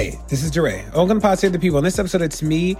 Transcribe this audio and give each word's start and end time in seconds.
Hey, 0.00 0.18
this 0.28 0.42
is 0.42 0.50
DeRay. 0.50 0.82
Ogun 0.94 1.20
Pod 1.20 1.38
Save 1.38 1.52
the 1.52 1.58
People. 1.58 1.76
In 1.76 1.84
this 1.84 1.98
episode, 1.98 2.22
it's 2.22 2.42
me, 2.42 2.74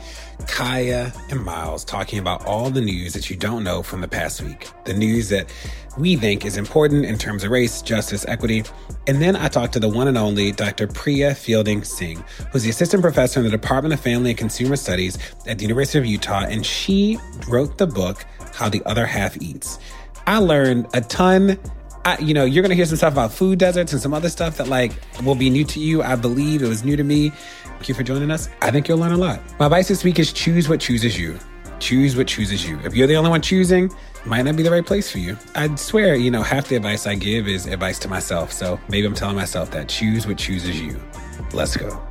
Kaya, 0.48 1.12
and 1.28 1.44
Miles 1.44 1.84
talking 1.84 2.18
about 2.18 2.46
all 2.46 2.70
the 2.70 2.80
news 2.80 3.12
that 3.12 3.28
you 3.28 3.36
don't 3.36 3.62
know 3.62 3.82
from 3.82 4.00
the 4.00 4.08
past 4.08 4.40
week. 4.40 4.70
The 4.86 4.94
news 4.94 5.28
that 5.28 5.52
we 5.98 6.16
think 6.16 6.46
is 6.46 6.56
important 6.56 7.04
in 7.04 7.18
terms 7.18 7.44
of 7.44 7.50
race, 7.50 7.82
justice, 7.82 8.24
equity. 8.26 8.64
And 9.06 9.20
then 9.20 9.36
I 9.36 9.48
talked 9.48 9.74
to 9.74 9.80
the 9.80 9.86
one 9.86 10.08
and 10.08 10.16
only 10.16 10.50
Dr. 10.50 10.86
Priya 10.86 11.34
Fielding 11.34 11.84
Singh, 11.84 12.24
who's 12.52 12.62
the 12.62 12.70
assistant 12.70 13.02
professor 13.02 13.38
in 13.38 13.44
the 13.44 13.50
Department 13.50 13.92
of 13.92 14.00
Family 14.00 14.30
and 14.30 14.38
Consumer 14.38 14.76
Studies 14.76 15.18
at 15.46 15.58
the 15.58 15.64
University 15.64 15.98
of 15.98 16.06
Utah. 16.06 16.46
And 16.48 16.64
she 16.64 17.18
wrote 17.50 17.76
the 17.76 17.86
book, 17.86 18.24
How 18.54 18.70
the 18.70 18.82
Other 18.86 19.04
Half 19.04 19.42
Eats. 19.42 19.78
I 20.26 20.38
learned 20.38 20.86
a 20.94 21.02
ton 21.02 21.58
I, 22.04 22.18
you 22.18 22.32
know, 22.32 22.44
you're 22.44 22.62
going 22.62 22.70
to 22.70 22.76
hear 22.76 22.86
some 22.86 22.96
stuff 22.96 23.12
about 23.12 23.32
food 23.32 23.58
deserts 23.58 23.92
and 23.92 24.00
some 24.00 24.14
other 24.14 24.28
stuff 24.28 24.56
that 24.56 24.68
like 24.68 24.92
will 25.22 25.34
be 25.34 25.50
new 25.50 25.64
to 25.64 25.80
you. 25.80 26.02
I 26.02 26.16
believe 26.16 26.62
it 26.62 26.68
was 26.68 26.84
new 26.84 26.96
to 26.96 27.04
me. 27.04 27.30
Thank 27.64 27.88
you 27.88 27.94
for 27.94 28.02
joining 28.02 28.30
us. 28.30 28.48
I 28.62 28.70
think 28.70 28.88
you'll 28.88 28.98
learn 28.98 29.12
a 29.12 29.16
lot. 29.16 29.40
My 29.58 29.66
advice 29.66 29.88
this 29.88 30.04
week 30.04 30.18
is 30.18 30.32
choose 30.32 30.68
what 30.68 30.80
chooses 30.80 31.18
you. 31.18 31.38
Choose 31.78 32.16
what 32.16 32.26
chooses 32.26 32.66
you. 32.68 32.78
If 32.84 32.94
you're 32.94 33.06
the 33.06 33.16
only 33.16 33.30
one 33.30 33.42
choosing, 33.42 33.90
might 34.26 34.42
not 34.42 34.56
be 34.56 34.62
the 34.62 34.70
right 34.70 34.84
place 34.84 35.10
for 35.10 35.18
you. 35.18 35.36
I'd 35.54 35.78
swear, 35.78 36.14
you 36.14 36.30
know, 36.30 36.42
half 36.42 36.68
the 36.68 36.76
advice 36.76 37.06
I 37.06 37.14
give 37.14 37.48
is 37.48 37.66
advice 37.66 37.98
to 38.00 38.08
myself. 38.08 38.52
So 38.52 38.78
maybe 38.88 39.06
I'm 39.06 39.14
telling 39.14 39.36
myself 39.36 39.70
that 39.70 39.88
choose 39.88 40.26
what 40.26 40.36
chooses 40.36 40.80
you. 40.80 41.00
Let's 41.52 41.76
go. 41.76 42.09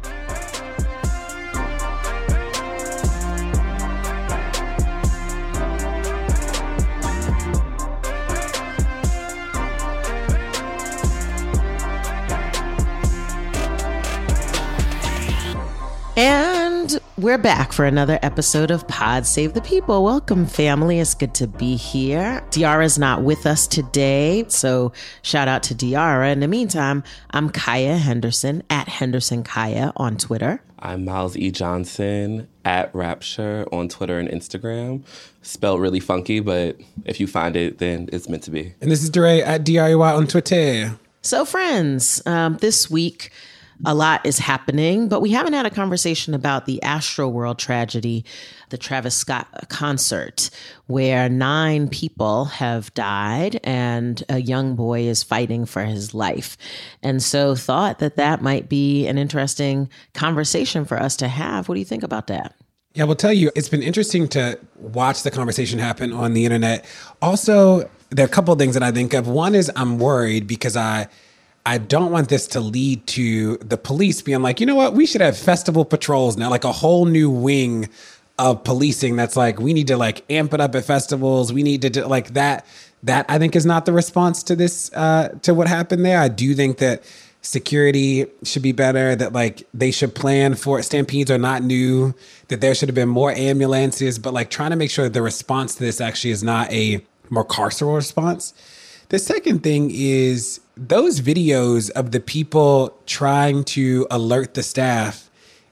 And 16.21 16.99
we're 17.17 17.37
back 17.37 17.71
for 17.71 17.85
another 17.85 18.19
episode 18.21 18.71
of 18.71 18.85
Pod 18.89 19.25
Save 19.25 19.53
the 19.53 19.61
People. 19.61 20.03
Welcome, 20.03 20.47
family. 20.47 20.99
It's 20.99 21.13
good 21.13 21.33
to 21.35 21.47
be 21.47 21.77
here. 21.77 22.43
Diarra's 22.51 22.99
not 22.99 23.23
with 23.23 23.45
us 23.45 23.67
today, 23.67 24.43
so 24.49 24.91
shout 25.21 25.47
out 25.47 25.63
to 25.63 25.73
Diarra. 25.73 26.33
In 26.33 26.41
the 26.41 26.49
meantime, 26.49 27.05
I'm 27.31 27.49
Kaya 27.49 27.95
Henderson 27.95 28.63
at 28.69 28.89
Henderson 28.89 29.43
Kaya 29.43 29.93
on 29.95 30.17
Twitter. 30.17 30.61
I'm 30.79 31.05
Miles 31.05 31.37
E. 31.37 31.51
Johnson 31.51 32.49
at 32.65 32.93
Rapture 32.93 33.65
on 33.71 33.87
Twitter 33.87 34.19
and 34.19 34.27
Instagram. 34.27 35.05
Spelled 35.41 35.79
really 35.79 36.01
funky, 36.01 36.41
but 36.41 36.81
if 37.05 37.21
you 37.21 37.27
find 37.27 37.55
it, 37.55 37.77
then 37.77 38.09
it's 38.11 38.27
meant 38.27 38.43
to 38.43 38.51
be. 38.51 38.73
And 38.81 38.91
this 38.91 39.01
is 39.01 39.09
DeRay 39.09 39.41
at 39.41 39.63
DRY 39.63 39.93
on 39.93 40.27
Twitter. 40.27 40.99
So, 41.21 41.45
friends, 41.45 42.21
um, 42.25 42.57
this 42.57 42.89
week, 42.89 43.31
a 43.85 43.95
lot 43.95 44.25
is 44.25 44.39
happening, 44.39 45.07
but 45.07 45.21
we 45.21 45.31
haven't 45.31 45.53
had 45.53 45.65
a 45.65 45.69
conversation 45.69 46.33
about 46.33 46.65
the 46.65 46.79
Astroworld 46.83 47.57
tragedy, 47.57 48.25
the 48.69 48.77
Travis 48.77 49.15
Scott 49.15 49.47
concert, 49.69 50.49
where 50.87 51.29
nine 51.29 51.87
people 51.87 52.45
have 52.45 52.93
died 52.93 53.59
and 53.63 54.21
a 54.27 54.41
young 54.41 54.75
boy 54.75 55.01
is 55.01 55.23
fighting 55.23 55.65
for 55.65 55.83
his 55.83 56.13
life. 56.13 56.57
And 57.01 57.23
so, 57.23 57.55
thought 57.55 57.99
that 57.99 58.17
that 58.17 58.41
might 58.41 58.67
be 58.67 59.07
an 59.07 59.17
interesting 59.17 59.89
conversation 60.13 60.83
for 60.83 60.99
us 60.99 61.15
to 61.17 61.27
have. 61.27 61.69
What 61.69 61.75
do 61.75 61.79
you 61.79 61.85
think 61.85 62.03
about 62.03 62.27
that? 62.27 62.55
Yeah, 62.93 63.03
I 63.03 63.05
will 63.05 63.15
tell 63.15 63.33
you, 63.33 63.51
it's 63.55 63.69
been 63.69 63.83
interesting 63.83 64.27
to 64.29 64.59
watch 64.77 65.23
the 65.23 65.31
conversation 65.31 65.79
happen 65.79 66.11
on 66.11 66.33
the 66.33 66.43
internet. 66.43 66.85
Also, 67.21 67.89
there 68.09 68.25
are 68.25 68.27
a 68.27 68.31
couple 68.31 68.51
of 68.51 68.59
things 68.59 68.73
that 68.73 68.83
I 68.83 68.91
think 68.91 69.13
of. 69.13 69.27
One 69.27 69.55
is 69.55 69.71
I'm 69.75 69.99
worried 69.99 70.47
because 70.47 70.75
I 70.75 71.07
I 71.69 71.77
don't 71.77 72.11
want 72.11 72.29
this 72.29 72.47
to 72.47 72.59
lead 72.59 73.05
to 73.07 73.57
the 73.57 73.77
police 73.77 74.23
being 74.23 74.41
like, 74.41 74.59
you 74.59 74.65
know 74.65 74.73
what, 74.73 74.95
we 74.95 75.05
should 75.05 75.21
have 75.21 75.37
festival 75.37 75.85
patrols 75.85 76.35
now, 76.35 76.49
like 76.49 76.63
a 76.63 76.71
whole 76.71 77.05
new 77.05 77.29
wing 77.29 77.89
of 78.39 78.63
policing 78.63 79.15
that's 79.15 79.35
like, 79.35 79.59
we 79.59 79.73
need 79.73 79.85
to 79.85 79.95
like 79.95 80.23
amp 80.31 80.55
it 80.55 80.61
up 80.61 80.73
at 80.73 80.83
festivals. 80.83 81.53
We 81.53 81.61
need 81.61 81.83
to 81.83 81.91
do 81.91 82.07
like 82.07 82.33
that. 82.33 82.65
That 83.03 83.27
I 83.29 83.37
think 83.37 83.55
is 83.55 83.67
not 83.67 83.85
the 83.85 83.93
response 83.93 84.41
to 84.43 84.55
this, 84.55 84.91
uh, 84.93 85.37
to 85.43 85.53
what 85.53 85.67
happened 85.67 86.03
there. 86.03 86.19
I 86.19 86.27
do 86.27 86.55
think 86.55 86.79
that 86.79 87.03
security 87.43 88.25
should 88.41 88.63
be 88.63 88.71
better, 88.71 89.15
that 89.15 89.33
like 89.33 89.67
they 89.71 89.91
should 89.91 90.15
plan 90.15 90.55
for 90.55 90.81
stampedes 90.81 91.29
are 91.29 91.37
not 91.37 91.61
new, 91.61 92.15
that 92.47 92.61
there 92.61 92.73
should 92.73 92.89
have 92.89 92.95
been 92.95 93.09
more 93.09 93.29
ambulances, 93.29 94.17
but 94.17 94.33
like 94.33 94.49
trying 94.49 94.71
to 94.71 94.75
make 94.75 94.89
sure 94.89 95.05
that 95.05 95.13
the 95.13 95.21
response 95.21 95.75
to 95.75 95.81
this 95.81 96.01
actually 96.01 96.31
is 96.31 96.43
not 96.43 96.71
a 96.73 97.05
more 97.29 97.45
carceral 97.45 97.95
response. 97.95 98.55
The 99.09 99.19
second 99.19 99.63
thing 99.63 99.91
is 99.93 100.59
those 100.77 101.19
videos 101.21 101.89
of 101.91 102.11
the 102.11 102.19
people 102.19 102.95
trying 103.05 103.63
to 103.65 104.07
alert 104.11 104.53
the 104.53 104.63
staff 104.63 105.29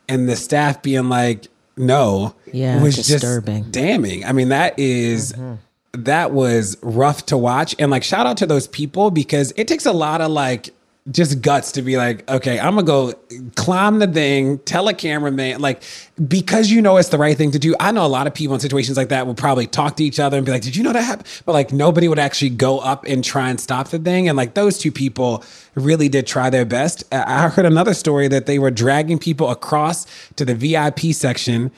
and 0.10 0.28
the 0.28 0.36
staff 0.36 0.82
being 0.82 1.10
like, 1.10 1.48
no, 1.78 2.34
yeah, 2.52 2.82
was 2.82 2.96
disturbing. 2.96 3.64
just 3.64 3.72
damning. 3.74 4.26
I 4.26 4.32
mean, 4.32 4.50
that 4.50 4.78
is, 4.80 5.34
Mm-hmm. 5.34 6.04
that 6.04 6.32
was 6.32 6.78
rough 6.82 7.26
to 7.28 7.38
watch. 7.38 7.76
And 7.78 7.92
like, 7.92 8.04
shout 8.04 8.26
out 8.26 8.38
to 8.38 8.46
those 8.48 8.68
people 8.68 9.12
because 9.12 9.54
it 9.56 9.68
takes 9.68 9.86
a 9.86 9.94
lot 9.94 10.20
of 10.22 10.32
like, 10.32 10.72
just 11.10 11.42
guts 11.42 11.72
to 11.74 11.82
be 11.82 11.96
like, 11.96 12.30
okay, 12.30 12.60
I'm 12.60 12.76
gonna 12.76 12.84
go 12.84 13.14
climb 13.56 14.00
the 14.00 14.08
thing, 14.08 14.60
tell 14.60 14.88
a 14.88 14.94
cameraman, 14.94 15.62
like, 15.62 15.82
because 16.28 16.70
you 16.70 16.82
know 16.82 16.98
it's 16.98 17.10
the 17.10 17.18
right 17.18 17.38
thing 17.38 17.52
to 17.52 17.60
do. 17.60 17.76
I 17.80 17.92
know 17.92 18.06
a 18.06 18.08
lot 18.08 18.28
of 18.28 18.34
people 18.34 18.56
in 18.56 18.60
situations 18.60 18.98
like 18.98 19.10
that 19.10 19.26
will 19.26 19.36
probably 19.36 19.68
talk 19.68 19.96
to 19.98 20.04
each 20.04 20.20
other 20.20 20.38
and 20.38 20.46
be 20.46 20.52
like, 20.52 20.64
did 20.64 20.76
you 20.76 20.84
know 20.84 20.92
that 20.92 21.04
happened? 21.04 21.28
But 21.46 21.54
like, 21.54 21.72
nobody 21.72 22.08
would 22.08 22.20
actually 22.20 22.50
go 22.50 22.80
up 22.80 23.06
and 23.06 23.24
try 23.24 23.50
and 23.50 23.60
stop 23.60 23.90
the 23.90 24.00
thing. 24.00 24.28
And 24.28 24.36
like, 24.36 24.54
those 24.54 24.78
two 24.78 24.92
people 24.92 25.44
really 25.76 26.10
did 26.10 26.28
try 26.28 26.50
their 26.50 26.66
best. 26.66 27.04
I 27.12 27.48
heard 27.48 27.66
another 27.66 27.94
story 27.94 28.28
that 28.28 28.46
they 28.46 28.60
were 28.60 28.72
dragging 28.72 29.18
people 29.18 29.50
across 29.50 30.06
to 30.36 30.44
the 30.44 30.56
VIP 30.56 31.14
section 31.14 31.72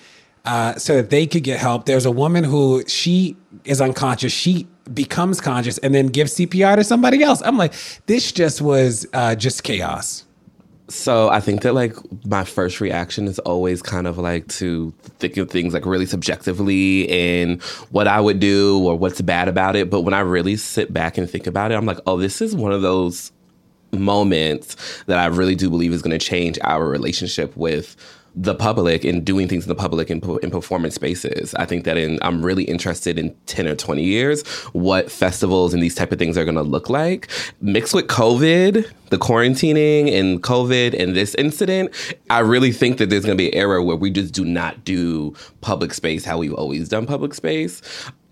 uh, 0.45 0.75
so 0.75 0.95
that 0.95 1.09
they 1.09 1.27
could 1.27 1.43
get 1.43 1.59
help. 1.59 1.85
There's 1.85 2.05
a 2.05 2.11
woman 2.11 2.43
who 2.43 2.83
she 2.87 3.35
is 3.65 3.81
unconscious. 3.81 4.31
She 4.31 4.67
becomes 4.93 5.41
conscious 5.41 5.77
and 5.79 5.93
then 5.93 6.07
gives 6.07 6.35
CPR 6.35 6.75
to 6.75 6.83
somebody 6.83 7.23
else. 7.23 7.41
I'm 7.43 7.57
like, 7.57 7.73
this 8.05 8.31
just 8.31 8.61
was 8.61 9.05
uh, 9.13 9.35
just 9.35 9.63
chaos. 9.63 10.25
So 10.89 11.29
I 11.29 11.39
think 11.39 11.61
that 11.61 11.73
like 11.73 11.95
my 12.25 12.43
first 12.43 12.81
reaction 12.81 13.27
is 13.27 13.37
always 13.39 13.81
kind 13.83 14.07
of 14.07 14.17
like 14.17 14.47
to 14.47 14.91
think 15.19 15.37
of 15.37 15.51
things 15.51 15.71
like 15.71 15.85
really 15.85 16.07
subjectively 16.07 17.07
and 17.09 17.61
what 17.91 18.07
I 18.07 18.19
would 18.19 18.39
do 18.39 18.83
or 18.87 18.97
what's 18.97 19.21
bad 19.21 19.47
about 19.47 19.75
it. 19.75 19.91
But 19.91 20.01
when 20.01 20.15
I 20.15 20.21
really 20.21 20.55
sit 20.55 20.91
back 20.91 21.17
and 21.17 21.29
think 21.29 21.45
about 21.45 21.71
it, 21.71 21.75
I'm 21.75 21.85
like, 21.85 21.99
oh, 22.07 22.17
this 22.17 22.41
is 22.41 22.55
one 22.55 22.71
of 22.71 22.81
those 22.81 23.31
moments 23.91 24.75
that 25.05 25.19
I 25.19 25.27
really 25.27 25.55
do 25.55 25.69
believe 25.69 25.93
is 25.93 26.01
going 26.01 26.17
to 26.17 26.23
change 26.23 26.57
our 26.63 26.87
relationship 26.87 27.55
with 27.55 27.95
the 28.35 28.55
public 28.55 29.03
and 29.03 29.25
doing 29.25 29.47
things 29.47 29.65
in 29.65 29.69
the 29.69 29.75
public 29.75 30.09
and 30.09 30.23
in 30.41 30.51
performance 30.51 30.95
spaces. 30.95 31.53
I 31.55 31.65
think 31.65 31.83
that 31.85 31.97
in 31.97 32.19
I'm 32.21 32.45
really 32.45 32.63
interested 32.63 33.17
in 33.17 33.35
10 33.47 33.67
or 33.67 33.75
20 33.75 34.03
years 34.03 34.47
what 34.73 35.11
festivals 35.11 35.73
and 35.73 35.81
these 35.81 35.95
type 35.95 36.11
of 36.11 36.19
things 36.19 36.37
are 36.37 36.45
going 36.45 36.55
to 36.55 36.61
look 36.61 36.89
like 36.89 37.29
mixed 37.61 37.93
with 37.93 38.07
COVID, 38.07 38.89
the 39.09 39.17
quarantining 39.17 40.11
and 40.11 40.41
COVID 40.43 40.99
and 40.99 41.15
this 41.15 41.35
incident. 41.35 41.91
I 42.29 42.39
really 42.39 42.71
think 42.71 42.97
that 42.97 43.09
there's 43.09 43.25
going 43.25 43.37
to 43.37 43.41
be 43.41 43.51
an 43.51 43.57
era 43.57 43.83
where 43.83 43.95
we 43.95 44.11
just 44.11 44.33
do 44.33 44.45
not 44.45 44.83
do 44.83 45.33
public 45.61 45.93
space 45.93 46.25
how 46.25 46.37
we've 46.37 46.53
always 46.53 46.89
done 46.89 47.05
public 47.05 47.33
space. 47.33 47.81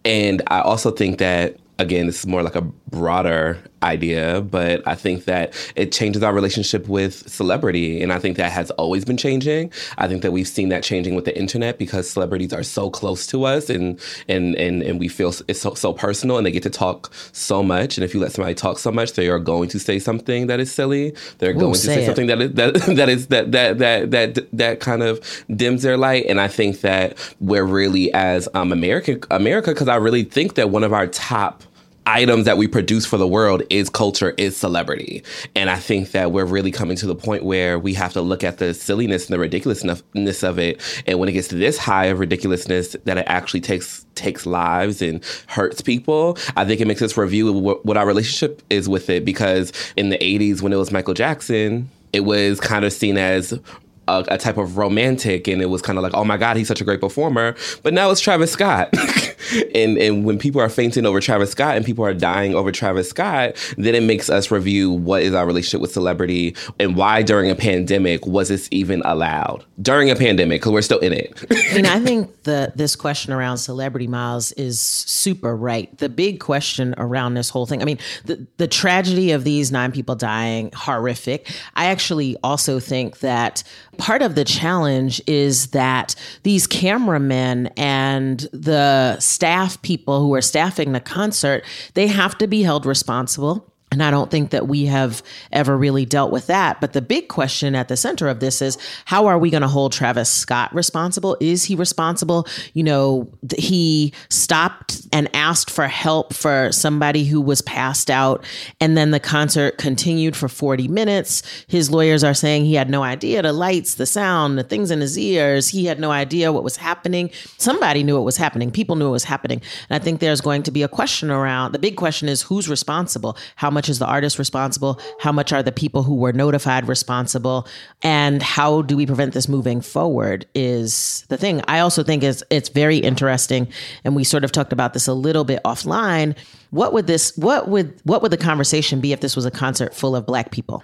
And 0.05 0.41
I 0.47 0.61
also 0.61 0.91
think 0.91 1.17
that 1.19 1.57
again, 1.79 2.07
this 2.07 2.19
is 2.19 2.27
more 2.27 2.43
like 2.43 2.55
a 2.55 2.61
broader 2.61 3.57
idea, 3.83 4.41
but 4.41 4.85
I 4.87 4.95
think 4.95 5.25
that 5.25 5.53
it 5.75 5.91
changes 5.91 6.23
our 6.23 6.33
relationship 6.33 6.87
with 6.87 7.29
celebrity. 7.29 8.01
And 8.01 8.11
I 8.11 8.19
think 8.19 8.37
that 8.37 8.51
has 8.51 8.71
always 8.71 9.05
been 9.05 9.17
changing. 9.17 9.71
I 9.97 10.07
think 10.07 10.21
that 10.23 10.31
we've 10.31 10.47
seen 10.47 10.69
that 10.69 10.83
changing 10.83 11.15
with 11.15 11.25
the 11.25 11.37
internet 11.37 11.77
because 11.77 12.09
celebrities 12.09 12.53
are 12.53 12.63
so 12.63 12.89
close 12.89 13.27
to 13.27 13.43
us 13.43 13.69
and 13.69 13.99
and 14.27 14.55
and, 14.55 14.81
and 14.81 14.99
we 14.99 15.07
feel 15.07 15.33
it's 15.47 15.61
so, 15.61 15.73
so 15.73 15.93
personal 15.93 16.37
and 16.37 16.45
they 16.45 16.51
get 16.51 16.63
to 16.63 16.69
talk 16.69 17.11
so 17.31 17.61
much. 17.61 17.97
And 17.97 18.03
if 18.03 18.13
you 18.13 18.19
let 18.19 18.31
somebody 18.31 18.55
talk 18.55 18.79
so 18.79 18.91
much, 18.91 19.13
they 19.13 19.27
are 19.27 19.39
going 19.39 19.69
to 19.69 19.79
say 19.79 19.99
something 19.99 20.47
that 20.47 20.59
is 20.59 20.71
silly. 20.71 21.13
They're 21.37 21.51
Ooh, 21.51 21.59
going 21.59 21.73
to 21.73 21.79
say 21.79 22.03
it. 22.03 22.05
something 22.05 22.27
that 22.27 22.41
is 22.41 22.53
that 22.53 22.73
that 22.95 23.09
is 23.09 23.27
that 23.27 23.51
that 23.51 23.77
that 23.77 24.11
that 24.11 24.47
that 24.53 24.79
kind 24.79 25.03
of 25.03 25.19
dims 25.55 25.83
their 25.83 25.97
light. 25.97 26.25
And 26.27 26.41
I 26.41 26.47
think 26.47 26.81
that 26.81 27.17
we're 27.39 27.65
really 27.65 28.11
as 28.13 28.49
um 28.53 28.71
American 28.71 29.21
America, 29.29 29.71
because 29.71 29.87
I 29.87 29.95
really 29.95 30.23
think 30.23 30.55
that 30.55 30.69
one 30.69 30.83
of 30.83 30.93
our 30.93 31.07
top 31.07 31.63
items 32.07 32.45
that 32.45 32.57
we 32.57 32.67
produce 32.67 33.05
for 33.05 33.17
the 33.17 33.27
world 33.27 33.61
is 33.69 33.89
culture, 33.89 34.33
is 34.37 34.55
celebrity. 34.55 35.23
And 35.55 35.69
I 35.69 35.75
think 35.75 36.11
that 36.11 36.31
we're 36.31 36.45
really 36.45 36.71
coming 36.71 36.95
to 36.97 37.05
the 37.05 37.15
point 37.15 37.43
where 37.43 37.77
we 37.77 37.93
have 37.93 38.13
to 38.13 38.21
look 38.21 38.43
at 38.43 38.57
the 38.57 38.73
silliness 38.73 39.27
and 39.27 39.33
the 39.33 39.39
ridiculousness 39.39 40.43
of 40.43 40.57
it. 40.57 41.03
And 41.05 41.19
when 41.19 41.29
it 41.29 41.33
gets 41.33 41.49
to 41.49 41.55
this 41.55 41.77
high 41.77 42.05
of 42.05 42.19
ridiculousness, 42.19 42.95
that 43.03 43.17
it 43.17 43.25
actually 43.27 43.61
takes 43.61 44.05
takes 44.15 44.47
lives 44.47 45.01
and 45.01 45.23
hurts 45.47 45.81
people. 45.81 46.37
I 46.55 46.65
think 46.65 46.81
it 46.81 46.87
makes 46.87 47.03
us 47.03 47.15
review 47.15 47.53
what, 47.53 47.85
what 47.85 47.97
our 47.97 48.07
relationship 48.07 48.63
is 48.71 48.89
with 48.89 49.11
it 49.11 49.23
because 49.23 49.71
in 49.95 50.09
the 50.09 50.17
80s 50.17 50.61
when 50.61 50.73
it 50.73 50.77
was 50.77 50.91
Michael 50.91 51.13
Jackson, 51.13 51.89
it 52.13 52.21
was 52.21 52.59
kind 52.59 52.83
of 52.83 52.91
seen 52.91 53.17
as 53.17 53.59
a, 54.07 54.25
a, 54.29 54.37
type 54.37 54.57
of 54.57 54.77
romantic 54.77 55.47
and 55.47 55.61
it 55.61 55.67
was 55.67 55.81
kind 55.81 55.97
of 55.97 56.03
like 56.03 56.13
oh 56.15 56.23
my 56.23 56.37
god 56.37 56.57
he's 56.57 56.67
such 56.67 56.81
a 56.81 56.83
great 56.83 57.01
performer. 57.01 57.55
But 57.83 57.93
now 57.93 58.09
it's 58.11 58.21
travis 58.21 58.51
scott. 58.51 58.93
And 59.73 59.97
and 59.97 60.25
when 60.25 60.39
people 60.39 60.59
are 60.59 60.67
fainting 60.67 61.05
over 61.05 61.21
travis 61.21 61.51
scott 61.51 61.77
and 61.77 61.85
people 61.85 62.03
are 62.03 62.13
dying 62.13 62.53
over 62.53 62.69
travis 62.71 63.09
scott 63.09 63.55
then 63.77 63.95
it 63.95 64.03
makes 64.03 64.29
us 64.29 64.51
review 64.51 64.91
what 64.91 65.21
is 65.21 65.33
our 65.33 65.45
relationship 65.45 65.79
with 65.79 65.93
celebrity 65.93 66.55
and 66.79 66.97
why 66.97 67.21
during 67.21 67.49
a 67.49 67.55
pandemic 67.55 68.25
was 68.25 68.49
this 68.49 68.67
even 68.71 69.01
allowed? 69.05 69.63
During 69.81 70.09
a 70.09 70.15
pandemic 70.15 70.59
because 70.59 70.73
we're 70.73 70.81
still 70.81 70.99
in 70.99 71.13
it. 71.13 71.33
I 71.51 71.75
mean 71.75 71.85
i 71.85 71.99
think 72.03 72.43
the 72.43 72.73
this 72.75 72.95
question 72.95 73.31
around 73.31 73.57
celebrity 73.59 74.07
miles 74.07 74.51
is 74.53 74.81
super 74.81 75.55
right. 75.55 75.95
The 75.97 76.09
big 76.09 76.39
question 76.41 76.93
around 76.97 77.35
this 77.35 77.49
whole 77.49 77.65
thing 77.65 77.81
i 77.81 77.85
mean 77.85 77.99
the, 78.25 78.45
the 78.57 78.67
tragedy 78.67 79.31
of 79.31 79.43
these 79.43 79.71
nine 79.71 79.91
people 79.91 80.15
dying 80.15 80.71
horrific. 80.73 81.49
I 81.75 81.85
actually 81.85 82.37
also 82.43 82.79
think 82.79 83.19
that 83.19 83.63
part 83.97 84.21
of 84.21 84.35
the 84.35 84.43
challenge 84.43 85.21
is 85.27 85.67
that 85.67 86.15
these 86.43 86.67
cameramen 86.67 87.67
and 87.77 88.41
the 88.51 89.19
staff 89.19 89.81
people 89.81 90.21
who 90.21 90.33
are 90.33 90.41
staffing 90.41 90.93
the 90.93 90.99
concert, 90.99 91.63
they 91.93 92.07
have 92.07 92.37
to 92.37 92.47
be 92.47 92.61
held 92.61 92.85
responsible 92.85 93.73
and 93.91 94.03
I 94.03 94.11
don't 94.11 94.29
think 94.29 94.49
that 94.49 94.67
we 94.67 94.85
have 94.85 95.23
ever 95.51 95.77
really 95.77 96.05
dealt 96.05 96.31
with 96.31 96.47
that. 96.47 96.81
But 96.81 96.93
the 96.93 97.01
big 97.01 97.29
question 97.29 97.73
at 97.73 97.87
the 97.87 97.95
center 97.95 98.27
of 98.27 98.41
this 98.41 98.61
is 98.61 98.77
how 99.05 99.27
are 99.27 99.39
we 99.39 99.49
going 99.49 99.61
to 99.61 99.67
hold 99.67 99.93
Travis 99.93 100.29
Scott 100.29 100.73
responsible? 100.75 101.37
Is 101.39 101.63
he 101.63 101.75
responsible? 101.75 102.47
You 102.73 102.83
know, 102.83 103.31
he 103.57 104.13
stopped 104.29 105.07
and 105.13 105.33
asked 105.33 105.71
for 105.71 105.87
help 105.87 106.33
for 106.33 106.69
somebody 106.71 107.23
who 107.23 107.39
was 107.39 107.61
passed 107.61 108.11
out, 108.11 108.43
and 108.81 108.97
then 108.97 109.11
the 109.11 109.19
concert 109.19 109.77
continued 109.77 110.35
for 110.35 110.49
40 110.49 110.89
minutes. 110.89 111.43
His 111.67 111.89
lawyers 111.89 112.23
are 112.23 112.33
saying 112.33 112.65
he 112.65 112.75
had 112.75 112.89
no 112.89 113.03
idea 113.03 113.41
the 113.41 113.53
lights, 113.53 113.95
the 113.95 114.05
sound, 114.05 114.57
the 114.57 114.63
things 114.63 114.91
in 114.91 114.99
his 114.99 115.17
ears. 115.17 115.69
He 115.69 115.85
had 115.85 115.99
no 115.99 116.11
idea 116.11 116.51
what 116.51 116.63
was 116.63 116.75
happening. 116.75 117.29
Somebody 117.57 118.03
knew 118.03 118.15
what 118.15 118.25
was 118.25 118.37
happening. 118.37 118.69
People 118.69 118.97
knew 118.97 119.05
what 119.05 119.13
was 119.13 119.23
happening. 119.23 119.61
And 119.89 120.01
I 120.01 120.03
think 120.03 120.19
there's 120.19 120.41
going 120.41 120.63
to 120.63 120.71
be 120.71 120.83
a 120.83 120.87
question 120.89 121.31
around 121.31 121.71
the 121.71 121.79
big 121.79 121.95
question 121.95 122.27
is 122.27 122.41
who's 122.41 122.67
responsible? 122.67 123.37
How 123.55 123.69
much 123.77 123.89
is 123.89 123.99
the 123.99 124.07
artist 124.07 124.39
responsible? 124.39 124.99
How 125.19 125.31
much 125.31 125.53
are 125.53 125.61
the 125.61 125.71
people 125.71 126.01
who 126.01 126.15
were 126.15 126.33
notified 126.33 126.87
responsible? 126.87 127.67
And 128.01 128.41
how 128.41 128.81
do 128.81 128.97
we 128.97 129.05
prevent 129.05 129.35
this 129.35 129.47
moving 129.47 129.81
forward 129.81 130.47
is 130.55 131.23
the 131.29 131.37
thing. 131.37 131.61
I 131.67 131.77
also 131.77 132.01
think 132.01 132.23
it's 132.23 132.41
it's 132.49 132.69
very 132.69 132.97
interesting, 132.97 133.67
and 134.03 134.15
we 134.15 134.23
sort 134.23 134.43
of 134.43 134.51
talked 134.51 134.73
about 134.73 134.93
this 134.95 135.07
a 135.07 135.13
little 135.13 135.43
bit 135.43 135.61
offline. 135.63 136.35
What 136.71 136.91
would 136.93 137.05
this 137.05 137.37
what 137.37 137.69
would 137.69 137.93
what 138.03 138.23
would 138.23 138.31
the 138.31 138.37
conversation 138.37 138.99
be 138.99 139.13
if 139.13 139.21
this 139.21 139.35
was 139.35 139.45
a 139.45 139.51
concert 139.51 139.93
full 139.93 140.15
of 140.15 140.25
black 140.25 140.49
people? 140.49 140.83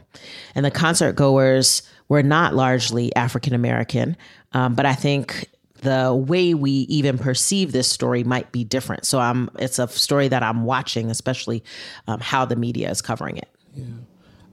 And 0.54 0.63
the 0.63 0.72
concert 0.72 1.13
goers 1.13 1.81
were 2.10 2.22
not 2.22 2.54
largely 2.54 3.16
African 3.16 3.56
American. 3.56 4.16
Um, 4.54 4.75
but 4.75 4.86
I 4.86 4.94
think 4.94 5.50
the 5.83 6.13
way 6.13 6.53
we 6.53 6.71
even 6.71 7.18
perceive 7.18 7.71
this 7.71 7.88
story 7.88 8.24
might 8.24 8.51
be 8.51 8.63
different. 8.63 9.06
So 9.06 9.19
I'm 9.19 9.50
it's 9.59 9.80
a 9.80 9.88
story 9.88 10.27
that 10.30 10.44
I'm 10.44 10.63
watching, 10.63 11.12
especially 11.12 11.63
um, 12.07 12.19
how 12.19 12.45
the 12.45 12.56
media 12.56 12.89
is 12.89 13.01
covering 13.01 13.38
it. 13.38 13.50
Yeah. 13.75 13.85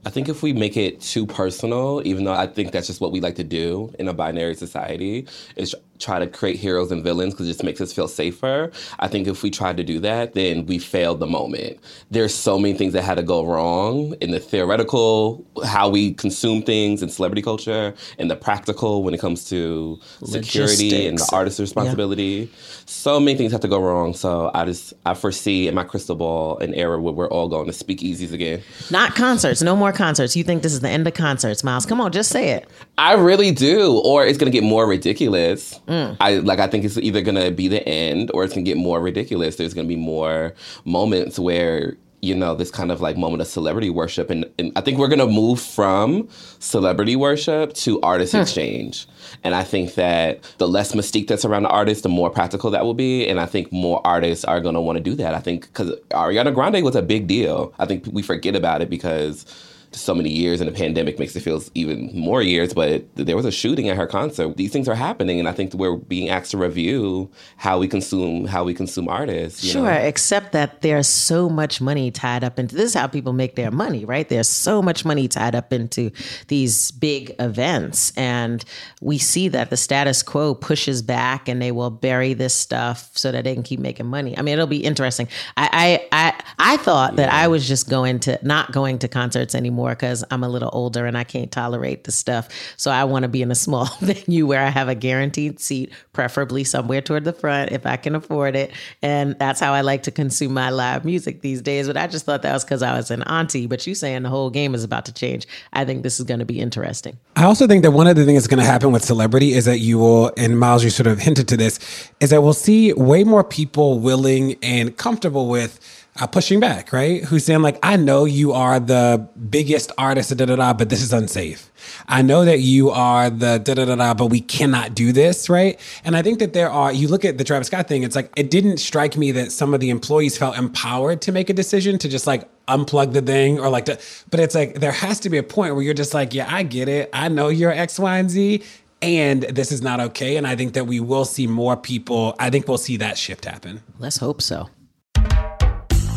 I 0.03 0.09
think 0.09 0.29
if 0.29 0.41
we 0.41 0.51
make 0.51 0.77
it 0.77 0.99
too 0.99 1.27
personal, 1.27 2.01
even 2.05 2.23
though 2.23 2.33
I 2.33 2.47
think 2.47 2.71
that's 2.71 2.87
just 2.87 3.01
what 3.01 3.11
we 3.11 3.21
like 3.21 3.35
to 3.35 3.43
do 3.43 3.93
in 3.99 4.07
a 4.07 4.13
binary 4.13 4.55
society, 4.55 5.27
is 5.55 5.75
try 6.01 6.19
to 6.19 6.27
create 6.27 6.57
heroes 6.57 6.91
and 6.91 7.03
villains 7.03 7.33
because 7.33 7.47
it 7.47 7.51
just 7.51 7.63
makes 7.63 7.79
us 7.79 7.93
feel 7.93 8.07
safer. 8.07 8.71
I 8.99 9.07
think 9.07 9.27
if 9.27 9.43
we 9.43 9.51
tried 9.51 9.77
to 9.77 9.83
do 9.83 9.99
that, 9.99 10.33
then 10.33 10.65
we 10.65 10.79
failed 10.79 11.19
the 11.19 11.27
moment. 11.27 11.79
There's 12.09 12.33
so 12.33 12.57
many 12.57 12.77
things 12.77 12.93
that 12.93 13.03
had 13.03 13.15
to 13.15 13.23
go 13.23 13.45
wrong 13.45 14.15
in 14.21 14.31
the 14.31 14.39
theoretical, 14.39 15.45
how 15.65 15.89
we 15.89 16.13
consume 16.13 16.63
things 16.63 17.03
in 17.03 17.09
celebrity 17.09 17.41
culture, 17.41 17.93
and 18.17 18.29
the 18.29 18.35
practical 18.35 19.03
when 19.03 19.13
it 19.13 19.19
comes 19.19 19.47
to 19.49 19.99
security 20.23 20.89
Logistics. 20.89 21.07
and 21.07 21.17
the 21.19 21.29
artist's 21.31 21.59
responsibility. 21.59 22.49
Yeah. 22.51 22.80
So 22.91 23.21
many 23.21 23.37
things 23.37 23.53
have 23.53 23.61
to 23.61 23.69
go 23.69 23.81
wrong. 23.81 24.13
So 24.13 24.51
I 24.53 24.65
just 24.65 24.93
I 25.05 25.13
foresee 25.13 25.67
in 25.69 25.73
my 25.73 25.85
crystal 25.85 26.15
ball 26.15 26.57
an 26.59 26.73
era 26.73 27.01
where 27.01 27.13
we're 27.13 27.29
all 27.29 27.47
going 27.47 27.65
to 27.65 27.71
speakeasies 27.71 28.33
again. 28.33 28.61
Not 28.91 29.15
concerts. 29.15 29.61
No 29.61 29.77
more 29.77 29.93
concerts. 29.93 30.35
You 30.35 30.43
think 30.43 30.61
this 30.61 30.73
is 30.73 30.81
the 30.81 30.89
end 30.89 31.07
of 31.07 31.13
concerts, 31.13 31.63
Miles? 31.63 31.85
Come 31.85 32.01
on, 32.01 32.11
just 32.11 32.29
say 32.29 32.49
it. 32.49 32.69
I 32.97 33.13
really 33.13 33.51
do. 33.51 33.99
Or 34.03 34.25
it's 34.25 34.37
gonna 34.37 34.51
get 34.51 34.63
more 34.63 34.85
ridiculous. 34.85 35.79
Mm. 35.87 36.17
I 36.19 36.35
like. 36.35 36.59
I 36.59 36.67
think 36.67 36.83
it's 36.83 36.97
either 36.97 37.21
gonna 37.21 37.49
be 37.49 37.69
the 37.69 37.87
end 37.87 38.29
or 38.33 38.43
it's 38.43 38.53
gonna 38.53 38.65
get 38.65 38.77
more 38.77 38.99
ridiculous. 38.99 39.55
There's 39.55 39.73
gonna 39.73 39.87
be 39.87 39.95
more 39.95 40.53
moments 40.83 41.39
where 41.39 41.95
you 42.21 42.35
know 42.35 42.55
this 42.55 42.69
kind 42.71 42.91
of 42.91 43.01
like 43.01 43.17
moment 43.17 43.41
of 43.41 43.47
celebrity 43.47 43.89
worship, 43.89 44.29
and, 44.29 44.45
and 44.59 44.71
I 44.75 44.81
think 44.81 44.97
we're 44.97 45.07
gonna 45.07 45.27
move 45.27 45.59
from 45.59 46.27
celebrity 46.59 47.15
worship 47.15 47.73
to 47.73 47.99
artist 48.01 48.33
hmm. 48.33 48.39
exchange. 48.39 49.07
And 49.43 49.55
I 49.55 49.63
think 49.63 49.95
that 49.95 50.43
the 50.57 50.67
less 50.67 50.93
mystique 50.93 51.27
that's 51.27 51.45
around 51.45 51.63
the 51.63 51.69
artist, 51.69 52.03
the 52.03 52.09
more 52.09 52.29
practical 52.29 52.69
that 52.71 52.83
will 52.83 52.93
be. 52.93 53.27
And 53.27 53.39
I 53.39 53.45
think 53.45 53.71
more 53.71 54.05
artists 54.05 54.45
are 54.45 54.61
gonna 54.61 54.81
want 54.81 54.97
to 54.97 55.03
do 55.03 55.15
that. 55.15 55.33
I 55.33 55.39
think 55.39 55.63
because 55.63 55.91
Ariana 56.11 56.53
Grande 56.53 56.83
was 56.83 56.95
a 56.95 57.01
big 57.01 57.27
deal. 57.27 57.73
I 57.79 57.85
think 57.85 58.05
we 58.11 58.21
forget 58.21 58.55
about 58.55 58.81
it 58.81 58.89
because 58.89 59.45
so 59.93 60.15
many 60.15 60.29
years 60.29 60.61
and 60.61 60.67
the 60.67 60.73
pandemic 60.73 61.19
makes 61.19 61.35
it 61.35 61.41
feel 61.41 61.61
even 61.75 62.09
more 62.13 62.41
years 62.41 62.73
but 62.73 63.03
there 63.15 63.35
was 63.35 63.45
a 63.45 63.51
shooting 63.51 63.89
at 63.89 63.97
her 63.97 64.07
concert. 64.07 64.55
These 64.57 64.71
things 64.71 64.87
are 64.87 64.95
happening 64.95 65.39
and 65.39 65.47
i 65.47 65.51
think 65.51 65.73
we're 65.73 65.95
being 65.95 66.29
asked 66.29 66.51
to 66.51 66.57
review 66.57 67.29
how 67.57 67.79
we 67.79 67.87
consume 67.87 68.45
how 68.45 68.63
we 68.63 68.73
consume 68.73 69.07
artists 69.07 69.63
sure 69.63 69.83
know? 69.83 69.91
except 69.91 70.51
that 70.53 70.81
there's 70.81 71.07
so 71.07 71.49
much 71.49 71.81
money 71.81 72.09
tied 72.11 72.43
up 72.43 72.57
into 72.57 72.75
this 72.75 72.85
is 72.85 72.93
how 72.93 73.07
people 73.07 73.33
make 73.33 73.55
their 73.55 73.71
money 73.71 74.05
right? 74.05 74.29
There's 74.29 74.49
so 74.49 74.81
much 74.81 75.05
money 75.05 75.27
tied 75.27 75.55
up 75.55 75.73
into 75.73 76.11
these 76.47 76.91
big 76.91 77.35
events 77.39 78.11
and 78.17 78.63
we 79.01 79.17
see 79.17 79.47
that 79.49 79.69
the 79.69 79.77
status 79.77 80.23
quo 80.23 80.53
pushes 80.53 81.01
back 81.01 81.47
and 81.47 81.61
they 81.61 81.71
will 81.71 81.89
bury 81.89 82.33
this 82.33 82.53
stuff 82.53 83.09
so 83.13 83.31
that 83.31 83.43
they 83.43 83.53
can 83.53 83.63
keep 83.63 83.79
making 83.79 84.07
money. 84.07 84.37
I 84.37 84.41
mean 84.41 84.53
it'll 84.53 84.67
be 84.67 84.83
interesting. 84.83 85.27
I 85.57 86.07
i 86.11 86.27
i, 86.27 86.73
I 86.73 86.77
thought 86.77 87.13
yeah. 87.13 87.17
that 87.17 87.33
i 87.33 87.47
was 87.47 87.67
just 87.67 87.89
going 87.89 88.19
to 88.21 88.39
not 88.41 88.71
going 88.71 88.99
to 88.99 89.07
concerts 89.07 89.55
anymore 89.55 89.80
anymore 89.81 89.95
because 89.95 90.23
I'm 90.31 90.43
a 90.43 90.49
little 90.49 90.69
older 90.73 91.05
and 91.05 91.17
I 91.17 91.23
can't 91.23 91.51
tolerate 91.51 92.03
the 92.03 92.11
stuff. 92.11 92.49
So 92.77 92.91
I 92.91 93.03
want 93.03 93.23
to 93.23 93.29
be 93.29 93.41
in 93.41 93.51
a 93.51 93.55
small 93.55 93.85
venue 93.99 94.45
where 94.45 94.61
I 94.61 94.69
have 94.69 94.87
a 94.87 94.95
guaranteed 94.95 95.59
seat, 95.59 95.91
preferably 96.13 96.63
somewhere 96.63 97.01
toward 97.01 97.23
the 97.23 97.33
front 97.33 97.71
if 97.71 97.85
I 97.85 97.97
can 97.97 98.15
afford 98.15 98.55
it. 98.55 98.71
And 99.01 99.37
that's 99.39 99.59
how 99.59 99.73
I 99.73 99.81
like 99.81 100.03
to 100.03 100.11
consume 100.11 100.53
my 100.53 100.69
live 100.69 101.05
music 101.05 101.41
these 101.41 101.61
days. 101.61 101.87
But 101.87 101.97
I 101.97 102.07
just 102.07 102.25
thought 102.25 102.41
that 102.43 102.53
was 102.53 102.63
because 102.63 102.83
I 102.83 102.95
was 102.95 103.11
an 103.11 103.23
auntie. 103.23 103.67
But 103.67 103.85
you 103.87 103.95
saying 103.95 104.23
the 104.23 104.29
whole 104.29 104.49
game 104.49 104.75
is 104.75 104.83
about 104.83 105.05
to 105.05 105.13
change. 105.13 105.47
I 105.73 105.85
think 105.85 106.03
this 106.03 106.19
is 106.19 106.25
going 106.25 106.39
to 106.39 106.45
be 106.45 106.59
interesting. 106.59 107.17
I 107.35 107.45
also 107.45 107.67
think 107.67 107.83
that 107.83 107.91
one 107.91 108.07
of 108.07 108.15
the 108.15 108.25
things 108.25 108.43
that's 108.43 108.47
going 108.47 108.63
to 108.63 108.65
happen 108.65 108.91
with 108.91 109.03
celebrity 109.03 109.53
is 109.53 109.65
that 109.65 109.79
you 109.79 109.97
will, 109.97 110.31
and 110.37 110.59
Miles, 110.59 110.83
you 110.83 110.89
sort 110.89 111.07
of 111.07 111.19
hinted 111.19 111.47
to 111.49 111.57
this, 111.57 111.79
is 112.19 112.29
that 112.29 112.41
we'll 112.43 112.53
see 112.53 112.93
way 112.93 113.23
more 113.23 113.43
people 113.43 113.99
willing 113.99 114.55
and 114.61 114.95
comfortable 114.97 115.47
with 115.47 115.79
uh, 116.19 116.27
pushing 116.27 116.59
back, 116.59 116.91
right? 116.91 117.23
Who's 117.23 117.45
saying 117.45 117.61
like, 117.61 117.79
I 117.81 117.95
know 117.95 118.25
you 118.25 118.51
are 118.51 118.79
the 118.79 119.27
biggest 119.49 119.91
artist, 119.97 120.35
da 120.35 120.45
da 120.45 120.55
da, 120.55 120.73
but 120.73 120.89
this 120.89 121.01
is 121.01 121.13
unsafe. 121.13 121.71
I 122.07 122.21
know 122.21 122.43
that 122.45 122.59
you 122.59 122.89
are 122.89 123.29
the 123.29 123.59
da 123.59 123.73
da 123.73 123.85
da 123.85 123.95
da, 123.95 124.13
but 124.13 124.27
we 124.27 124.41
cannot 124.41 124.93
do 124.93 125.11
this, 125.11 125.49
right? 125.49 125.79
And 126.03 126.17
I 126.17 126.21
think 126.21 126.39
that 126.39 126.53
there 126.53 126.69
are. 126.69 126.91
You 126.91 127.07
look 127.07 127.23
at 127.23 127.37
the 127.37 127.43
Travis 127.43 127.67
Scott 127.67 127.87
thing. 127.87 128.03
It's 128.03 128.15
like 128.15 128.31
it 128.35 128.51
didn't 128.51 128.77
strike 128.77 129.15
me 129.15 129.31
that 129.31 129.51
some 129.51 129.73
of 129.73 129.79
the 129.79 129.89
employees 129.89 130.37
felt 130.37 130.57
empowered 130.57 131.21
to 131.23 131.31
make 131.31 131.49
a 131.49 131.53
decision 131.53 131.97
to 131.99 132.09
just 132.09 132.27
like 132.27 132.47
unplug 132.65 133.13
the 133.13 133.21
thing 133.21 133.59
or 133.59 133.69
like 133.69 133.85
to. 133.85 133.97
But 134.29 134.39
it's 134.39 134.53
like 134.53 134.75
there 134.79 134.91
has 134.91 135.19
to 135.21 135.29
be 135.29 135.37
a 135.37 135.43
point 135.43 135.75
where 135.75 135.83
you're 135.83 135.93
just 135.93 136.13
like, 136.13 136.33
yeah, 136.33 136.53
I 136.53 136.63
get 136.63 136.89
it. 136.89 137.09
I 137.13 137.29
know 137.29 137.47
you're 137.47 137.71
X, 137.71 137.97
Y, 137.97 138.17
and 138.17 138.29
Z. 138.29 138.63
And 139.01 139.41
this 139.43 139.71
is 139.71 139.81
not 139.81 139.99
okay. 139.99 140.37
And 140.37 140.45
I 140.45 140.55
think 140.55 140.73
that 140.73 140.85
we 140.85 140.99
will 140.99 141.25
see 141.25 141.47
more 141.47 141.75
people. 141.75 142.35
I 142.37 142.51
think 142.51 142.67
we'll 142.67 142.77
see 142.77 142.97
that 142.97 143.17
shift 143.17 143.45
happen. 143.45 143.81
Let's 143.97 144.17
hope 144.17 144.43
so. 144.43 144.69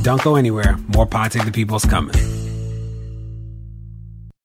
Don't 0.05 0.23
go 0.23 0.37
anywhere. 0.37 0.77
More 0.95 1.07
Pod 1.07 1.33
Save 1.33 1.47
the 1.47 1.51
People's 1.51 1.87
coming. 1.87 2.15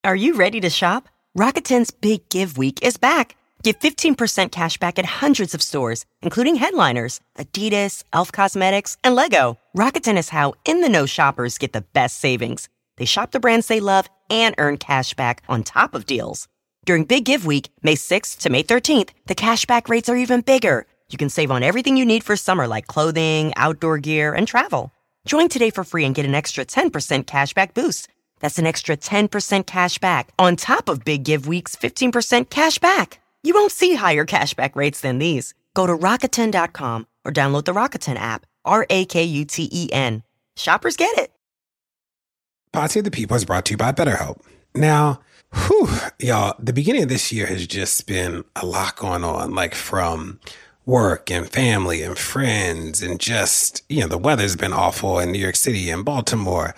Are 0.06 0.16
you 0.16 0.36
ready 0.36 0.62
to 0.62 0.70
shop? 0.70 1.10
Rakuten's 1.38 1.92
Big 1.92 2.28
Give 2.30 2.58
Week 2.58 2.80
is 2.82 2.96
back. 2.96 3.36
Get 3.62 3.82
15% 3.82 4.51
cash 4.54 4.78
back 4.78 4.98
at 4.98 5.06
hundreds 5.06 5.54
of 5.54 5.62
stores, 5.62 6.06
including 6.22 6.56
headliners, 6.56 7.20
Adidas, 7.38 8.06
Elf 8.13 8.32
Cosmetics, 8.32 8.96
and 9.04 9.16
Lego. 9.16 9.58
Rakuten 9.78 10.18
is 10.18 10.30
how 10.30 10.54
in 10.63 10.80
the 10.80 10.88
know 10.88 11.06
shoppers 11.06 11.58
get 11.58 11.74
the 11.74 11.82
best 11.82 12.22
savings. 12.22 12.70
They 12.96 13.04
shop 13.04 13.32
the 13.32 13.42
brands 13.42 13.68
they 13.68 13.82
love 13.82 14.08
and 14.30 14.56
earn 14.58 14.78
cash 14.78 15.13
back 15.13 15.44
on 15.50 15.63
top 15.63 15.94
of 15.94 16.06
deals. 16.06 16.48
During 16.86 17.04
Big 17.04 17.25
Give 17.25 17.46
Week, 17.46 17.68
May 17.84 17.96
6th 17.96 18.38
to 18.39 18.50
May 18.50 18.63
13th, 18.63 19.10
the 19.28 19.36
cashback 19.36 19.89
rates 19.89 20.08
are 20.08 20.16
even 20.16 20.39
bigger. 20.39 20.88
You 21.10 21.18
can 21.18 21.30
save 21.30 21.51
on 21.51 21.63
everything 21.63 21.98
you 21.98 22.06
need 22.06 22.24
for 22.24 22.38
summer, 22.38 22.66
like 22.66 22.88
clothing, 22.88 23.51
outdoor 23.58 23.98
gear, 23.98 24.34
and 24.34 24.48
travel. 24.48 24.94
Join 25.26 25.50
today 25.50 25.70
for 25.70 25.84
free 25.84 26.06
and 26.06 26.14
get 26.14 26.26
an 26.26 26.36
extra 26.36 26.66
10% 26.66 27.26
cashback 27.26 27.74
boost. 27.74 28.08
That's 28.40 28.60
an 28.60 28.66
extra 28.68 28.96
10% 28.98 29.66
cash 29.66 29.98
back 29.98 30.30
on 30.38 30.56
top 30.56 30.88
of 30.90 31.04
Big 31.04 31.24
Give 31.24 31.48
Week's 31.48 31.76
15% 31.76 32.50
cash 32.50 32.78
back. 32.78 33.20
You 33.44 33.54
won't 33.54 33.72
see 33.72 33.96
higher 33.96 34.26
cashback 34.26 34.76
rates 34.76 35.02
than 35.02 35.20
these. 35.20 35.54
Go 35.74 35.88
to 35.88 35.96
Rakuten.com 35.96 37.08
or 37.26 37.32
download 37.32 37.66
the 37.66 37.74
Rakuten 37.74 38.16
app. 38.16 38.46
R 38.66 38.86
A 38.90 39.06
K 39.06 39.24
U 39.24 39.46
T 39.46 39.70
E 39.72 39.90
N. 39.92 40.24
Shoppers 40.58 40.98
get 40.98 41.18
it. 41.18 41.32
Pod 42.72 42.92
Save 42.92 43.06
the 43.06 43.12
People 43.12 43.36
is 43.36 43.46
brought 43.46 43.66
to 43.66 43.72
you 43.72 43.78
by 43.78 43.92
BetterHelp. 43.92 44.42
Now, 44.76 45.22
whew, 45.54 45.88
y'all, 46.20 46.56
the 46.60 46.74
beginning 46.74 47.04
of 47.04 47.10
this 47.10 47.32
year 47.32 47.48
has 47.48 47.66
just 47.66 48.06
been 48.06 48.44
a 48.56 48.66
lot 48.66 48.96
going 48.98 49.24
on, 49.24 49.56
like 49.56 49.74
from 49.74 50.40
work 50.89 51.29
and 51.29 51.48
family 51.48 52.01
and 52.01 52.17
friends, 52.17 53.03
and 53.03 53.19
just, 53.19 53.84
you 53.89 54.01
know, 54.01 54.08
the 54.08 54.17
weather's 54.17 54.55
been 54.55 54.74
awful 54.74 55.19
in 55.19 55.31
New 55.31 55.39
York 55.39 55.55
City 55.55 55.89
and 55.89 56.03
Baltimore. 56.03 56.74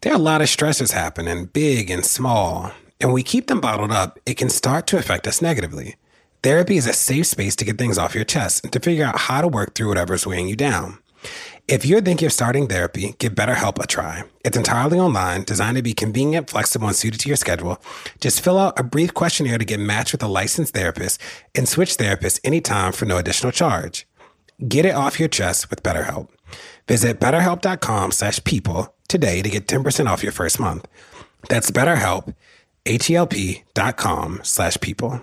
There 0.00 0.12
are 0.12 0.16
a 0.16 0.18
lot 0.18 0.40
of 0.40 0.46
stressors 0.46 0.92
happening, 0.92 1.46
big 1.46 1.90
and 1.90 2.04
small. 2.04 2.70
And 3.00 3.12
we 3.12 3.24
keep 3.24 3.48
them 3.48 3.60
bottled 3.60 3.90
up, 3.90 4.18
it 4.24 4.36
can 4.36 4.48
start 4.48 4.86
to 4.88 4.96
affect 4.96 5.26
us 5.26 5.42
negatively. 5.42 5.96
Therapy 6.42 6.76
is 6.76 6.86
a 6.86 6.92
safe 6.92 7.26
space 7.26 7.56
to 7.56 7.64
get 7.64 7.78
things 7.78 7.98
off 7.98 8.14
your 8.14 8.24
chest 8.24 8.62
and 8.62 8.72
to 8.72 8.80
figure 8.80 9.04
out 9.04 9.18
how 9.18 9.40
to 9.40 9.48
work 9.48 9.74
through 9.74 9.88
whatever's 9.88 10.24
weighing 10.24 10.48
you 10.48 10.56
down. 10.56 10.98
If 11.68 11.84
you're 11.84 12.00
thinking 12.00 12.24
of 12.24 12.32
starting 12.32 12.66
therapy, 12.66 13.14
give 13.18 13.34
BetterHelp 13.34 13.78
a 13.78 13.86
try. 13.86 14.24
It's 14.42 14.56
entirely 14.56 14.98
online, 14.98 15.42
designed 15.42 15.76
to 15.76 15.82
be 15.82 15.92
convenient, 15.92 16.48
flexible, 16.48 16.86
and 16.86 16.96
suited 16.96 17.20
to 17.20 17.28
your 17.28 17.36
schedule. 17.36 17.76
Just 18.22 18.40
fill 18.40 18.58
out 18.58 18.80
a 18.80 18.82
brief 18.82 19.12
questionnaire 19.12 19.58
to 19.58 19.66
get 19.66 19.78
matched 19.78 20.12
with 20.12 20.22
a 20.22 20.28
licensed 20.28 20.72
therapist 20.72 21.20
and 21.54 21.68
switch 21.68 21.98
therapists 21.98 22.40
anytime 22.42 22.92
for 22.92 23.04
no 23.04 23.18
additional 23.18 23.52
charge. 23.52 24.08
Get 24.66 24.86
it 24.86 24.94
off 24.94 25.20
your 25.20 25.28
chest 25.28 25.68
with 25.68 25.82
BetterHelp. 25.82 26.28
Visit 26.86 27.20
betterhelp.com 27.20 28.12
slash 28.12 28.42
people 28.44 28.94
today 29.06 29.42
to 29.42 29.50
get 29.50 29.66
10% 29.66 30.06
off 30.06 30.22
your 30.22 30.32
first 30.32 30.58
month. 30.58 30.88
That's 31.50 31.70
BetterHelp, 31.70 32.34
H-E-L-P 32.86 33.64
dot 33.74 33.98
com 33.98 34.40
slash 34.42 34.78
people. 34.80 35.20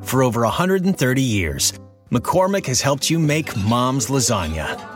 For 0.00 0.22
over 0.22 0.40
130 0.40 1.20
years, 1.20 1.74
McCormick 2.10 2.64
has 2.64 2.80
helped 2.80 3.10
you 3.10 3.18
make 3.18 3.54
mom's 3.58 4.06
lasagna 4.06 4.95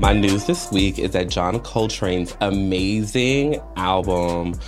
My 0.00 0.12
news 0.12 0.46
this 0.46 0.72
week 0.72 0.98
is 0.98 1.12
that 1.12 1.28
John 1.28 1.60
Coltrane's 1.60 2.36
amazing 2.40 3.62
album, 3.76 4.58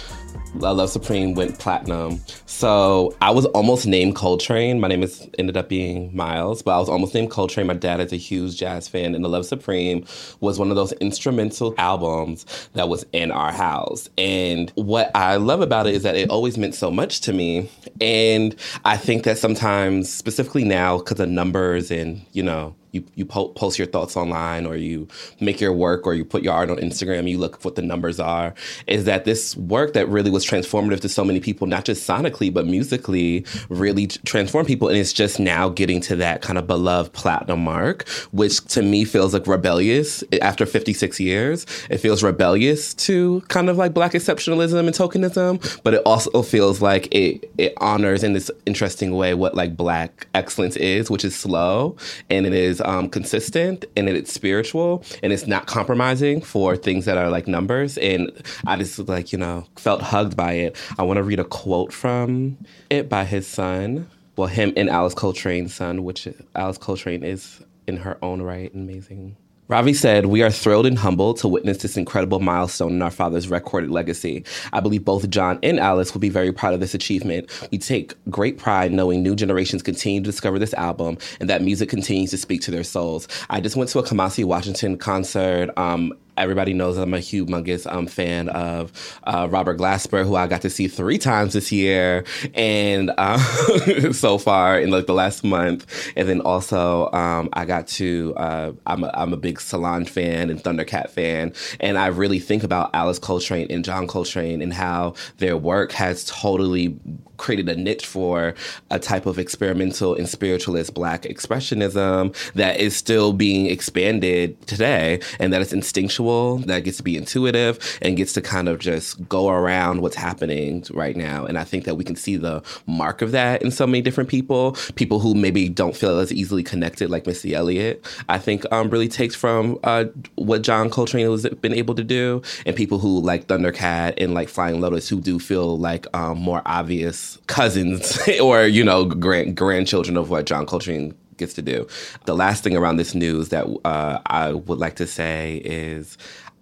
A 0.62 0.72
Love 0.72 0.88
Supreme, 0.88 1.34
went 1.34 1.58
platinum. 1.58 2.20
So 2.46 3.12
I 3.20 3.32
was 3.32 3.44
almost 3.46 3.88
named 3.88 4.14
Coltrane. 4.14 4.78
My 4.78 4.86
name 4.86 5.02
is 5.02 5.28
ended 5.36 5.56
up 5.56 5.68
being 5.68 6.14
Miles, 6.14 6.62
but 6.62 6.76
I 6.76 6.78
was 6.78 6.88
almost 6.88 7.12
named 7.12 7.32
Coltrane. 7.32 7.66
My 7.66 7.74
dad 7.74 8.00
is 8.00 8.12
a 8.12 8.16
huge 8.16 8.56
jazz 8.56 8.86
fan, 8.86 9.16
and 9.16 9.24
The 9.24 9.28
Love 9.28 9.46
Supreme 9.46 10.06
was 10.38 10.60
one 10.60 10.70
of 10.70 10.76
those 10.76 10.92
instrumental 10.92 11.74
albums 11.76 12.46
that 12.74 12.88
was 12.88 13.04
in 13.12 13.32
our 13.32 13.50
house. 13.50 14.08
And 14.16 14.70
what 14.76 15.10
I 15.16 15.36
love 15.36 15.60
about 15.60 15.88
it 15.88 15.96
is 15.96 16.04
that 16.04 16.14
it 16.14 16.30
always 16.30 16.56
meant 16.56 16.76
so 16.76 16.88
much 16.88 17.20
to 17.22 17.32
me. 17.32 17.68
And 18.00 18.54
I 18.84 18.96
think 18.96 19.24
that 19.24 19.38
sometimes, 19.38 20.08
specifically 20.08 20.62
now, 20.62 20.98
because 20.98 21.18
of 21.18 21.28
numbers 21.28 21.90
and, 21.90 22.24
you 22.32 22.44
know, 22.44 22.76
you, 22.96 23.04
you 23.14 23.26
po- 23.26 23.48
post 23.48 23.78
your 23.78 23.86
thoughts 23.86 24.16
online 24.16 24.66
or 24.66 24.76
you 24.76 25.06
make 25.40 25.60
your 25.60 25.72
work 25.72 26.06
or 26.06 26.14
you 26.14 26.24
put 26.24 26.42
your 26.42 26.54
art 26.54 26.70
on 26.70 26.76
Instagram, 26.78 27.28
you 27.28 27.38
look 27.38 27.64
what 27.64 27.76
the 27.76 27.82
numbers 27.82 28.18
are, 28.18 28.54
is 28.86 29.04
that 29.04 29.24
this 29.24 29.56
work 29.56 29.92
that 29.92 30.08
really 30.08 30.30
was 30.30 30.44
transformative 30.44 31.00
to 31.00 31.08
so 31.08 31.24
many 31.24 31.40
people, 31.40 31.66
not 31.66 31.84
just 31.84 32.08
sonically, 32.08 32.52
but 32.52 32.66
musically, 32.66 33.44
really 33.68 34.06
transformed 34.06 34.66
people. 34.66 34.88
And 34.88 34.96
it's 34.96 35.12
just 35.12 35.38
now 35.38 35.68
getting 35.68 36.00
to 36.02 36.16
that 36.16 36.42
kind 36.42 36.58
of 36.58 36.66
beloved 36.66 37.12
platinum 37.12 37.60
mark, 37.64 38.08
which 38.32 38.64
to 38.66 38.82
me 38.82 39.04
feels 39.04 39.34
like 39.34 39.46
rebellious 39.46 40.24
after 40.40 40.66
56 40.66 41.20
years. 41.20 41.66
It 41.90 41.98
feels 41.98 42.22
rebellious 42.22 42.94
to 42.94 43.42
kind 43.48 43.68
of 43.68 43.76
like 43.76 43.92
black 43.92 44.12
exceptionalism 44.12 44.86
and 44.86 44.94
tokenism, 44.94 45.82
but 45.82 45.94
it 45.94 46.02
also 46.06 46.42
feels 46.42 46.80
like 46.80 47.12
it, 47.14 47.50
it 47.58 47.74
honors 47.78 48.24
in 48.24 48.32
this 48.32 48.50
interesting 48.64 49.14
way 49.14 49.34
what 49.34 49.54
like 49.54 49.76
black 49.76 50.26
excellence 50.34 50.76
is, 50.76 51.10
which 51.10 51.24
is 51.24 51.36
slow 51.36 51.96
and 52.30 52.46
it 52.46 52.54
is 52.54 52.80
um, 52.86 53.08
consistent 53.08 53.84
and 53.96 54.08
it's 54.08 54.32
spiritual 54.32 55.04
and 55.22 55.32
it's 55.32 55.46
not 55.46 55.66
compromising 55.66 56.40
for 56.40 56.76
things 56.76 57.04
that 57.04 57.18
are 57.18 57.28
like 57.28 57.46
numbers. 57.46 57.98
And 57.98 58.30
I 58.66 58.76
just 58.76 58.98
like, 59.00 59.32
you 59.32 59.38
know, 59.38 59.66
felt 59.76 60.00
hugged 60.00 60.36
by 60.36 60.52
it. 60.52 60.76
I 60.98 61.02
want 61.02 61.18
to 61.18 61.22
read 61.22 61.40
a 61.40 61.44
quote 61.44 61.92
from 61.92 62.56
it 62.88 63.08
by 63.08 63.24
his 63.24 63.46
son. 63.46 64.08
Well, 64.36 64.48
him 64.48 64.72
and 64.76 64.88
Alice 64.88 65.14
Coltrane's 65.14 65.74
son, 65.74 66.04
which 66.04 66.28
Alice 66.54 66.78
Coltrane 66.78 67.24
is 67.24 67.62
in 67.86 67.96
her 67.98 68.18
own 68.22 68.42
right 68.42 68.72
amazing 68.74 69.36
Ravi 69.68 69.94
said, 69.94 70.26
We 70.26 70.44
are 70.44 70.50
thrilled 70.50 70.86
and 70.86 70.96
humbled 70.96 71.38
to 71.38 71.48
witness 71.48 71.78
this 71.78 71.96
incredible 71.96 72.38
milestone 72.38 72.92
in 72.92 73.02
our 73.02 73.10
father's 73.10 73.48
recorded 73.48 73.90
legacy. 73.90 74.44
I 74.72 74.78
believe 74.78 75.04
both 75.04 75.28
John 75.28 75.58
and 75.60 75.80
Alice 75.80 76.14
will 76.14 76.20
be 76.20 76.28
very 76.28 76.52
proud 76.52 76.72
of 76.72 76.78
this 76.78 76.94
achievement. 76.94 77.50
We 77.72 77.78
take 77.78 78.14
great 78.30 78.58
pride 78.58 78.92
knowing 78.92 79.24
new 79.24 79.34
generations 79.34 79.82
continue 79.82 80.20
to 80.20 80.24
discover 80.24 80.60
this 80.60 80.72
album 80.74 81.18
and 81.40 81.50
that 81.50 81.62
music 81.62 81.88
continues 81.88 82.30
to 82.30 82.38
speak 82.38 82.60
to 82.62 82.70
their 82.70 82.84
souls. 82.84 83.26
I 83.50 83.60
just 83.60 83.74
went 83.74 83.90
to 83.90 83.98
a 83.98 84.04
Kamasi 84.04 84.44
Washington 84.44 84.98
concert 84.98 85.76
um, 85.76 86.12
everybody 86.36 86.72
knows 86.72 86.96
I'm 86.96 87.14
a 87.14 87.18
humongous 87.18 87.90
um, 87.90 88.06
fan 88.06 88.48
of 88.48 88.92
uh, 89.24 89.48
Robert 89.50 89.78
Glasper, 89.78 90.24
who 90.24 90.36
I 90.36 90.46
got 90.46 90.62
to 90.62 90.70
see 90.70 90.88
three 90.88 91.18
times 91.18 91.52
this 91.52 91.72
year, 91.72 92.24
and 92.54 93.12
uh, 93.18 93.38
so 94.12 94.38
far 94.38 94.78
in 94.78 94.90
like 94.90 95.06
the 95.06 95.14
last 95.14 95.44
month. 95.44 95.86
And 96.16 96.28
then 96.28 96.40
also 96.40 97.10
um, 97.12 97.48
I 97.52 97.64
got 97.64 97.86
to 97.88 98.34
uh, 98.36 98.72
I'm 98.86 99.04
a, 99.04 99.10
I'm 99.14 99.32
a 99.32 99.36
big 99.36 99.60
Solange 99.60 100.08
fan 100.08 100.50
and 100.50 100.62
Thundercat 100.62 101.10
fan, 101.10 101.52
and 101.80 101.98
I 101.98 102.06
really 102.08 102.38
think 102.38 102.62
about 102.62 102.90
Alice 102.94 103.18
Coltrane 103.18 103.66
and 103.70 103.84
John 103.84 104.06
Coltrane 104.06 104.62
and 104.62 104.72
how 104.72 105.14
their 105.38 105.56
work 105.56 105.92
has 105.92 106.24
totally 106.24 106.98
created 107.36 107.68
a 107.68 107.76
niche 107.76 108.06
for 108.06 108.54
a 108.90 108.98
type 108.98 109.26
of 109.26 109.38
experimental 109.38 110.14
and 110.14 110.28
spiritualist 110.28 110.94
black 110.94 111.22
expressionism 111.22 112.34
that 112.54 112.78
is 112.80 112.96
still 112.96 113.32
being 113.32 113.66
expanded 113.66 114.60
today 114.66 115.20
and 115.38 115.52
that 115.52 115.60
is 115.60 115.72
instinctual 115.72 116.58
that 116.58 116.84
gets 116.84 116.96
to 116.98 117.02
be 117.02 117.16
intuitive 117.16 117.98
and 118.02 118.16
gets 118.16 118.32
to 118.32 118.40
kind 118.40 118.68
of 118.68 118.78
just 118.78 119.28
go 119.28 119.48
around 119.48 120.02
what's 120.02 120.16
happening 120.16 120.84
right 120.92 121.16
now. 121.16 121.44
And 121.44 121.58
i 121.58 121.64
think 121.64 121.84
that 121.84 121.94
we 121.96 122.04
can 122.04 122.16
see 122.16 122.36
the 122.36 122.62
mark 122.86 123.22
of 123.22 123.32
that 123.32 123.62
in 123.62 123.70
so 123.70 123.86
many 123.86 124.02
different 124.02 124.28
people 124.28 124.72
people 124.94 125.20
who 125.20 125.34
maybe 125.34 125.68
don't 125.68 125.96
feel 125.96 126.18
as 126.18 126.32
easily 126.32 126.62
connected 126.62 127.10
like 127.10 127.26
missy 127.26 127.54
elliott 127.54 128.04
i 128.28 128.38
think 128.38 128.64
um, 128.72 128.88
really 128.90 129.08
takes 129.08 129.34
from 129.34 129.78
uh, 129.84 130.04
what 130.36 130.62
john 130.62 130.90
coltrane 130.90 131.30
has 131.30 131.46
been 131.60 131.74
able 131.74 131.94
to 131.94 132.04
do 132.04 132.42
and 132.64 132.76
people 132.76 132.98
who 132.98 133.20
like 133.20 133.46
thundercat 133.46 134.14
and 134.18 134.34
like 134.34 134.48
flying 134.48 134.80
lotus 134.80 135.08
who 135.08 135.20
do 135.20 135.38
feel 135.38 135.78
like 135.78 136.06
um, 136.14 136.38
more 136.38 136.62
obvious 136.66 137.25
cousins 137.46 138.18
or 138.42 138.66
you 138.66 138.84
know 138.84 139.04
grand 139.04 139.56
grandchildren 139.56 140.16
of 140.16 140.30
what 140.30 140.46
John 140.46 140.66
Coltrane 140.66 141.14
gets 141.36 141.54
to 141.54 141.62
do. 141.62 141.86
The 142.24 142.34
last 142.34 142.64
thing 142.64 142.76
around 142.76 142.96
this 142.96 143.14
news 143.14 143.50
that 143.50 143.66
uh, 143.84 144.20
I 144.26 144.52
would 144.52 144.78
like 144.78 144.96
to 144.96 145.06
say 145.06 145.62
is. 145.64 146.16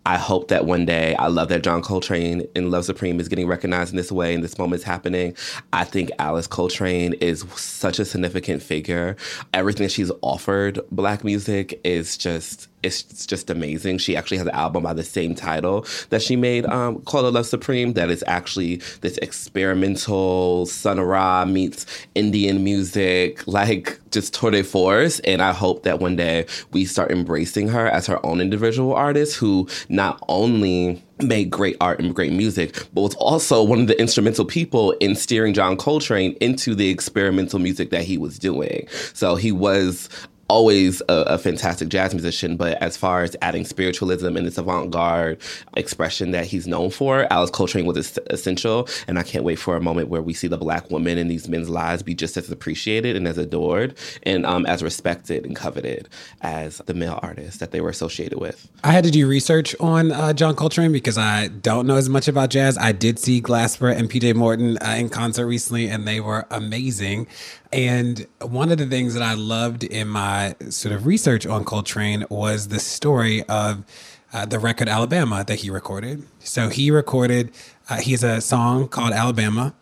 I 0.06 0.18
hope 0.18 0.48
that 0.48 0.66
one 0.66 0.84
day, 0.84 1.14
I 1.14 1.28
love 1.28 1.48
that 1.48 1.62
John 1.62 1.80
Coltrane 1.80 2.46
in 2.54 2.70
Love 2.70 2.84
Supreme 2.84 3.18
is 3.20 3.26
getting 3.26 3.46
recognized 3.46 3.90
in 3.90 3.96
this 3.96 4.12
way 4.12 4.34
and 4.34 4.44
this 4.44 4.58
moment 4.58 4.80
is 4.80 4.84
happening. 4.84 5.34
I 5.72 5.84
think 5.84 6.10
Alice 6.18 6.46
Coltrane 6.46 7.14
is 7.22 7.46
such 7.56 7.98
a 7.98 8.04
significant 8.04 8.62
figure. 8.62 9.16
Everything 9.54 9.84
that 9.84 9.92
she's 9.92 10.12
offered 10.20 10.78
Black 10.90 11.24
music 11.24 11.80
is 11.84 12.18
just 12.18 12.68
it's 12.84 13.26
just 13.26 13.50
amazing. 13.50 13.98
She 13.98 14.16
actually 14.16 14.38
has 14.38 14.46
an 14.46 14.54
album 14.54 14.82
by 14.82 14.92
the 14.92 15.02
same 15.02 15.34
title 15.34 15.86
that 16.10 16.22
she 16.22 16.36
made 16.36 16.66
um, 16.66 17.00
called 17.02 17.32
Love 17.32 17.46
Supreme 17.46 17.94
that 17.94 18.10
is 18.10 18.22
actually 18.26 18.76
this 19.00 19.16
experimental 19.18 20.66
Sun 20.66 21.00
Ra 21.00 21.44
meets 21.44 21.86
Indian 22.14 22.62
music, 22.62 23.46
like 23.46 23.98
just 24.10 24.34
tour 24.34 24.50
de 24.50 24.62
force. 24.62 25.20
And 25.20 25.42
I 25.42 25.52
hope 25.52 25.82
that 25.84 25.98
one 26.00 26.16
day 26.16 26.46
we 26.72 26.84
start 26.84 27.10
embracing 27.10 27.68
her 27.68 27.88
as 27.88 28.06
her 28.06 28.24
own 28.24 28.40
individual 28.40 28.94
artist 28.94 29.36
who 29.36 29.68
not 29.88 30.22
only 30.28 31.02
made 31.22 31.50
great 31.50 31.76
art 31.80 32.00
and 32.00 32.14
great 32.14 32.32
music, 32.32 32.74
but 32.92 33.02
was 33.02 33.14
also 33.14 33.62
one 33.62 33.80
of 33.80 33.86
the 33.86 33.98
instrumental 34.00 34.44
people 34.44 34.92
in 34.92 35.14
steering 35.14 35.54
John 35.54 35.76
Coltrane 35.76 36.36
into 36.40 36.74
the 36.74 36.90
experimental 36.90 37.58
music 37.58 37.90
that 37.90 38.02
he 38.02 38.18
was 38.18 38.38
doing. 38.38 38.86
So 39.12 39.36
he 39.36 39.52
was 39.52 40.08
always 40.48 41.00
a, 41.08 41.14
a, 41.26 41.38
fantastic 41.38 41.88
jazz 41.88 42.14
musician, 42.14 42.56
but 42.56 42.80
as 42.82 42.96
far 42.96 43.22
as 43.22 43.36
adding 43.42 43.64
spiritualism 43.64 44.36
and 44.36 44.46
this 44.46 44.58
avant 44.58 44.90
garde 44.90 45.38
expression 45.76 46.30
that 46.32 46.46
he's 46.46 46.66
known 46.66 46.90
for, 46.90 47.30
Alice 47.32 47.50
Coltrane 47.50 47.86
was 47.86 48.18
essential. 48.30 48.88
And 49.08 49.18
I 49.18 49.22
can't 49.22 49.44
wait 49.44 49.56
for 49.56 49.76
a 49.76 49.80
moment 49.80 50.08
where 50.08 50.22
we 50.22 50.34
see 50.34 50.48
the 50.48 50.58
black 50.58 50.90
woman 50.90 51.18
in 51.18 51.28
these 51.28 51.48
men's 51.48 51.68
lives 51.68 52.02
be 52.02 52.14
just 52.14 52.36
as 52.36 52.50
appreciated 52.50 53.16
and 53.16 53.26
as 53.26 53.38
adored 53.38 53.96
and 54.22 54.44
um, 54.46 54.66
as 54.66 54.82
respected 54.82 55.44
and 55.44 55.56
coveted 55.56 56.08
as 56.42 56.78
the 56.86 56.94
male 56.94 57.18
artists 57.22 57.58
that 57.58 57.70
they 57.70 57.80
were 57.80 57.90
associated 57.90 58.38
with. 58.38 58.68
I 58.82 58.92
had 58.92 59.04
to 59.04 59.10
do 59.10 59.26
research 59.26 59.74
on 59.80 60.12
uh, 60.12 60.32
John 60.32 60.54
Coltrane 60.54 60.92
because 60.92 61.18
I 61.18 61.48
don't 61.48 61.86
know 61.86 61.96
as 61.96 62.08
much 62.08 62.28
about 62.28 62.50
jazz. 62.50 62.76
I 62.78 62.92
did 62.92 63.18
see 63.18 63.40
Glasper 63.40 63.94
and 63.94 64.10
PJ 64.10 64.34
Morton 64.34 64.78
uh, 64.78 64.96
in 64.98 65.08
concert 65.08 65.46
recently, 65.46 65.88
and 65.88 66.06
they 66.06 66.20
were 66.20 66.46
amazing. 66.50 67.26
And 67.74 68.28
one 68.40 68.70
of 68.70 68.78
the 68.78 68.86
things 68.86 69.14
that 69.14 69.22
I 69.24 69.34
loved 69.34 69.82
in 69.82 70.06
my 70.06 70.54
sort 70.68 70.94
of 70.94 71.06
research 71.06 71.44
on 71.44 71.64
Coltrane 71.64 72.24
was 72.30 72.68
the 72.68 72.78
story 72.78 73.42
of 73.48 73.84
uh, 74.32 74.46
the 74.46 74.60
record 74.60 74.88
Alabama 74.88 75.42
that 75.44 75.56
he 75.56 75.70
recorded. 75.70 76.22
So 76.38 76.68
he 76.68 76.92
recorded, 76.92 77.52
uh, 77.90 77.96
he 77.96 78.12
has 78.12 78.22
a 78.22 78.40
song 78.40 78.86
called 78.86 79.12
Alabama. 79.12 79.74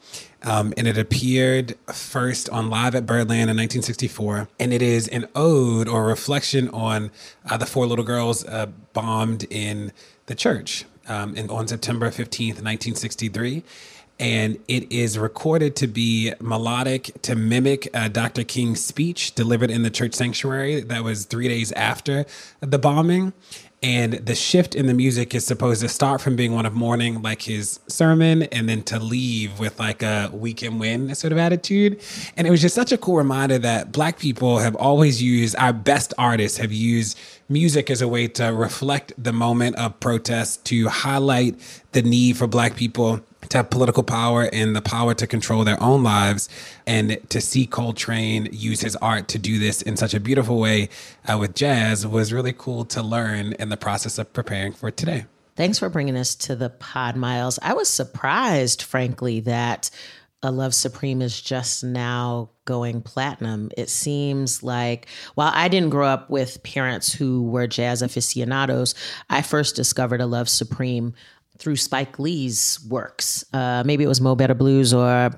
Um, 0.42 0.72
and 0.78 0.88
it 0.88 0.96
appeared 0.96 1.76
first 1.92 2.48
on 2.48 2.70
Live 2.70 2.94
at 2.94 3.04
Birdland 3.04 3.50
in 3.50 3.58
1964. 3.58 4.48
And 4.58 4.72
it 4.72 4.80
is 4.80 5.06
an 5.08 5.28
ode 5.34 5.86
or 5.86 6.06
reflection 6.06 6.70
on 6.70 7.10
uh, 7.44 7.58
the 7.58 7.66
four 7.66 7.86
little 7.86 8.06
girls 8.06 8.42
uh, 8.46 8.66
bombed 8.94 9.44
in 9.50 9.92
the 10.26 10.34
church 10.34 10.86
um, 11.08 11.36
in, 11.36 11.50
on 11.50 11.68
September 11.68 12.08
15th, 12.08 12.62
1963 12.62 13.62
and 14.18 14.58
it 14.68 14.90
is 14.92 15.18
recorded 15.18 15.74
to 15.76 15.86
be 15.86 16.32
melodic 16.40 17.10
to 17.22 17.34
mimic 17.34 17.88
uh, 17.94 18.08
Dr. 18.08 18.44
King's 18.44 18.84
speech 18.84 19.34
delivered 19.34 19.70
in 19.70 19.82
the 19.82 19.90
church 19.90 20.14
sanctuary 20.14 20.80
that 20.80 21.02
was 21.02 21.24
three 21.24 21.48
days 21.48 21.72
after 21.72 22.24
the 22.60 22.78
bombing. 22.78 23.32
And 23.84 24.12
the 24.12 24.36
shift 24.36 24.76
in 24.76 24.86
the 24.86 24.94
music 24.94 25.34
is 25.34 25.44
supposed 25.44 25.80
to 25.80 25.88
start 25.88 26.20
from 26.20 26.36
being 26.36 26.52
one 26.52 26.66
of 26.66 26.72
mourning, 26.72 27.20
like 27.20 27.42
his 27.42 27.80
sermon, 27.88 28.44
and 28.44 28.68
then 28.68 28.84
to 28.84 29.00
leave 29.00 29.58
with 29.58 29.80
like 29.80 30.04
a 30.04 30.30
we 30.32 30.54
can 30.54 30.78
win 30.78 31.12
sort 31.16 31.32
of 31.32 31.38
attitude. 31.38 32.00
And 32.36 32.46
it 32.46 32.50
was 32.52 32.60
just 32.60 32.76
such 32.76 32.92
a 32.92 32.96
cool 32.96 33.16
reminder 33.16 33.58
that 33.58 33.90
Black 33.90 34.20
people 34.20 34.58
have 34.58 34.76
always 34.76 35.20
used, 35.20 35.56
our 35.56 35.72
best 35.72 36.14
artists 36.16 36.58
have 36.58 36.72
used 36.72 37.18
music 37.48 37.90
as 37.90 38.00
a 38.00 38.06
way 38.06 38.28
to 38.28 38.52
reflect 38.52 39.14
the 39.18 39.32
moment 39.32 39.74
of 39.74 39.98
protest, 39.98 40.64
to 40.66 40.86
highlight 40.86 41.56
the 41.90 42.02
need 42.02 42.36
for 42.36 42.46
Black 42.46 42.76
people 42.76 43.20
to 43.52 43.58
have 43.58 43.70
political 43.70 44.02
power 44.02 44.48
and 44.52 44.74
the 44.74 44.82
power 44.82 45.14
to 45.14 45.26
control 45.26 45.62
their 45.64 45.80
own 45.82 46.02
lives. 46.02 46.48
And 46.86 47.18
to 47.30 47.40
see 47.40 47.66
Coltrane 47.66 48.48
use 48.50 48.80
his 48.80 48.96
art 48.96 49.28
to 49.28 49.38
do 49.38 49.58
this 49.58 49.82
in 49.82 49.96
such 49.96 50.14
a 50.14 50.20
beautiful 50.20 50.58
way 50.58 50.88
uh, 51.30 51.38
with 51.38 51.54
jazz 51.54 52.06
was 52.06 52.32
really 52.32 52.52
cool 52.52 52.84
to 52.86 53.02
learn 53.02 53.52
in 53.54 53.68
the 53.68 53.76
process 53.76 54.18
of 54.18 54.32
preparing 54.32 54.72
for 54.72 54.90
today. 54.90 55.26
Thanks 55.54 55.78
for 55.78 55.90
bringing 55.90 56.16
us 56.16 56.34
to 56.36 56.56
the 56.56 56.70
pod, 56.70 57.14
Miles. 57.14 57.58
I 57.62 57.74
was 57.74 57.88
surprised, 57.88 58.82
frankly, 58.82 59.40
that 59.40 59.90
a 60.42 60.50
Love 60.50 60.74
Supreme 60.74 61.20
is 61.20 61.40
just 61.40 61.84
now 61.84 62.50
going 62.64 63.02
platinum. 63.02 63.70
It 63.76 63.90
seems 63.90 64.62
like, 64.62 65.06
while 65.34 65.52
I 65.54 65.68
didn't 65.68 65.90
grow 65.90 66.06
up 66.06 66.30
with 66.30 66.62
parents 66.62 67.12
who 67.12 67.42
were 67.44 67.66
jazz 67.66 68.00
aficionados, 68.00 68.94
I 69.28 69.42
first 69.42 69.76
discovered 69.76 70.22
a 70.22 70.26
Love 70.26 70.48
Supreme 70.48 71.14
through 71.62 71.76
Spike 71.76 72.18
Lee's 72.18 72.80
works. 72.88 73.44
Uh, 73.52 73.84
maybe 73.86 74.02
it 74.02 74.08
was 74.08 74.20
Mo 74.20 74.34
Better 74.34 74.52
Blues 74.52 74.92
or 74.92 75.30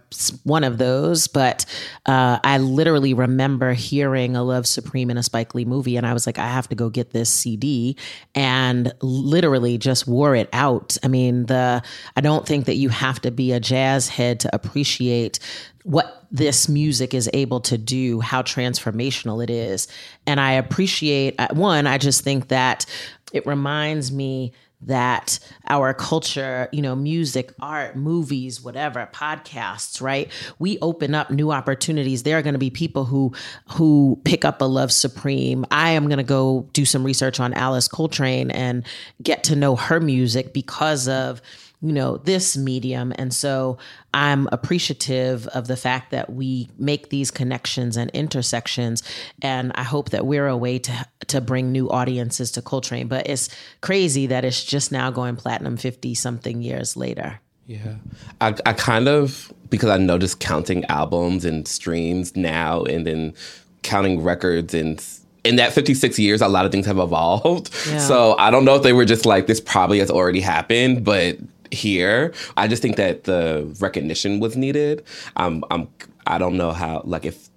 one 0.44 0.64
of 0.64 0.78
those, 0.78 1.28
but 1.28 1.66
uh, 2.06 2.38
I 2.42 2.56
literally 2.56 3.12
remember 3.12 3.74
hearing 3.74 4.34
A 4.34 4.42
Love 4.42 4.66
Supreme 4.66 5.10
in 5.10 5.18
a 5.18 5.22
Spike 5.22 5.54
Lee 5.54 5.66
movie, 5.66 5.98
and 5.98 6.06
I 6.06 6.14
was 6.14 6.24
like, 6.24 6.38
I 6.38 6.48
have 6.48 6.66
to 6.70 6.74
go 6.74 6.88
get 6.88 7.10
this 7.10 7.28
CD, 7.28 7.98
and 8.34 8.90
literally 9.02 9.76
just 9.76 10.06
wore 10.06 10.34
it 10.34 10.48
out. 10.54 10.96
I 11.02 11.08
mean, 11.08 11.44
the 11.44 11.82
I 12.16 12.20
don't 12.22 12.46
think 12.46 12.64
that 12.64 12.76
you 12.76 12.88
have 12.88 13.20
to 13.20 13.30
be 13.30 13.52
a 13.52 13.60
jazz 13.60 14.08
head 14.08 14.40
to 14.40 14.54
appreciate 14.54 15.38
what 15.82 16.26
this 16.30 16.70
music 16.70 17.12
is 17.12 17.28
able 17.34 17.60
to 17.60 17.76
do, 17.76 18.20
how 18.20 18.40
transformational 18.40 19.44
it 19.44 19.50
is. 19.50 19.88
And 20.26 20.40
I 20.40 20.52
appreciate, 20.52 21.34
uh, 21.38 21.48
one, 21.52 21.86
I 21.86 21.98
just 21.98 22.24
think 22.24 22.48
that 22.48 22.86
it 23.34 23.46
reminds 23.46 24.10
me 24.10 24.52
that 24.86 25.38
our 25.68 25.94
culture, 25.94 26.68
you 26.72 26.82
know, 26.82 26.94
music, 26.94 27.52
art, 27.60 27.96
movies, 27.96 28.62
whatever, 28.62 29.08
podcasts, 29.12 30.00
right? 30.00 30.30
We 30.58 30.78
open 30.80 31.14
up 31.14 31.30
new 31.30 31.50
opportunities. 31.50 32.22
There 32.22 32.38
are 32.38 32.42
going 32.42 32.54
to 32.54 32.58
be 32.58 32.70
people 32.70 33.04
who 33.04 33.32
who 33.72 34.20
pick 34.24 34.44
up 34.44 34.60
a 34.60 34.64
Love 34.64 34.92
Supreme. 34.92 35.64
I 35.70 35.90
am 35.90 36.06
going 36.06 36.18
to 36.18 36.22
go 36.22 36.68
do 36.72 36.84
some 36.84 37.04
research 37.04 37.40
on 37.40 37.54
Alice 37.54 37.88
Coltrane 37.88 38.50
and 38.50 38.84
get 39.22 39.44
to 39.44 39.56
know 39.56 39.76
her 39.76 40.00
music 40.00 40.52
because 40.52 41.08
of 41.08 41.40
you 41.84 41.92
know 41.92 42.16
this 42.16 42.56
medium. 42.56 43.12
And 43.16 43.32
so 43.32 43.78
i'm 44.14 44.48
appreciative 44.52 45.46
of 45.48 45.66
the 45.66 45.76
fact 45.76 46.12
that 46.12 46.32
we 46.32 46.68
make 46.78 47.10
these 47.10 47.30
connections 47.30 47.96
and 47.96 48.10
intersections. 48.12 49.02
And 49.42 49.70
i 49.74 49.82
hope 49.82 50.10
that 50.10 50.26
we're 50.26 50.48
a 50.48 50.56
way 50.56 50.78
to 50.78 51.06
to 51.28 51.40
bring 51.40 51.72
new 51.72 51.90
audiences 51.90 52.50
to 52.52 52.62
coltrane. 52.62 53.06
But 53.08 53.28
it's 53.28 53.50
crazy 53.82 54.26
that 54.28 54.44
it's 54.44 54.64
just 54.64 54.90
now 54.90 55.10
going 55.10 55.36
platinum 55.36 55.76
50 55.76 56.14
something 56.14 56.62
years 56.62 56.96
later. 56.96 57.40
Yeah. 57.66 57.96
I, 58.40 58.54
I 58.66 58.72
kind 58.72 59.08
of 59.08 59.52
because 59.70 59.90
i 59.90 59.96
noticed 59.96 60.40
counting 60.40 60.84
albums 60.86 61.44
and 61.44 61.66
streams 61.66 62.36
now 62.36 62.82
and 62.84 63.06
then 63.06 63.34
counting 63.82 64.22
records 64.22 64.72
and 64.72 65.02
in 65.44 65.56
that 65.56 65.74
56 65.74 66.18
years, 66.18 66.40
a 66.40 66.48
lot 66.48 66.64
of 66.64 66.72
things 66.72 66.86
have 66.86 66.98
evolved. 66.98 67.70
Yeah. 67.86 67.98
So 67.98 68.34
I 68.38 68.50
don't 68.50 68.64
know 68.64 68.76
if 68.76 68.82
they 68.82 68.94
were 68.94 69.04
just 69.04 69.26
like, 69.26 69.46
this 69.46 69.60
probably 69.60 69.98
has 69.98 70.10
already 70.10 70.40
happened, 70.40 71.04
but 71.04 71.36
here. 71.70 72.32
I 72.56 72.68
just 72.68 72.82
think 72.82 72.96
that 72.96 73.24
the 73.24 73.74
recognition 73.80 74.40
was 74.40 74.56
needed. 74.56 75.04
Um, 75.36 75.64
I'm 75.70 75.88
I 76.26 76.38
don't 76.38 76.56
know 76.56 76.72
how 76.72 77.02
like 77.04 77.24
if 77.24 77.48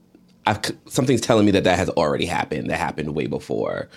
I've, 0.45 0.61
something's 0.87 1.21
telling 1.21 1.45
me 1.45 1.51
that 1.51 1.65
that 1.65 1.77
has 1.77 1.89
already 1.89 2.25
happened. 2.25 2.69
That 2.69 2.79
happened 2.79 3.15
way 3.15 3.27
before 3.27 3.89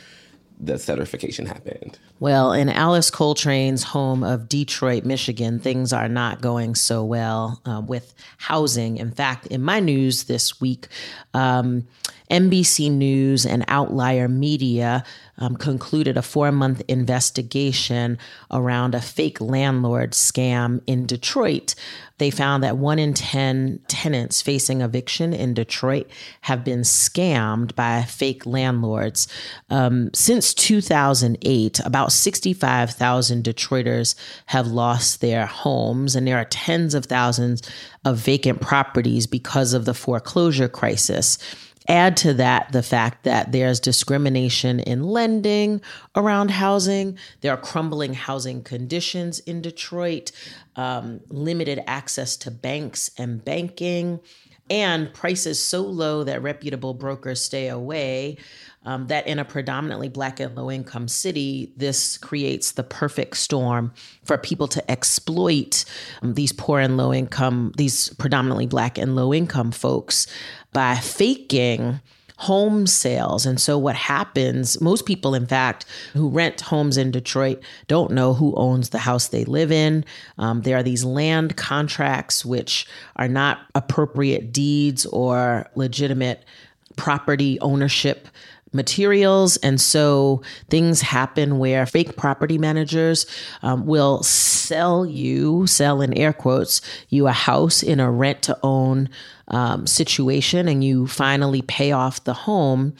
the 0.63 0.79
certification 0.79 1.47
happened. 1.47 1.99
Well, 2.19 2.53
in 2.53 2.69
Alice 2.69 3.11
Coltrane's 3.11 3.83
home 3.83 4.23
of 4.23 4.49
Detroit, 4.49 5.05
Michigan, 5.05 5.59
things 5.59 5.93
are 5.93 6.09
not 6.09 6.43
going 6.43 6.75
so 6.75 7.03
well 7.03 7.63
uh, 7.65 7.83
with 7.87 8.15
housing. 8.37 8.99
In 8.99 9.11
fact, 9.11 9.47
in 9.47 9.63
my 9.63 9.81
news 9.81 10.25
this 10.25 10.61
week, 10.61 10.89
um, 11.33 11.87
NBC 12.31 12.91
News 12.91 13.45
and 13.45 13.65
Outlier 13.69 14.29
Media 14.29 15.05
um, 15.39 15.57
concluded 15.57 16.17
a 16.17 16.23
four 16.23 16.53
month 16.53 16.83
investigation 16.87 18.19
around 18.51 18.95
a 18.95 19.01
fake 19.01 19.41
landlord 19.41 20.13
scam 20.13 20.83
in 20.87 21.07
Detroit. 21.07 21.75
They 22.19 22.31
found 22.31 22.63
that 22.63 22.77
one 22.77 22.99
in 22.99 23.15
10 23.15 23.81
tenants 23.89 24.43
facing 24.43 24.83
eviction 24.83 25.33
in 25.33 25.55
Detroit 25.55 26.11
have 26.43 26.63
been 26.63 26.81
scammed 26.81 27.75
by 27.75 28.03
fake 28.03 28.45
landlords. 28.45 29.27
Um, 29.71 30.11
since 30.13 30.53
2008, 30.53 31.81
about 31.81 32.13
65,000 32.13 33.43
Detroiters 33.43 34.15
have 34.47 34.67
lost 34.67 35.23
their 35.23 35.47
homes, 35.47 36.15
and 36.15 36.27
there 36.27 36.37
are 36.37 36.45
tens 36.45 36.95
of 36.95 37.07
thousands 37.07 37.63
of 38.05 38.19
vacant 38.19 38.61
properties 38.61 39.27
because 39.27 39.73
of 39.73 39.87
the 39.87 39.95
foreclosure 39.95 40.69
crisis. 40.69 41.39
Add 41.91 42.17
to 42.19 42.35
that 42.35 42.71
the 42.71 42.85
fact 42.85 43.25
that 43.25 43.51
there's 43.51 43.81
discrimination 43.81 44.79
in 44.79 45.03
lending 45.03 45.81
around 46.15 46.53
housing. 46.53 47.19
There 47.41 47.53
are 47.53 47.57
crumbling 47.57 48.15
housing 48.15 48.63
conditions 48.63 49.41
in 49.41 49.61
Detroit, 49.61 50.31
um, 50.77 51.19
limited 51.31 51.83
access 51.89 52.37
to 52.37 52.53
banks 52.53 53.11
and 53.19 53.45
banking, 53.45 54.21
and 54.71 55.13
prices 55.13 55.61
so 55.61 55.81
low 55.81 56.23
that 56.23 56.41
reputable 56.43 56.95
brokers 56.95 57.41
stay 57.41 57.67
away. 57.67 58.37
Um, 58.87 59.09
that 59.09 59.27
in 59.27 59.39
a 59.39 59.45
predominantly 59.45 60.09
black 60.09 60.41
and 60.41 60.57
low 60.57 60.71
income 60.71 61.07
city, 61.07 61.71
this 61.77 62.17
creates 62.17 62.73
the 62.73 62.83
perfect 62.83 63.37
storm 63.37 63.93
for 64.25 64.39
people 64.39 64.69
to 64.69 64.91
exploit 64.91 65.85
um, 66.23 66.33
these 66.33 66.51
poor 66.53 66.81
and 66.81 66.97
low 66.97 67.13
income, 67.13 67.73
these 67.77 68.09
predominantly 68.15 68.67
black 68.67 68.97
and 68.97 69.15
low 69.15 69.35
income 69.35 69.71
folks 69.71 70.27
by 70.73 70.95
faking 70.95 72.01
home 72.41 72.87
sales. 72.87 73.45
And 73.45 73.61
so, 73.61 73.77
what 73.77 73.95
happens, 73.95 74.81
most 74.81 75.05
people, 75.05 75.35
in 75.35 75.47
fact, 75.47 75.85
who 76.15 76.31
rent 76.31 76.63
homes 76.63 76.97
in 76.97 77.11
Detroit 77.11 77.63
don't 77.87 78.13
know 78.13 78.33
who 78.33 78.55
owns 78.55 78.89
the 78.89 78.99
house 78.99 79.29
they 79.29 79.45
live 79.45 79.71
in. 79.71 80.07
Um, 80.39 80.63
there 80.63 80.79
are 80.79 80.83
these 80.83 81.05
land 81.05 81.59
contracts, 81.59 82.43
which 82.43 82.87
are 83.17 83.29
not 83.29 83.59
appropriate 83.75 84.53
deeds 84.53 85.05
or 85.05 85.69
legitimate 85.75 86.47
property 86.97 87.61
ownership 87.61 88.27
materials. 88.73 89.57
And 89.59 89.81
so 89.81 90.43
things 90.69 91.01
happen 91.01 91.59
where 91.59 91.87
fake 91.87 92.17
property 92.17 92.59
managers 92.59 93.27
um, 93.63 93.87
will 93.87 94.23
sell 94.23 95.05
you, 95.05 95.67
sell 95.67 96.01
in 96.01 96.15
air 96.15 96.33
quotes, 96.33 96.81
you 97.09 97.27
a 97.27 97.33
house 97.33 97.83
in 97.83 98.01
a 98.01 98.11
rent 98.11 98.43
to 98.43 98.59
own 98.63 99.09
um, 99.49 99.87
situation, 99.87 100.69
and 100.69 100.85
you 100.85 101.07
finally 101.07 101.63
pay 101.63 101.93
off 101.93 102.23
the 102.25 102.35
home 102.35 102.95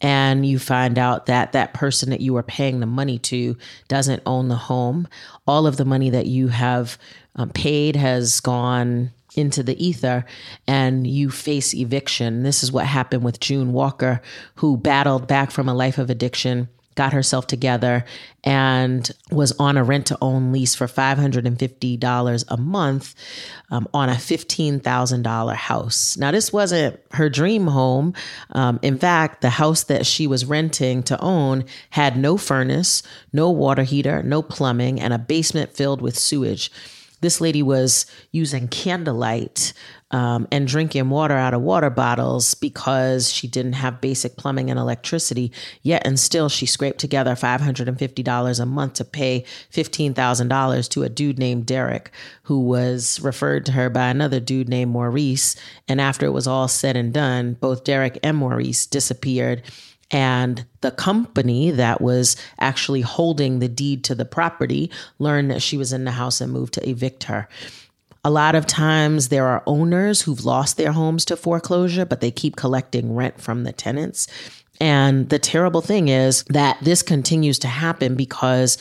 and 0.00 0.44
you 0.44 0.58
find 0.58 0.98
out 0.98 1.26
that 1.26 1.52
that 1.52 1.72
person 1.72 2.10
that 2.10 2.20
you 2.20 2.36
are 2.36 2.42
paying 2.42 2.80
the 2.80 2.86
money 2.86 3.18
to 3.18 3.56
doesn't 3.88 4.22
own 4.26 4.48
the 4.48 4.56
home. 4.56 5.08
All 5.46 5.66
of 5.66 5.78
the 5.78 5.84
money 5.86 6.10
that 6.10 6.26
you 6.26 6.48
have 6.48 6.98
um, 7.36 7.48
paid 7.50 7.96
has 7.96 8.40
gone 8.40 9.12
into 9.36 9.62
the 9.62 9.84
ether 9.84 10.24
and 10.66 11.06
you 11.06 11.30
face 11.30 11.74
eviction. 11.74 12.42
This 12.42 12.62
is 12.62 12.72
what 12.72 12.86
happened 12.86 13.24
with 13.24 13.40
June 13.40 13.72
Walker, 13.72 14.20
who 14.56 14.76
battled 14.76 15.26
back 15.26 15.50
from 15.50 15.68
a 15.68 15.74
life 15.74 15.98
of 15.98 16.10
addiction 16.10 16.68
got 16.94 17.12
herself 17.12 17.46
together 17.46 18.04
and 18.42 19.10
was 19.30 19.52
on 19.58 19.76
a 19.76 19.84
rent 19.84 20.06
to 20.06 20.18
own 20.20 20.52
lease 20.52 20.74
for 20.74 20.86
$550 20.86 22.44
a 22.48 22.56
month 22.56 23.14
um, 23.70 23.88
on 23.92 24.08
a 24.08 24.14
$15,000 24.14 25.54
house. 25.56 26.16
Now, 26.16 26.30
this 26.30 26.52
wasn't 26.52 27.00
her 27.12 27.28
dream 27.28 27.66
home. 27.66 28.14
Um, 28.50 28.78
in 28.82 28.98
fact, 28.98 29.40
the 29.40 29.50
house 29.50 29.84
that 29.84 30.06
she 30.06 30.26
was 30.26 30.44
renting 30.44 31.02
to 31.04 31.20
own 31.20 31.64
had 31.90 32.16
no 32.16 32.36
furnace, 32.36 33.02
no 33.32 33.50
water 33.50 33.82
heater, 33.82 34.22
no 34.22 34.42
plumbing, 34.42 35.00
and 35.00 35.12
a 35.12 35.18
basement 35.18 35.74
filled 35.74 36.00
with 36.00 36.18
sewage. 36.18 36.70
This 37.24 37.40
lady 37.40 37.62
was 37.62 38.04
using 38.32 38.68
candlelight 38.68 39.72
um, 40.10 40.46
and 40.52 40.68
drinking 40.68 41.08
water 41.08 41.32
out 41.32 41.54
of 41.54 41.62
water 41.62 41.88
bottles 41.88 42.52
because 42.52 43.32
she 43.32 43.48
didn't 43.48 43.72
have 43.72 44.02
basic 44.02 44.36
plumbing 44.36 44.68
and 44.68 44.78
electricity. 44.78 45.50
Yet 45.80 46.06
and 46.06 46.20
still, 46.20 46.50
she 46.50 46.66
scraped 46.66 46.98
together 46.98 47.30
$550 47.30 48.60
a 48.60 48.66
month 48.66 48.92
to 48.92 49.06
pay 49.06 49.46
$15,000 49.72 50.88
to 50.90 51.02
a 51.02 51.08
dude 51.08 51.38
named 51.38 51.64
Derek, 51.64 52.10
who 52.42 52.60
was 52.60 53.18
referred 53.20 53.64
to 53.64 53.72
her 53.72 53.88
by 53.88 54.08
another 54.08 54.38
dude 54.38 54.68
named 54.68 54.90
Maurice. 54.90 55.56
And 55.88 56.02
after 56.02 56.26
it 56.26 56.32
was 56.32 56.46
all 56.46 56.68
said 56.68 56.94
and 56.94 57.10
done, 57.10 57.54
both 57.54 57.84
Derek 57.84 58.18
and 58.22 58.36
Maurice 58.36 58.84
disappeared. 58.84 59.62
And 60.10 60.64
the 60.80 60.90
company 60.90 61.70
that 61.70 62.00
was 62.00 62.36
actually 62.58 63.00
holding 63.00 63.58
the 63.58 63.68
deed 63.68 64.04
to 64.04 64.14
the 64.14 64.24
property 64.24 64.90
learned 65.18 65.50
that 65.50 65.62
she 65.62 65.76
was 65.76 65.92
in 65.92 66.04
the 66.04 66.12
house 66.12 66.40
and 66.40 66.52
moved 66.52 66.74
to 66.74 66.88
evict 66.88 67.24
her. 67.24 67.48
A 68.26 68.30
lot 68.30 68.54
of 68.54 68.66
times 68.66 69.28
there 69.28 69.46
are 69.46 69.62
owners 69.66 70.22
who've 70.22 70.44
lost 70.44 70.76
their 70.76 70.92
homes 70.92 71.24
to 71.26 71.36
foreclosure, 71.36 72.06
but 72.06 72.20
they 72.20 72.30
keep 72.30 72.56
collecting 72.56 73.14
rent 73.14 73.40
from 73.40 73.64
the 73.64 73.72
tenants. 73.72 74.26
And 74.80 75.28
the 75.28 75.38
terrible 75.38 75.82
thing 75.82 76.08
is 76.08 76.42
that 76.44 76.78
this 76.82 77.02
continues 77.02 77.58
to 77.60 77.68
happen 77.68 78.14
because 78.14 78.78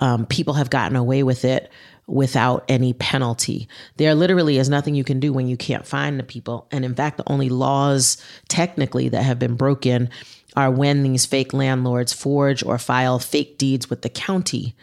um, 0.00 0.26
people 0.26 0.54
have 0.54 0.70
gotten 0.70 0.96
away 0.96 1.22
with 1.22 1.44
it 1.44 1.70
without 2.06 2.64
any 2.68 2.92
penalty. 2.92 3.68
There 3.96 4.14
literally 4.14 4.58
is 4.58 4.68
nothing 4.68 4.94
you 4.94 5.04
can 5.04 5.20
do 5.20 5.32
when 5.32 5.48
you 5.48 5.56
can't 5.56 5.86
find 5.86 6.18
the 6.18 6.24
people. 6.24 6.66
And 6.70 6.84
in 6.84 6.94
fact, 6.94 7.16
the 7.16 7.30
only 7.30 7.48
laws 7.48 8.22
technically 8.48 9.08
that 9.08 9.22
have 9.22 9.38
been 9.38 9.54
broken 9.54 10.10
are 10.56 10.70
when 10.70 11.02
these 11.02 11.26
fake 11.26 11.52
landlords 11.52 12.12
forge 12.12 12.64
or 12.64 12.78
file 12.78 13.18
fake 13.18 13.58
deeds 13.58 13.90
with 13.90 14.02
the 14.02 14.08
county. 14.08 14.74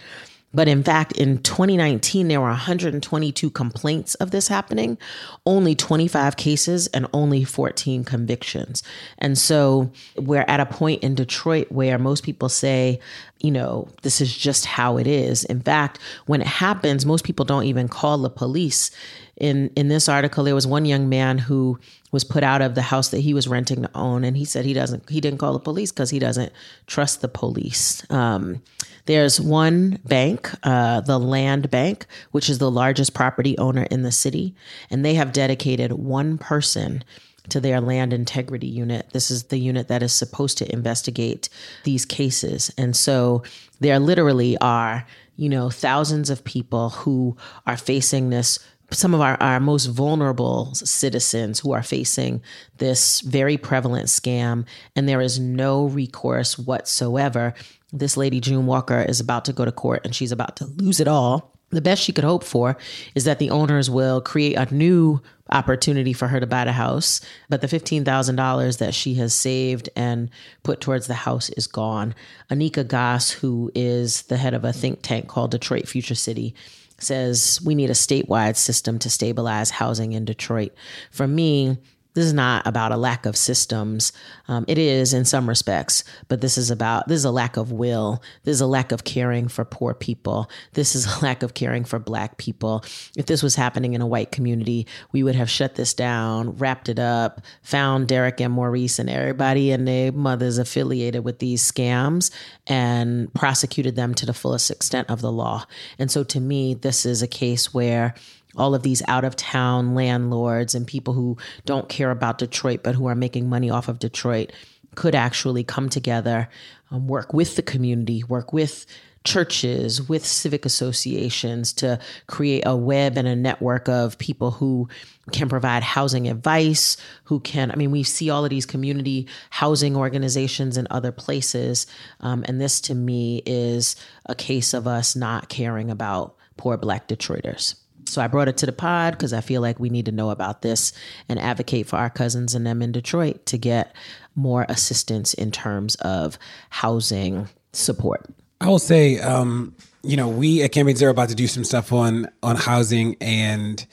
But 0.54 0.68
in 0.68 0.84
fact, 0.84 1.14
in 1.14 1.38
2019, 1.40 2.28
there 2.28 2.42
were 2.42 2.48
122 2.48 3.50
complaints 3.52 4.16
of 4.16 4.32
this 4.32 4.50
happening, 4.50 4.98
only 5.46 5.76
25 5.76 6.36
cases, 6.36 6.88
and 6.88 7.08
only 7.14 7.44
14 7.46 8.04
convictions. 8.04 8.84
And 9.18 9.38
so 9.38 9.92
we're 10.18 10.46
at 10.48 10.60
a 10.60 10.66
point 10.66 11.04
in 11.04 11.16
Detroit 11.16 11.68
where 11.72 11.98
most 11.98 12.24
people 12.24 12.50
say, 12.50 13.00
you 13.40 13.52
know, 13.52 13.88
this 14.02 14.20
is 14.20 14.36
just 14.36 14.66
how 14.66 14.98
it 14.98 15.08
is. 15.08 15.46
In 15.46 15.62
fact, 15.62 16.00
when 16.26 16.42
it 16.42 16.48
happens, 16.48 17.06
most 17.06 17.24
people 17.24 17.46
don't 17.46 17.64
even 17.66 17.88
call 17.88 18.18
the 18.18 18.30
police. 18.30 18.92
In 19.38 19.72
in 19.76 19.88
this 19.88 20.10
article, 20.10 20.44
there 20.44 20.54
was 20.54 20.68
one 20.68 20.86
young 20.86 21.10
man 21.10 21.38
who 21.38 21.80
was 22.12 22.24
put 22.24 22.44
out 22.44 22.62
of 22.62 22.76
the 22.76 22.82
house 22.82 23.10
that 23.10 23.20
he 23.20 23.34
was 23.34 23.48
renting 23.48 23.84
to 23.84 23.90
own, 23.96 24.24
and 24.24 24.36
he 24.38 24.46
said 24.46 24.66
he 24.66 24.74
doesn't 24.74 25.10
he 25.10 25.22
didn't 25.22 25.40
call 25.40 25.54
the 25.54 25.60
police 25.60 25.92
because 25.92 26.10
he 26.10 26.20
doesn't 26.20 26.52
trust 26.88 27.22
the 27.22 27.28
police. 27.28 28.06
Um, 28.10 28.62
there's 29.06 29.42
one 29.42 30.00
bank, 30.06 30.52
uh, 30.64 31.02
the 31.02 31.20
Land 31.20 31.72
Bank, 31.72 32.06
which 32.32 32.50
is 32.50 32.60
the 32.60 32.70
largest 32.70 33.14
property 33.14 33.58
owner 33.58 33.84
in 33.90 34.04
the 34.04 34.12
city, 34.12 34.56
and 34.90 35.04
they 35.04 35.16
have 35.16 35.32
dedicated 35.34 35.94
one 35.94 36.38
person 36.38 37.04
to 37.50 37.60
their 37.60 37.82
land 37.82 38.14
integrity 38.14 38.68
unit. 38.68 39.08
This 39.14 39.32
is 39.32 39.46
the 39.46 39.58
unit 39.58 39.88
that 39.88 40.04
is 40.04 40.14
supposed 40.14 40.58
to 40.60 40.72
investigate 40.72 41.50
these 41.84 42.06
cases. 42.06 42.72
And 42.78 42.96
so 42.96 43.44
there 43.80 44.00
literally 44.00 44.58
are, 44.60 45.06
you 45.38 45.50
know, 45.50 45.70
thousands 45.70 46.30
of 46.30 46.44
people 46.44 46.90
who 46.90 47.36
are 47.66 47.78
facing 47.78 48.30
this 48.30 48.60
some 48.92 49.14
of 49.14 49.22
our, 49.22 49.42
our 49.42 49.60
most 49.60 49.86
vulnerable 49.86 50.74
citizens 50.76 51.60
who 51.60 51.72
are 51.72 51.84
facing 51.84 52.42
this 52.78 53.22
very 53.22 53.58
prevalent 53.58 54.08
scam, 54.08 54.66
and 54.96 55.08
there 55.08 55.22
is 55.22 55.40
no 55.40 55.86
recourse 55.86 56.58
whatsoever. 56.58 57.54
This 57.94 58.18
lady, 58.18 58.40
June 58.40 58.66
Walker, 58.66 59.02
is 59.02 59.20
about 59.20 59.46
to 59.46 59.54
go 59.54 59.66
to 59.66 59.72
court 59.72 60.02
and 60.06 60.16
she's 60.16 60.32
about 60.32 60.56
to 60.58 60.66
lose 60.66 61.00
it 61.00 61.08
all. 61.08 61.58
The 61.70 61.82
best 61.82 62.04
she 62.04 62.12
could 62.12 62.26
hope 62.26 62.44
for 62.44 62.78
is 63.16 63.24
that 63.24 63.40
the 63.40 63.50
owners 63.50 63.90
will 63.90 64.20
create 64.20 64.56
a 64.56 64.74
new 64.74 65.22
opportunity 65.52 66.12
for 66.14 66.28
her 66.28 66.40
to 66.40 66.48
buy 66.48 66.66
the 66.66 66.74
house, 66.74 67.22
but 67.50 67.62
the 67.62 67.68
$15,000 67.68 68.78
that 68.78 68.94
she 68.94 69.16
has 69.16 69.34
saved 69.34 69.90
and 69.96 70.30
put 70.64 70.82
towards 70.82 71.08
the 71.08 71.14
house 71.14 71.50
is 71.52 71.68
gone. 71.68 72.14
Anika 72.50 72.86
Goss, 72.86 73.32
who 73.32 73.72
is 73.74 74.24
the 74.24 74.38
head 74.38 74.54
of 74.54 74.66
a 74.66 74.74
think 74.74 75.00
tank 75.02 75.28
called 75.28 75.52
Detroit 75.52 75.88
Future 75.88 76.16
City, 76.16 76.56
says 77.04 77.60
we 77.64 77.76
need 77.76 77.90
a 77.90 77.94
statewide 77.94 78.58
system 78.58 79.00
to 79.00 79.10
stabilize 79.10 79.70
housing 79.70 80.14
in 80.14 80.26
Detroit. 80.26 80.74
For 81.12 81.28
me, 81.28 81.78
this 82.14 82.26
is 82.26 82.34
not 82.34 82.68
about 82.68 82.92
a 82.92 82.98
lack 82.98 83.26
of 83.26 83.38
systems. 83.38 84.12
Um, 84.48 84.66
it 84.68 84.78
is 84.78 85.14
in 85.14 85.24
some 85.24 85.48
respects, 85.48 86.04
but 86.28 86.42
this 86.42 86.58
is 86.58 86.70
about 86.70 87.08
this 87.08 87.18
is 87.18 87.26
a 87.26 87.32
lack 87.32 87.56
of 87.56 87.72
will. 87.72 88.22
This 88.44 88.56
is 88.56 88.62
a 88.62 88.68
lack 88.68 88.92
of 88.92 89.04
caring 89.04 89.48
for 89.48 89.64
poor 89.64 89.94
people. 89.94 90.50
This 90.74 90.96
is 90.96 91.06
a 91.06 91.24
lack 91.24 91.42
of 91.42 91.54
caring 91.54 91.86
for 91.86 92.00
black 92.00 92.38
people. 92.38 92.84
If 93.16 93.28
this 93.28 93.42
was 93.42 93.56
happening 93.56 93.94
in 93.94 94.02
a 94.02 94.08
white 94.08 94.32
community, 94.32 94.88
we 95.12 95.24
would 95.24 95.36
have 95.36 95.50
shut 95.50 95.76
this 95.76 95.94
down, 95.94 96.58
wrapped 96.58 96.90
it 96.90 97.00
up, 97.00 97.42
found 97.62 98.08
Derek 98.08 98.42
and 98.42 98.54
Maurice 98.54 99.00
and 99.00 99.10
everybody 99.10 99.72
and 99.72 99.88
their 99.88 100.12
mothers 100.12 100.58
affiliated 100.58 101.24
with 101.24 101.40
these 101.40 101.70
scams 101.70 102.32
and 102.68 103.34
prosecuted 103.34 103.96
them 103.96 104.14
to 104.16 104.26
the 104.26 104.34
fullest 104.34 104.70
extent 104.70 105.10
of 105.10 105.22
the 105.22 105.32
law. 105.32 105.66
And 105.98 106.12
so 106.12 106.24
to 106.26 106.40
me, 106.40 106.74
this 106.74 107.06
is 107.06 107.22
a 107.22 107.28
case 107.28 107.74
where 107.74 108.16
all 108.58 108.76
of 108.76 108.84
these 108.84 109.02
out 109.08 109.24
of 109.24 109.36
town 109.36 109.96
landlords 109.96 110.76
and 110.76 110.86
people 110.88 111.14
who 111.14 111.38
don't 111.66 111.90
care 111.90 112.12
about 112.12 112.38
Detroit 112.38 112.82
but 112.84 112.96
who 112.96 113.08
are 113.08 113.16
making 113.16 113.50
money 113.50 113.70
off 113.70 113.88
of 113.88 114.00
Detroit 114.00 114.52
could 114.96 115.16
actually 115.16 115.64
come 115.64 115.90
together, 115.90 116.50
um, 116.90 117.08
work 117.08 117.34
with 117.34 117.56
the 117.56 117.62
community, 117.62 118.24
work 118.24 118.52
with 118.52 118.86
churches, 119.24 120.08
with 120.10 120.26
civic 120.26 120.66
associations 120.66 121.74
to 121.74 122.00
create 122.28 122.64
a 122.66 122.76
web 122.76 123.18
and 123.18 123.28
a 123.28 123.36
network 123.36 123.88
of 123.88 124.18
people 124.18 124.52
who 124.52 124.90
can 125.32 125.48
provide 125.48 125.84
housing 125.84 126.28
advice, 126.28 126.98
who 127.26 127.40
can, 127.40 127.72
I 127.72 127.76
mean, 127.76 127.92
we 127.92 128.04
see 128.04 128.30
all 128.30 128.44
of 128.44 128.50
these 128.50 128.66
community 128.66 129.28
housing 129.52 129.96
organizations 129.96 130.76
in 130.76 130.88
other 130.90 131.12
places. 131.12 131.86
Um, 132.22 132.44
and 132.48 132.60
this 132.60 132.82
to 132.82 132.96
me 132.96 133.44
is 133.46 133.96
a 134.26 134.36
case 134.36 134.74
of 134.74 134.88
us 134.88 135.16
not 135.16 135.50
caring 135.50 135.92
about 135.92 136.36
poor 136.58 136.76
Black 136.76 137.08
Detroiters. 137.08 137.76
So 138.12 138.22
I 138.22 138.28
brought 138.28 138.50
it 138.50 138.58
to 138.58 138.66
the 138.66 138.74
pod 138.74 139.14
because 139.14 139.32
I 139.32 139.40
feel 139.40 139.62
like 139.62 139.80
we 139.80 139.90
need 139.90 140.06
to 140.06 140.12
know 140.12 140.32
about 140.32 140.62
this 140.62 140.92
and 141.30 141.40
advocate 141.40 141.88
for 141.88 141.96
our 141.96 142.10
cousins 142.10 142.54
and 142.54 142.68
them 142.68 142.82
in 142.82 142.92
Detroit 142.92 143.46
to 143.46 143.58
get 143.58 143.96
more 144.36 144.66
assistance 144.68 145.34
in 145.34 145.50
terms 145.50 145.96
of 145.96 146.38
housing 146.72 147.48
support. 147.72 148.26
I 148.60 148.68
will 148.68 148.80
say, 148.80 149.20
um, 149.20 149.74
you 150.04 150.18
know, 150.18 150.28
we 150.28 150.62
at 150.62 150.74
Campaign 150.74 150.98
Zero 150.98 151.12
about 151.12 151.30
to 151.30 151.36
do 151.36 151.48
some 151.48 151.64
stuff 151.64 151.94
on 151.94 152.30
on 152.44 152.58
housing, 152.58 153.16
and 153.22 153.86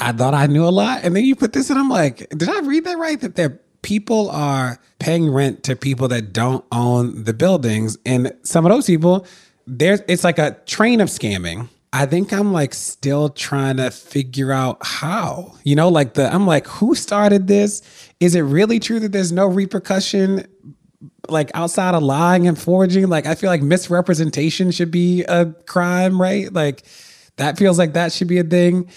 I 0.00 0.12
thought 0.12 0.34
I 0.34 0.46
knew 0.46 0.66
a 0.66 0.70
lot, 0.70 1.04
and 1.04 1.14
then 1.14 1.24
you 1.24 1.36
put 1.36 1.52
this, 1.52 1.70
and 1.70 1.78
I'm 1.78 1.88
like, 1.88 2.28
did 2.30 2.48
I 2.48 2.60
read 2.60 2.84
that 2.84 2.98
right? 2.98 3.20
That 3.20 3.36
there 3.36 3.60
people 3.82 4.30
are 4.30 4.80
paying 4.98 5.30
rent 5.30 5.62
to 5.64 5.76
people 5.76 6.08
that 6.08 6.32
don't 6.32 6.64
own 6.72 7.22
the 7.22 7.34
buildings, 7.34 7.98
and 8.04 8.32
some 8.42 8.66
of 8.66 8.72
those 8.72 8.86
people, 8.86 9.26
there's 9.66 10.02
it's 10.08 10.24
like 10.24 10.38
a 10.38 10.58
train 10.66 11.00
of 11.00 11.08
scamming 11.08 11.68
I 11.92 12.06
think 12.06 12.32
I'm 12.32 12.52
like 12.52 12.72
still 12.72 13.30
trying 13.30 13.78
to 13.78 13.90
figure 13.90 14.52
out 14.52 14.78
how. 14.82 15.54
You 15.64 15.76
know, 15.76 15.88
like 15.88 16.14
the 16.14 16.32
I'm 16.32 16.46
like, 16.46 16.66
who 16.66 16.94
started 16.94 17.46
this? 17.46 17.82
Is 18.20 18.34
it 18.34 18.42
really 18.42 18.78
true 18.78 19.00
that 19.00 19.12
there's 19.12 19.32
no 19.32 19.46
repercussion 19.46 20.46
like 21.28 21.50
outside 21.54 21.94
of 21.94 22.02
lying 22.02 22.46
and 22.46 22.58
forging? 22.58 23.08
Like 23.08 23.26
I 23.26 23.34
feel 23.34 23.50
like 23.50 23.62
misrepresentation 23.62 24.70
should 24.70 24.90
be 24.90 25.24
a 25.24 25.46
crime, 25.66 26.20
right? 26.20 26.52
Like 26.52 26.84
that 27.40 27.56
feels 27.56 27.78
like 27.78 27.94
that 27.94 28.12
should 28.12 28.28
be 28.28 28.38
a 28.38 28.44
thing. 28.44 28.88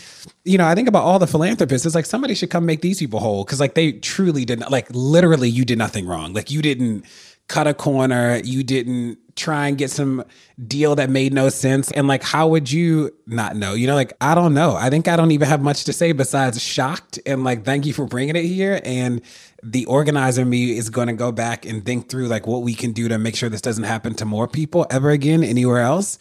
You 0.44 0.58
know, 0.58 0.68
I 0.68 0.76
think 0.76 0.90
about 0.90 1.04
all 1.04 1.18
the 1.18 1.28
philanthropists. 1.28 1.86
It's 1.86 1.96
like 1.96 2.06
somebody 2.06 2.36
should 2.36 2.50
come 2.50 2.66
make 2.66 2.82
these 2.82 3.00
people 3.00 3.22
whole 3.22 3.46
because, 3.46 3.62
like, 3.62 3.74
they 3.74 3.94
truly 3.94 4.44
did 4.44 4.60
not, 4.60 4.70
like, 4.70 4.88
literally, 4.92 5.50
you 5.50 5.64
did 5.64 5.78
nothing 5.78 6.06
wrong. 6.06 6.34
Like, 6.34 6.52
you 6.52 6.62
didn't 6.62 7.06
cut 7.48 7.68
a 7.68 7.74
corner. 7.74 8.40
You 8.44 8.64
didn't 8.64 9.20
try 9.36 9.68
and 9.68 9.78
get 9.78 9.90
some 9.90 10.24
deal 10.68 10.96
that 10.96 11.10
made 11.10 11.34
no 11.34 11.50
sense. 11.50 11.92
And 11.92 12.08
like, 12.08 12.24
how 12.24 12.48
would 12.50 12.72
you 12.72 13.12
not 13.26 13.56
know? 13.56 13.74
You 13.74 13.88
know, 13.88 13.96
like, 13.96 14.14
I 14.22 14.36
don't 14.36 14.54
know. 14.54 14.76
I 14.76 14.90
think 14.90 15.08
I 15.08 15.16
don't 15.16 15.32
even 15.32 15.48
have 15.48 15.62
much 15.62 15.86
to 15.86 15.94
say 15.94 16.12
besides 16.12 16.62
shocked 16.62 17.20
and 17.26 17.44
like, 17.44 17.66
thank 17.66 17.86
you 17.86 17.94
for 17.94 18.06
bringing 18.06 18.36
it 18.36 18.46
here. 18.46 18.80
And 18.84 19.22
the 19.64 19.86
organizer 19.86 20.46
me 20.46 20.78
is 20.78 20.90
going 20.90 21.08
to 21.08 21.14
go 21.14 21.32
back 21.32 21.66
and 21.66 21.86
think 21.86 22.10
through 22.10 22.28
like 22.28 22.46
what 22.46 22.62
we 22.62 22.74
can 22.76 22.92
do 22.92 23.08
to 23.08 23.18
make 23.18 23.36
sure 23.36 23.50
this 23.50 23.62
doesn't 23.62 23.86
happen 23.86 24.14
to 24.16 24.26
more 24.26 24.48
people 24.48 24.86
ever 24.90 25.10
again 25.10 25.44
anywhere 25.44 25.80
else. 25.80 26.20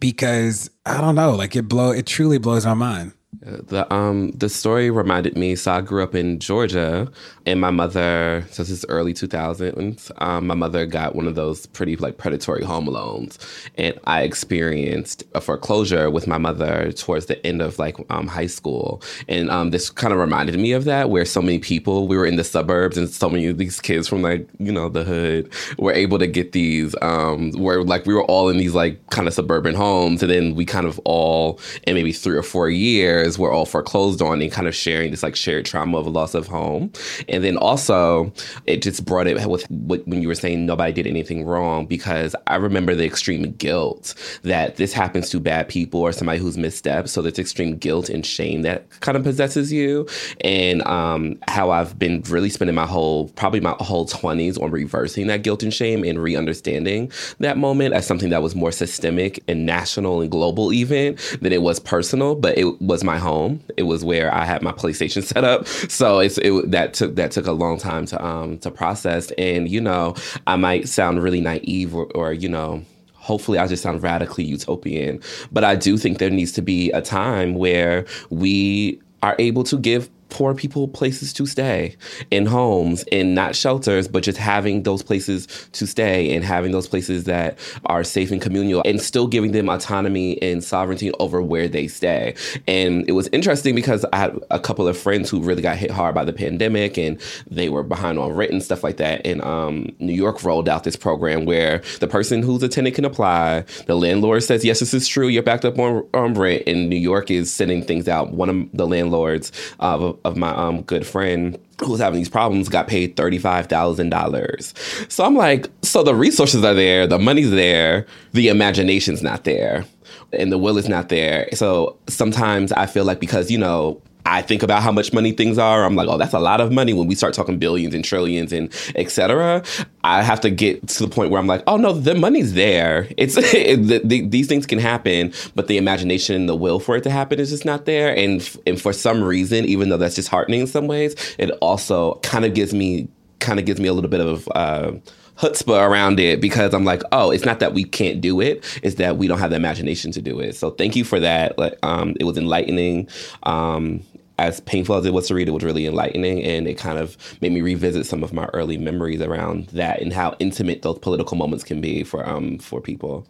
Because 0.00 0.70
I 0.84 1.00
don't 1.00 1.14
know, 1.14 1.32
like 1.32 1.54
it 1.54 1.68
blow, 1.68 1.90
it 1.90 2.06
truly 2.06 2.38
blows 2.38 2.64
my 2.64 2.74
mind. 2.74 3.12
The 3.42 3.92
um 3.92 4.30
the 4.30 4.48
story 4.48 4.90
reminded 4.90 5.36
me. 5.36 5.56
So 5.56 5.72
I 5.72 5.80
grew 5.80 6.02
up 6.02 6.14
in 6.14 6.38
Georgia, 6.38 7.10
and 7.44 7.60
my 7.60 7.70
mother. 7.70 8.46
So 8.50 8.62
this 8.62 8.70
is 8.70 8.86
early 8.88 9.12
two 9.12 9.26
thousands. 9.26 10.10
Um, 10.18 10.46
my 10.46 10.54
mother 10.54 10.86
got 10.86 11.14
one 11.14 11.26
of 11.26 11.34
those 11.34 11.66
pretty 11.66 11.96
like 11.96 12.16
predatory 12.16 12.64
home 12.64 12.86
loans, 12.86 13.38
and 13.76 13.98
I 14.04 14.22
experienced 14.22 15.24
a 15.34 15.40
foreclosure 15.40 16.10
with 16.10 16.26
my 16.26 16.38
mother 16.38 16.92
towards 16.92 17.26
the 17.26 17.44
end 17.46 17.60
of 17.60 17.78
like 17.78 17.96
um, 18.10 18.26
high 18.26 18.46
school, 18.46 19.02
and 19.28 19.50
um, 19.50 19.70
this 19.70 19.90
kind 19.90 20.14
of 20.14 20.18
reminded 20.18 20.58
me 20.58 20.72
of 20.72 20.84
that, 20.84 21.10
where 21.10 21.24
so 21.24 21.42
many 21.42 21.58
people 21.58 22.08
we 22.08 22.16
were 22.16 22.26
in 22.26 22.36
the 22.36 22.44
suburbs, 22.44 22.96
and 22.96 23.10
so 23.10 23.28
many 23.28 23.46
of 23.48 23.58
these 23.58 23.80
kids 23.80 24.08
from 24.08 24.22
like 24.22 24.48
you 24.58 24.72
know 24.72 24.88
the 24.88 25.04
hood 25.04 25.52
were 25.78 25.92
able 25.92 26.18
to 26.18 26.26
get 26.26 26.52
these. 26.52 26.94
Um, 27.02 27.52
where 27.52 27.82
like 27.82 28.06
we 28.06 28.14
were 28.14 28.24
all 28.24 28.48
in 28.48 28.56
these 28.56 28.74
like 28.74 29.04
kind 29.10 29.28
of 29.28 29.34
suburban 29.34 29.74
homes, 29.74 30.22
and 30.22 30.30
then 30.30 30.54
we 30.54 30.64
kind 30.64 30.86
of 30.86 30.98
all 31.04 31.60
in 31.86 31.94
maybe 31.94 32.12
three 32.12 32.36
or 32.36 32.42
four 32.42 32.70
years 32.70 33.25
were 33.38 33.50
all 33.50 33.66
foreclosed 33.66 34.22
on 34.22 34.40
and 34.40 34.52
kind 34.52 34.68
of 34.68 34.74
sharing 34.74 35.10
this 35.10 35.22
like 35.22 35.36
shared 35.36 35.64
trauma 35.64 35.98
of 35.98 36.06
a 36.06 36.10
loss 36.10 36.34
of 36.34 36.46
home. 36.46 36.92
And 37.28 37.42
then 37.42 37.56
also, 37.56 38.32
it 38.66 38.82
just 38.82 39.04
brought 39.04 39.26
it 39.26 39.44
with 39.46 39.68
when 39.70 40.22
you 40.22 40.28
were 40.28 40.34
saying 40.34 40.66
nobody 40.66 40.92
did 40.92 41.06
anything 41.06 41.44
wrong 41.44 41.86
because 41.86 42.34
I 42.46 42.56
remember 42.56 42.94
the 42.94 43.04
extreme 43.04 43.52
guilt 43.52 44.14
that 44.42 44.76
this 44.76 44.92
happens 44.92 45.30
to 45.30 45.40
bad 45.40 45.68
people 45.68 46.00
or 46.00 46.12
somebody 46.12 46.38
who's 46.38 46.56
misstepped. 46.56 47.08
So 47.08 47.22
there's 47.22 47.38
extreme 47.38 47.76
guilt 47.76 48.08
and 48.08 48.24
shame 48.24 48.62
that 48.62 48.88
kind 49.00 49.16
of 49.16 49.24
possesses 49.24 49.72
you. 49.72 50.06
And 50.42 50.82
um, 50.86 51.38
how 51.48 51.70
I've 51.70 51.98
been 51.98 52.22
really 52.28 52.50
spending 52.50 52.74
my 52.74 52.86
whole, 52.86 53.28
probably 53.30 53.60
my 53.60 53.76
whole 53.80 54.06
20s 54.06 54.60
on 54.62 54.70
reversing 54.70 55.26
that 55.28 55.42
guilt 55.42 55.62
and 55.62 55.72
shame 55.72 56.04
and 56.04 56.18
re 56.18 56.36
understanding 56.36 57.10
that 57.40 57.58
moment 57.58 57.94
as 57.94 58.06
something 58.06 58.30
that 58.30 58.42
was 58.42 58.54
more 58.54 58.72
systemic 58.72 59.42
and 59.48 59.66
national 59.66 60.20
and 60.20 60.30
global, 60.30 60.72
even 60.72 61.16
than 61.40 61.52
it 61.52 61.62
was 61.62 61.80
personal. 61.80 62.34
But 62.34 62.58
it 62.58 62.80
was 62.80 63.04
my 63.04 63.15
home. 63.16 63.62
It 63.76 63.84
was 63.84 64.04
where 64.04 64.32
I 64.34 64.44
had 64.44 64.62
my 64.62 64.72
PlayStation 64.72 65.22
set 65.22 65.44
up. 65.44 65.66
So 65.66 66.18
it's 66.18 66.38
it, 66.38 66.70
that 66.70 66.94
took 66.94 67.16
that 67.16 67.30
took 67.30 67.46
a 67.46 67.52
long 67.52 67.78
time 67.78 68.06
to 68.06 68.24
um 68.24 68.58
to 68.58 68.70
process. 68.70 69.30
And 69.32 69.68
you 69.68 69.80
know, 69.80 70.14
I 70.46 70.56
might 70.56 70.88
sound 70.88 71.22
really 71.22 71.40
naive 71.40 71.94
or, 71.94 72.06
or 72.14 72.32
you 72.32 72.48
know 72.48 72.84
hopefully 73.14 73.58
I 73.58 73.66
just 73.66 73.82
sound 73.82 74.02
radically 74.04 74.44
utopian, 74.44 75.20
but 75.50 75.64
I 75.64 75.74
do 75.74 75.98
think 75.98 76.18
there 76.18 76.30
needs 76.30 76.52
to 76.52 76.62
be 76.62 76.92
a 76.92 77.02
time 77.02 77.56
where 77.56 78.06
we 78.30 79.00
are 79.22 79.34
able 79.40 79.64
to 79.64 79.76
give 79.76 80.08
poor 80.28 80.54
people 80.54 80.88
places 80.88 81.32
to 81.32 81.46
stay 81.46 81.96
in 82.30 82.46
homes 82.46 83.04
in 83.12 83.34
not 83.34 83.54
shelters 83.54 84.08
but 84.08 84.22
just 84.22 84.38
having 84.38 84.82
those 84.82 85.02
places 85.02 85.46
to 85.72 85.86
stay 85.86 86.34
and 86.34 86.44
having 86.44 86.72
those 86.72 86.88
places 86.88 87.24
that 87.24 87.58
are 87.86 88.02
safe 88.04 88.30
and 88.30 88.42
communal 88.42 88.82
and 88.84 89.00
still 89.00 89.26
giving 89.26 89.52
them 89.52 89.68
autonomy 89.68 90.40
and 90.42 90.62
sovereignty 90.64 91.12
over 91.20 91.40
where 91.42 91.68
they 91.68 91.88
stay. 91.88 92.34
And 92.66 93.08
it 93.08 93.12
was 93.12 93.28
interesting 93.28 93.74
because 93.74 94.04
i 94.12 94.16
had 94.16 94.38
a 94.50 94.58
couple 94.58 94.88
of 94.88 94.96
friends 94.98 95.30
who 95.30 95.40
really 95.40 95.62
got 95.62 95.76
hit 95.76 95.90
hard 95.90 96.14
by 96.14 96.24
the 96.24 96.32
pandemic 96.32 96.98
and 96.98 97.20
they 97.50 97.68
were 97.68 97.82
behind 97.82 98.18
on 98.18 98.32
rent 98.32 98.52
and 98.52 98.62
stuff 98.62 98.82
like 98.82 98.96
that. 98.98 99.26
And 99.26 99.42
um, 99.42 99.94
new 99.98 100.12
york 100.12 100.42
rolled 100.44 100.68
out 100.68 100.84
this 100.84 100.96
program 100.96 101.44
where 101.44 101.82
the 102.00 102.08
person 102.08 102.42
who's 102.42 102.62
a 102.62 102.68
tenant 102.68 102.94
can 102.94 103.04
apply. 103.04 103.64
The 103.86 103.96
landlord 103.96 104.42
says 104.42 104.64
yes 104.64 104.80
this 104.80 104.94
is 104.94 105.08
true. 105.08 105.28
You're 105.28 105.42
backed 105.42 105.64
up 105.64 105.78
on, 105.78 106.06
on 106.14 106.34
rent. 106.34 106.64
And 106.66 106.88
new 106.88 106.96
york 106.96 107.30
is 107.30 107.52
sending 107.52 107.82
things 107.82 108.08
out. 108.08 108.32
One 108.32 108.48
of 108.48 108.68
the 108.72 108.86
landlords 108.86 109.52
uh, 109.80 110.12
of 110.24 110.36
my 110.36 110.50
um, 110.50 110.82
good 110.82 111.06
friend 111.06 111.58
who 111.80 111.90
was 111.90 112.00
having 112.00 112.18
these 112.18 112.28
problems 112.28 112.68
got 112.68 112.88
paid 112.88 113.16
$35,000. 113.16 115.10
So 115.12 115.24
I'm 115.24 115.36
like, 115.36 115.68
so 115.82 116.02
the 116.02 116.14
resources 116.14 116.64
are 116.64 116.74
there, 116.74 117.06
the 117.06 117.18
money's 117.18 117.50
there, 117.50 118.06
the 118.32 118.48
imagination's 118.48 119.22
not 119.22 119.44
there, 119.44 119.84
and 120.32 120.50
the 120.50 120.58
will 120.58 120.78
is 120.78 120.88
not 120.88 121.08
there. 121.08 121.48
So 121.52 121.98
sometimes 122.08 122.72
I 122.72 122.86
feel 122.86 123.04
like 123.04 123.20
because, 123.20 123.50
you 123.50 123.58
know, 123.58 124.00
I 124.26 124.42
think 124.42 124.64
about 124.64 124.82
how 124.82 124.90
much 124.90 125.12
money 125.12 125.30
things 125.30 125.56
are. 125.56 125.84
I'm 125.84 125.94
like, 125.94 126.08
oh, 126.08 126.18
that's 126.18 126.34
a 126.34 126.40
lot 126.40 126.60
of 126.60 126.72
money 126.72 126.92
when 126.92 127.06
we 127.06 127.14
start 127.14 127.32
talking 127.32 127.58
billions 127.58 127.94
and 127.94 128.04
trillions 128.04 128.52
and 128.52 128.74
etc. 128.96 129.62
I 130.02 130.22
have 130.22 130.40
to 130.40 130.50
get 130.50 130.88
to 130.88 131.04
the 131.04 131.08
point 131.08 131.30
where 131.30 131.40
I'm 131.40 131.46
like, 131.46 131.62
oh 131.68 131.76
no, 131.76 131.92
the 131.92 132.16
money's 132.16 132.54
there. 132.54 133.08
It's 133.16 133.36
it, 133.54 133.76
the, 133.86 134.00
the, 134.04 134.26
these 134.26 134.48
things 134.48 134.66
can 134.66 134.80
happen, 134.80 135.32
but 135.54 135.68
the 135.68 135.76
imagination 135.78 136.34
and 136.34 136.48
the 136.48 136.56
will 136.56 136.80
for 136.80 136.96
it 136.96 137.02
to 137.04 137.10
happen 137.10 137.38
is 137.38 137.50
just 137.50 137.64
not 137.64 137.84
there. 137.84 138.14
And 138.16 138.48
and 138.66 138.80
for 138.80 138.92
some 138.92 139.22
reason, 139.22 139.64
even 139.64 139.90
though 139.90 139.96
that's 139.96 140.16
disheartening 140.16 140.60
in 140.60 140.66
some 140.66 140.88
ways, 140.88 141.14
it 141.38 141.50
also 141.62 142.16
kind 142.24 142.44
of 142.44 142.52
gives 142.52 142.74
me 142.74 143.08
kind 143.38 143.60
of 143.60 143.64
gives 143.64 143.80
me 143.80 143.88
a 143.88 143.92
little 143.92 144.10
bit 144.10 144.20
of. 144.20 144.48
Uh, 144.54 144.92
chutzpah 145.36 145.86
around 145.86 146.18
it 146.18 146.40
because 146.40 146.72
I'm 146.72 146.86
like, 146.86 147.02
oh, 147.12 147.30
it's 147.30 147.44
not 147.44 147.60
that 147.60 147.74
we 147.74 147.84
can't 147.84 148.22
do 148.22 148.40
it; 148.40 148.64
it's 148.82 148.94
that 148.94 149.18
we 149.18 149.28
don't 149.28 149.38
have 149.38 149.50
the 149.50 149.56
imagination 149.56 150.10
to 150.12 150.22
do 150.22 150.40
it. 150.40 150.56
So 150.56 150.70
thank 150.70 150.96
you 150.96 151.04
for 151.04 151.20
that. 151.20 151.58
Like, 151.58 151.78
um, 151.82 152.14
it 152.18 152.24
was 152.24 152.38
enlightening. 152.38 153.06
Um, 153.42 154.02
as 154.38 154.60
painful 154.60 154.96
as 154.96 155.06
it 155.06 155.12
was 155.12 155.28
to 155.28 155.34
read, 155.34 155.48
it 155.48 155.52
was 155.52 155.64
really 155.64 155.86
enlightening, 155.86 156.42
and 156.42 156.68
it 156.68 156.76
kind 156.76 156.98
of 156.98 157.16
made 157.40 157.52
me 157.52 157.60
revisit 157.60 158.06
some 158.06 158.22
of 158.22 158.32
my 158.32 158.46
early 158.52 158.76
memories 158.76 159.20
around 159.20 159.68
that 159.68 160.00
and 160.00 160.12
how 160.12 160.36
intimate 160.38 160.82
those 160.82 160.98
political 160.98 161.36
moments 161.36 161.64
can 161.64 161.80
be 161.80 162.04
for 162.04 162.28
um 162.28 162.58
for 162.58 162.80
people. 162.80 163.26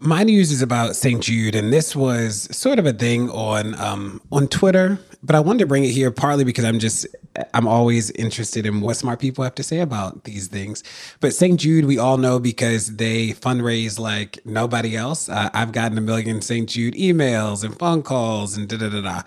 My 0.00 0.22
news 0.22 0.52
is 0.52 0.62
about 0.62 0.96
St. 0.96 1.22
Jude, 1.22 1.54
and 1.54 1.72
this 1.72 1.96
was 1.96 2.54
sort 2.56 2.78
of 2.78 2.86
a 2.86 2.92
thing 2.92 3.30
on 3.30 3.74
um, 3.80 4.20
on 4.30 4.48
Twitter. 4.48 4.98
But 5.22 5.34
I 5.34 5.40
wanted 5.40 5.60
to 5.60 5.66
bring 5.66 5.84
it 5.84 5.90
here 5.90 6.10
partly 6.12 6.44
because 6.44 6.64
I'm 6.64 6.78
just 6.78 7.06
I'm 7.54 7.66
always 7.66 8.10
interested 8.12 8.66
in 8.66 8.80
what 8.80 8.96
smart 8.96 9.18
people 9.18 9.42
have 9.44 9.54
to 9.56 9.62
say 9.62 9.80
about 9.80 10.24
these 10.24 10.46
things. 10.46 10.84
But 11.20 11.34
St. 11.34 11.58
Jude, 11.58 11.86
we 11.86 11.98
all 11.98 12.16
know 12.16 12.38
because 12.38 12.96
they 12.96 13.30
fundraise 13.30 13.98
like 13.98 14.38
nobody 14.44 14.96
else. 14.96 15.28
Uh, 15.28 15.50
I've 15.52 15.72
gotten 15.72 15.98
a 15.98 16.02
million 16.02 16.42
St. 16.42 16.68
Jude 16.68 16.94
emails 16.94 17.64
and 17.64 17.76
phone 17.78 18.02
calls 18.02 18.56
and 18.56 18.68
da 18.68 18.76
da 18.76 18.88
da 18.88 19.00
da. 19.00 19.22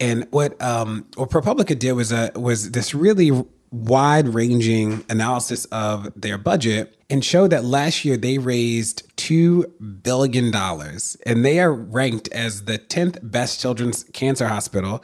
And 0.00 0.26
what 0.30 0.60
um, 0.62 1.06
what 1.16 1.30
ProPublica 1.30 1.78
did 1.78 1.92
was 1.92 2.12
a 2.12 2.30
was 2.34 2.70
this 2.70 2.94
really 2.94 3.30
wide 3.70 4.28
ranging 4.28 5.04
analysis 5.08 5.64
of 5.66 6.10
their 6.20 6.38
budget 6.38 6.97
and 7.10 7.24
showed 7.24 7.50
that 7.50 7.64
last 7.64 8.04
year 8.04 8.16
they 8.16 8.38
raised 8.38 9.04
$2 9.16 10.02
billion 10.02 10.54
and 10.54 11.44
they 11.44 11.60
are 11.60 11.72
ranked 11.72 12.28
as 12.32 12.64
the 12.64 12.78
10th 12.78 13.18
best 13.22 13.60
children's 13.60 14.04
cancer 14.12 14.48
hospital 14.48 15.02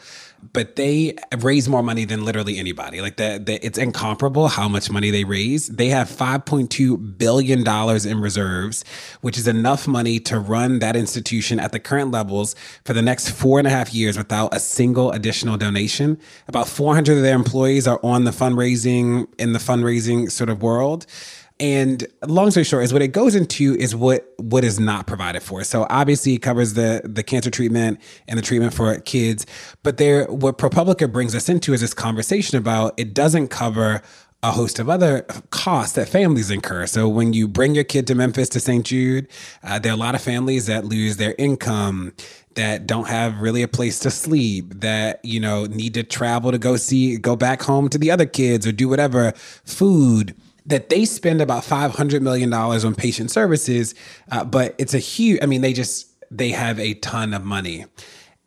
but 0.52 0.76
they 0.76 1.16
raise 1.38 1.68
more 1.68 1.82
money 1.82 2.04
than 2.04 2.24
literally 2.24 2.58
anybody. 2.58 3.00
Like 3.00 3.16
that, 3.16 3.48
it's 3.48 3.78
incomparable 3.78 4.48
how 4.48 4.68
much 4.68 4.90
money 4.90 5.10
they 5.10 5.24
raise. 5.24 5.68
They 5.68 5.88
have 5.88 6.08
5.2 6.08 7.18
billion 7.18 7.64
dollars 7.64 8.04
in 8.04 8.20
reserves, 8.20 8.84
which 9.20 9.38
is 9.38 9.48
enough 9.48 9.86
money 9.86 10.18
to 10.20 10.38
run 10.38 10.80
that 10.80 10.96
institution 10.96 11.58
at 11.58 11.72
the 11.72 11.78
current 11.78 12.10
levels 12.10 12.54
for 12.84 12.92
the 12.92 13.02
next 13.02 13.30
four 13.30 13.58
and 13.58 13.66
a 13.66 13.70
half 13.70 13.94
years 13.94 14.18
without 14.18 14.54
a 14.54 14.60
single 14.60 15.12
additional 15.12 15.56
donation. 15.56 16.18
About 16.48 16.68
400 16.68 17.16
of 17.16 17.22
their 17.22 17.34
employees 17.34 17.86
are 17.86 18.00
on 18.02 18.24
the 18.24 18.30
fundraising 18.30 19.26
in 19.38 19.52
the 19.52 19.58
fundraising 19.58 20.30
sort 20.30 20.50
of 20.50 20.62
world. 20.62 21.06
And 21.60 22.04
long 22.26 22.50
story 22.50 22.64
short 22.64 22.82
is 22.82 22.92
what 22.92 23.00
it 23.00 23.08
goes 23.08 23.36
into 23.36 23.76
is 23.76 23.94
what 23.94 24.34
what 24.38 24.64
is 24.64 24.80
not 24.80 25.06
provided 25.06 25.42
for. 25.42 25.62
So 25.62 25.86
obviously 25.88 26.34
it 26.34 26.40
covers 26.40 26.74
the 26.74 27.00
the 27.04 27.22
cancer 27.22 27.50
treatment 27.50 28.00
and 28.26 28.36
the 28.36 28.42
treatment 28.42 28.74
for 28.74 28.98
kids, 29.00 29.46
but 29.84 29.96
there 29.98 30.26
what 30.26 30.58
ProPublica 30.58 31.12
brings 31.12 31.34
us 31.34 31.48
into 31.48 31.72
is 31.72 31.80
this 31.80 31.94
conversation 31.94 32.58
about 32.58 32.94
it 32.96 33.14
doesn't 33.14 33.48
cover 33.48 34.02
a 34.42 34.50
host 34.50 34.78
of 34.78 34.90
other 34.90 35.22
costs 35.50 35.94
that 35.94 36.08
families 36.08 36.50
incur. 36.50 36.86
So 36.86 37.08
when 37.08 37.32
you 37.32 37.48
bring 37.48 37.74
your 37.74 37.84
kid 37.84 38.06
to 38.08 38.14
Memphis 38.14 38.50
to 38.50 38.60
St. 38.60 38.84
Jude, 38.84 39.26
uh, 39.62 39.78
there 39.78 39.90
are 39.90 39.94
a 39.94 39.98
lot 39.98 40.14
of 40.14 40.20
families 40.20 40.66
that 40.66 40.84
lose 40.84 41.16
their 41.16 41.34
income 41.38 42.12
that 42.54 42.86
don't 42.86 43.08
have 43.08 43.40
really 43.40 43.62
a 43.62 43.68
place 43.68 43.98
to 44.00 44.10
sleep 44.10 44.80
that 44.80 45.24
you 45.24 45.40
know 45.40 45.66
need 45.66 45.94
to 45.94 46.02
travel 46.02 46.50
to 46.50 46.58
go 46.58 46.76
see 46.76 47.16
go 47.16 47.36
back 47.36 47.62
home 47.62 47.88
to 47.88 47.98
the 47.98 48.10
other 48.10 48.26
kids 48.26 48.66
or 48.66 48.72
do 48.72 48.88
whatever 48.88 49.32
food 49.64 50.34
that 50.66 50.88
they 50.88 51.04
spend 51.04 51.40
about 51.40 51.62
$500 51.62 52.22
million 52.22 52.52
on 52.52 52.94
patient 52.94 53.30
services, 53.30 53.94
uh, 54.30 54.44
but 54.44 54.74
it's 54.78 54.94
a 54.94 54.98
huge, 54.98 55.38
I 55.42 55.46
mean, 55.46 55.60
they 55.60 55.72
just, 55.72 56.08
they 56.30 56.50
have 56.50 56.78
a 56.78 56.94
ton 56.94 57.34
of 57.34 57.44
money. 57.44 57.84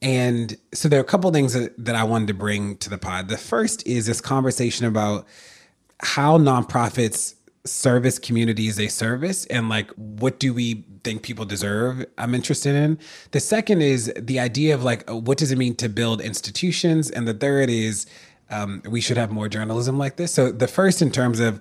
And 0.01 0.57
so 0.73 0.89
there 0.89 0.99
are 0.99 1.03
a 1.03 1.05
couple 1.05 1.31
things 1.31 1.53
that, 1.53 1.73
that 1.83 1.95
I 1.95 2.03
wanted 2.03 2.27
to 2.27 2.33
bring 2.33 2.77
to 2.77 2.89
the 2.89 2.97
pod. 2.97 3.29
The 3.29 3.37
first 3.37 3.85
is 3.87 4.05
this 4.05 4.21
conversation 4.21 4.85
about 4.85 5.25
how 5.99 6.37
nonprofits 6.37 7.35
service 7.65 8.17
communities 8.17 8.77
they 8.77 8.87
service 8.87 9.45
and 9.47 9.69
like 9.69 9.91
what 9.91 10.39
do 10.39 10.53
we 10.53 10.85
think 11.03 11.21
people 11.21 11.45
deserve 11.45 12.05
i'm 12.17 12.33
interested 12.33 12.75
in 12.75 12.97
the 13.31 13.39
second 13.39 13.81
is 13.81 14.11
the 14.17 14.39
idea 14.39 14.73
of 14.73 14.83
like 14.83 15.07
what 15.09 15.37
does 15.37 15.51
it 15.51 15.57
mean 15.57 15.75
to 15.75 15.89
build 15.89 16.21
institutions 16.21 17.11
and 17.11 17.27
the 17.27 17.33
third 17.33 17.69
is 17.69 18.05
um, 18.49 18.81
we 18.89 19.01
should 19.01 19.17
have 19.17 19.31
more 19.31 19.49
journalism 19.49 19.97
like 19.97 20.15
this 20.15 20.33
so 20.33 20.49
the 20.49 20.67
first 20.67 21.01
in 21.01 21.11
terms 21.11 21.41
of 21.41 21.59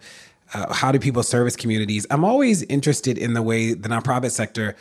uh, 0.54 0.72
how 0.72 0.92
do 0.92 0.98
people 0.98 1.22
service 1.22 1.56
communities? 1.56 2.06
I'm 2.10 2.24
always 2.24 2.62
interested 2.64 3.18
in 3.18 3.34
the 3.34 3.42
way 3.42 3.74
the 3.74 3.88
nonprofit 3.88 4.30
sector 4.30 4.76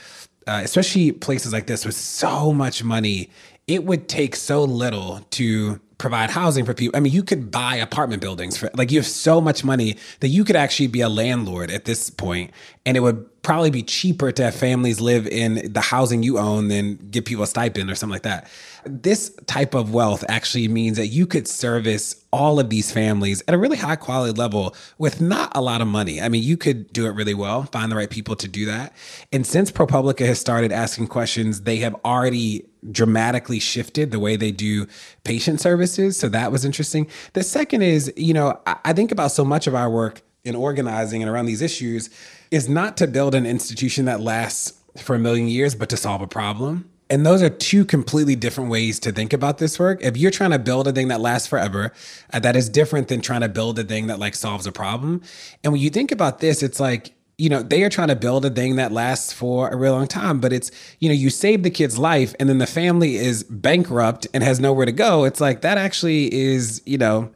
uh, 0.48 0.62
especially 0.64 1.12
places 1.12 1.52
like 1.52 1.66
this 1.66 1.86
with 1.86 1.96
so 1.96 2.54
much 2.54 2.84
money 2.84 3.30
it 3.68 3.84
would 3.84 4.08
take 4.08 4.36
so 4.36 4.64
little 4.64 5.22
to 5.32 5.80
provide 5.98 6.30
housing 6.30 6.66
for 6.66 6.74
people. 6.74 6.98
I 6.98 7.00
mean, 7.00 7.14
you 7.14 7.24
could 7.24 7.52
buy 7.52 7.76
apartment 7.76 8.22
buildings 8.22 8.58
for 8.58 8.70
like 8.74 8.92
you 8.92 9.00
have 9.00 9.08
so 9.08 9.40
much 9.40 9.64
money 9.64 9.98
that 10.20 10.28
you 10.28 10.44
could 10.44 10.56
actually 10.56 10.88
be 10.88 11.02
a 11.02 11.10
landlord 11.10 11.72
at 11.72 11.86
this 11.86 12.10
point, 12.10 12.52
and 12.86 12.98
it 12.98 13.00
would 13.00 13.26
probably 13.46 13.70
be 13.70 13.84
cheaper 13.84 14.32
to 14.32 14.44
have 14.44 14.56
families 14.56 15.00
live 15.00 15.28
in 15.28 15.72
the 15.72 15.80
housing 15.80 16.24
you 16.24 16.40
own 16.40 16.68
than 16.68 16.96
give 17.12 17.24
people 17.24 17.44
a 17.44 17.48
stipend 17.48 17.92
or 17.92 17.96
something 17.96 18.14
like 18.14 18.24
that. 18.24 18.50
This 18.86 19.36
type 19.46 19.76
of 19.76 19.94
wealth 19.94 20.24
actually 20.28 20.68
means 20.68 20.98
that 20.98 21.08
you 21.08 21.28
could 21.28 21.48
service 21.48 22.26
all 22.32 22.60
of 22.60 22.70
these 22.70 22.92
families 22.92 23.44
at 23.48 23.54
a 23.54 23.58
really 23.58 23.78
high 23.78 23.96
quality 23.96 24.34
level 24.34 24.76
with 24.98 25.22
not 25.22 25.52
a 25.56 25.62
lot 25.62 25.80
of 25.82 25.88
money. 25.88 26.20
I 26.20 26.28
mean, 26.28 26.42
you 26.44 26.58
could 26.58 26.92
do 26.92 27.06
it 27.06 27.12
really 27.12 27.36
well, 27.36 27.64
find 27.64 27.92
the 27.92 27.96
right 27.96 28.10
people 28.10 28.36
to 28.36 28.48
do 28.48 28.66
that. 28.66 28.94
And 29.32 29.46
since 29.46 29.72
ProPublica 29.72 30.26
has 30.26 30.40
started 30.40 30.72
asking 30.72 31.08
questions, 31.08 31.62
they 31.62 31.78
have 31.78 31.96
already 32.04 32.66
dramatically 32.92 33.60
shifted 33.60 34.12
the 34.12 34.20
way 34.20 34.36
they 34.36 34.52
do 34.52 34.88
patient 35.24 35.62
services. 35.62 36.18
So 36.18 36.30
that 36.30 36.52
was 36.52 36.66
interesting. 36.66 37.08
The 37.34 37.44
second 37.44 37.82
is, 37.82 38.14
you 38.16 38.34
know, 38.34 38.60
I 38.66 38.94
think 38.94 39.12
about 39.12 39.32
so 39.32 39.44
much 39.44 39.68
of 39.68 39.76
our 39.76 39.90
work 39.90 40.22
in 40.44 40.56
organizing 40.56 41.22
and 41.22 41.30
around 41.30 41.48
these 41.48 41.62
issues 41.62 42.10
is 42.52 42.70
not 42.70 42.98
to 42.98 43.08
build 43.08 43.34
an 43.34 43.46
institution 43.46 44.06
that 44.06 44.22
lasts 44.22 44.74
for 44.98 45.16
a 45.16 45.20
million 45.20 45.48
years, 45.48 45.76
but 45.76 45.90
to 45.90 45.98
solve 45.98 46.22
a 46.22 46.28
problem. 46.28 46.90
And 47.10 47.26
those 47.26 47.44
are 47.44 47.50
two 47.50 47.86
completely 47.86 48.36
different 48.36 48.70
ways 48.72 49.00
to 49.02 49.12
think 49.12 49.34
about 49.34 49.60
this 49.60 49.78
work. 49.78 50.04
If 50.04 50.18
you're 50.18 50.32
trying 50.32 50.52
to 50.52 50.60
build 50.60 50.88
a 50.88 50.92
thing 50.92 51.10
that 51.10 51.22
lasts 51.22 51.48
forever, 51.48 51.92
uh, 52.34 52.40
that 52.40 52.56
is 52.56 52.68
different 52.70 53.10
than 53.10 53.22
trying 53.22 53.42
to 53.42 53.50
build 53.50 53.78
a 53.78 53.84
thing 53.84 54.08
that 54.08 54.18
like 54.18 54.34
solves 54.34 54.66
a 54.66 54.72
problem. 54.72 55.22
And 55.64 55.74
when 55.74 55.82
you 55.82 55.90
think 55.90 56.12
about 56.12 56.40
this, 56.40 56.64
it's 56.64 56.80
like, 56.80 57.14
you 57.38 57.50
know, 57.50 57.62
they 57.62 57.84
are 57.84 57.90
trying 57.90 58.08
to 58.08 58.16
build 58.16 58.46
a 58.46 58.50
thing 58.50 58.78
that 58.78 58.92
lasts 58.92 59.34
for 59.34 59.70
a 59.70 59.76
real 59.76 59.94
long 59.94 60.08
time, 60.08 60.40
but 60.40 60.54
it's, 60.54 60.72
you 61.00 61.10
know, 61.10 61.16
you 61.16 61.30
save 61.30 61.64
the 61.64 61.70
kid's 61.70 61.98
life 61.98 62.34
and 62.40 62.48
then 62.48 62.60
the 62.60 62.68
family 62.68 63.18
is 63.18 63.44
bankrupt 63.44 64.26
and 64.34 64.44
has 64.44 64.60
nowhere 64.60 64.86
to 64.86 64.94
go. 64.94 65.26
It's 65.26 65.42
like 65.42 65.62
that 65.62 65.78
actually 65.78 66.34
is, 66.34 66.82
you 66.86 66.98
know, 66.98 67.32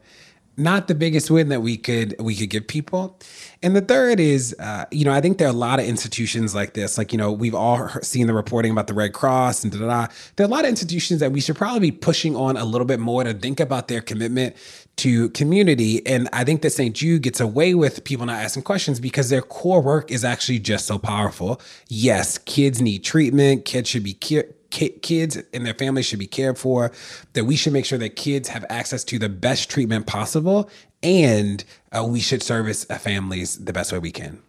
not 0.60 0.88
the 0.88 0.94
biggest 0.94 1.30
win 1.30 1.48
that 1.48 1.62
we 1.62 1.76
could 1.76 2.14
we 2.20 2.36
could 2.36 2.50
give 2.50 2.66
people. 2.66 3.18
And 3.62 3.74
the 3.74 3.80
third 3.80 4.20
is, 4.20 4.54
uh, 4.58 4.84
you 4.90 5.04
know, 5.04 5.12
I 5.12 5.20
think 5.20 5.38
there 5.38 5.48
are 5.48 5.52
a 5.52 5.56
lot 5.56 5.80
of 5.80 5.86
institutions 5.86 6.54
like 6.54 6.74
this. 6.74 6.98
Like, 6.98 7.12
you 7.12 7.18
know, 7.18 7.32
we've 7.32 7.54
all 7.54 7.88
seen 8.02 8.26
the 8.26 8.34
reporting 8.34 8.70
about 8.70 8.86
the 8.86 8.94
Red 8.94 9.12
Cross 9.12 9.64
and 9.64 9.72
da 9.72 9.78
da. 9.78 10.06
There 10.36 10.44
are 10.44 10.48
a 10.48 10.50
lot 10.50 10.64
of 10.64 10.68
institutions 10.68 11.20
that 11.20 11.32
we 11.32 11.40
should 11.40 11.56
probably 11.56 11.90
be 11.90 11.92
pushing 11.92 12.36
on 12.36 12.56
a 12.56 12.64
little 12.64 12.86
bit 12.86 13.00
more 13.00 13.24
to 13.24 13.32
think 13.32 13.58
about 13.58 13.88
their 13.88 14.00
commitment 14.00 14.56
to 14.96 15.30
community. 15.30 16.06
And 16.06 16.28
I 16.32 16.44
think 16.44 16.62
that 16.62 16.70
St. 16.70 16.94
Jude 16.94 17.22
gets 17.22 17.40
away 17.40 17.74
with 17.74 18.04
people 18.04 18.26
not 18.26 18.42
asking 18.42 18.64
questions 18.64 19.00
because 19.00 19.30
their 19.30 19.42
core 19.42 19.80
work 19.80 20.10
is 20.10 20.24
actually 20.24 20.58
just 20.58 20.86
so 20.86 20.98
powerful. 20.98 21.60
Yes, 21.88 22.38
kids 22.38 22.82
need 22.82 23.04
treatment. 23.04 23.64
Kids 23.64 23.88
should 23.88 24.04
be 24.04 24.14
cured 24.14 24.54
kids 24.70 25.36
and 25.52 25.66
their 25.66 25.74
families 25.74 26.06
should 26.06 26.18
be 26.18 26.26
cared 26.26 26.58
for, 26.58 26.92
that 27.32 27.44
we 27.44 27.56
should 27.56 27.72
make 27.72 27.84
sure 27.84 27.98
that 27.98 28.16
kids 28.16 28.48
have 28.48 28.64
access 28.70 29.04
to 29.04 29.18
the 29.18 29.28
best 29.28 29.68
treatment 29.68 30.06
possible, 30.06 30.70
and 31.02 31.64
uh, 31.92 32.04
we 32.04 32.20
should 32.20 32.42
service 32.42 32.84
families 32.84 33.58
the 33.64 33.72
best 33.72 33.92
way 33.92 33.98
we 33.98 34.12
can. 34.12 34.40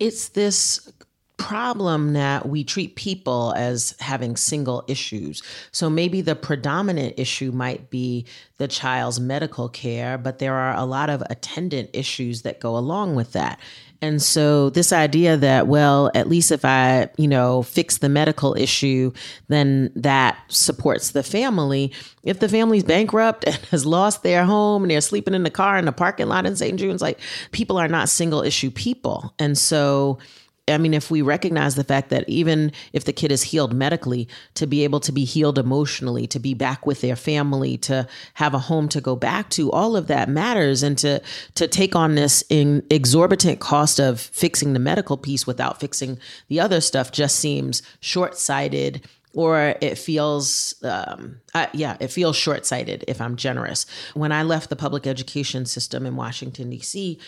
It's 0.00 0.30
this 0.30 0.92
problem 1.36 2.12
that 2.12 2.48
we 2.48 2.64
treat 2.64 2.96
people 2.96 3.52
as 3.56 3.94
having 4.00 4.36
single 4.36 4.84
issues. 4.86 5.42
So 5.72 5.90
maybe 5.90 6.20
the 6.20 6.36
predominant 6.36 7.14
issue 7.18 7.50
might 7.52 7.90
be 7.90 8.26
the 8.58 8.68
child's 8.68 9.18
medical 9.18 9.68
care, 9.68 10.16
but 10.16 10.38
there 10.38 10.54
are 10.54 10.74
a 10.76 10.84
lot 10.84 11.10
of 11.10 11.22
attendant 11.30 11.90
issues 11.92 12.42
that 12.42 12.60
go 12.60 12.76
along 12.76 13.16
with 13.16 13.32
that. 13.32 13.58
And 14.04 14.20
so 14.20 14.68
this 14.68 14.92
idea 14.92 15.38
that, 15.38 15.66
well, 15.66 16.10
at 16.14 16.28
least 16.28 16.52
if 16.52 16.62
I, 16.64 17.08
you 17.16 17.26
know, 17.26 17.62
fix 17.62 17.98
the 17.98 18.10
medical 18.10 18.54
issue, 18.54 19.12
then 19.48 19.90
that 19.96 20.38
supports 20.48 21.12
the 21.12 21.22
family. 21.22 21.90
If 22.22 22.38
the 22.38 22.48
family's 22.48 22.84
bankrupt 22.84 23.44
and 23.46 23.56
has 23.70 23.86
lost 23.86 24.22
their 24.22 24.44
home 24.44 24.82
and 24.84 24.90
they're 24.90 25.00
sleeping 25.00 25.32
in 25.32 25.42
the 25.42 25.50
car 25.50 25.78
in 25.78 25.86
the 25.86 25.92
parking 25.92 26.26
lot 26.26 26.44
in 26.44 26.54
St. 26.54 26.78
Jude's, 26.78 27.00
like 27.00 27.18
people 27.50 27.78
are 27.78 27.88
not 27.88 28.10
single 28.10 28.42
issue 28.42 28.70
people. 28.70 29.34
And 29.38 29.56
so 29.56 30.18
I 30.66 30.78
mean, 30.78 30.94
if 30.94 31.10
we 31.10 31.20
recognize 31.20 31.74
the 31.74 31.84
fact 31.84 32.08
that 32.08 32.26
even 32.26 32.72
if 32.94 33.04
the 33.04 33.12
kid 33.12 33.30
is 33.30 33.42
healed 33.42 33.74
medically, 33.74 34.28
to 34.54 34.66
be 34.66 34.82
able 34.84 35.00
to 35.00 35.12
be 35.12 35.24
healed 35.24 35.58
emotionally, 35.58 36.26
to 36.28 36.38
be 36.38 36.54
back 36.54 36.86
with 36.86 37.02
their 37.02 37.16
family, 37.16 37.76
to 37.78 38.06
have 38.34 38.54
a 38.54 38.58
home 38.58 38.88
to 38.90 39.00
go 39.00 39.14
back 39.14 39.50
to, 39.50 39.70
all 39.70 39.94
of 39.94 40.06
that 40.06 40.28
matters. 40.28 40.82
And 40.82 40.96
to 40.98 41.20
to 41.56 41.68
take 41.68 41.94
on 41.94 42.14
this 42.14 42.42
in 42.48 42.82
exorbitant 42.88 43.60
cost 43.60 44.00
of 44.00 44.20
fixing 44.20 44.72
the 44.72 44.78
medical 44.78 45.18
piece 45.18 45.46
without 45.46 45.80
fixing 45.80 46.18
the 46.48 46.60
other 46.60 46.80
stuff 46.80 47.12
just 47.12 47.36
seems 47.36 47.82
short 48.00 48.38
sighted 48.38 49.06
or 49.34 49.74
it 49.80 49.98
feels 49.98 50.74
um, 50.84 51.40
uh, 51.54 51.66
yeah 51.72 51.96
it 52.00 52.08
feels 52.08 52.36
short-sighted 52.36 53.04
if 53.08 53.20
i'm 53.20 53.36
generous 53.36 53.84
when 54.14 54.32
i 54.32 54.42
left 54.42 54.70
the 54.70 54.76
public 54.76 55.06
education 55.06 55.66
system 55.66 56.06
in 56.06 56.16
washington 56.16 56.70
d.c 56.70 57.18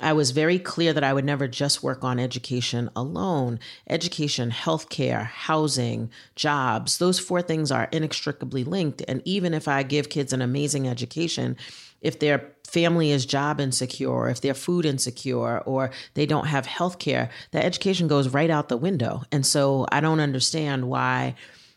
I 0.00 0.12
was 0.12 0.30
very 0.30 0.58
clear 0.58 0.92
that 0.92 1.04
I 1.04 1.12
would 1.12 1.24
never 1.24 1.46
just 1.46 1.82
work 1.82 2.02
on 2.02 2.18
education 2.18 2.90
alone. 2.96 3.60
Education, 3.88 4.50
healthcare, 4.50 5.26
housing, 5.26 6.10
jobs, 6.34 6.98
those 6.98 7.18
four 7.18 7.42
things 7.42 7.70
are 7.70 7.88
inextricably 7.92 8.64
linked. 8.64 9.02
And 9.06 9.22
even 9.24 9.54
if 9.54 9.68
I 9.68 9.82
give 9.82 10.08
kids 10.08 10.32
an 10.32 10.42
amazing 10.42 10.88
education, 10.88 11.56
if 12.00 12.18
their 12.18 12.52
family 12.66 13.10
is 13.10 13.26
job 13.26 13.60
insecure, 13.60 14.28
if 14.28 14.40
they're 14.40 14.54
food 14.54 14.86
insecure, 14.86 15.58
or 15.58 15.90
they 16.14 16.24
don't 16.24 16.46
have 16.46 16.66
healthcare, 16.66 17.28
that 17.50 17.64
education 17.64 18.08
goes 18.08 18.28
right 18.28 18.50
out 18.50 18.68
the 18.68 18.76
window. 18.76 19.22
And 19.30 19.44
so 19.44 19.86
I 19.92 20.00
don't 20.00 20.20
understand 20.20 20.88
why 20.88 21.34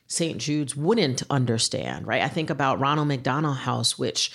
St. 0.07 0.37
Jude's 0.37 0.75
wouldn't 0.75 1.23
understand, 1.29 2.07
right? 2.07 2.21
I 2.21 2.27
think 2.27 2.49
about 2.49 2.79
Ronald 2.79 3.07
McDonald 3.07 3.57
House, 3.57 3.97
which 3.97 4.31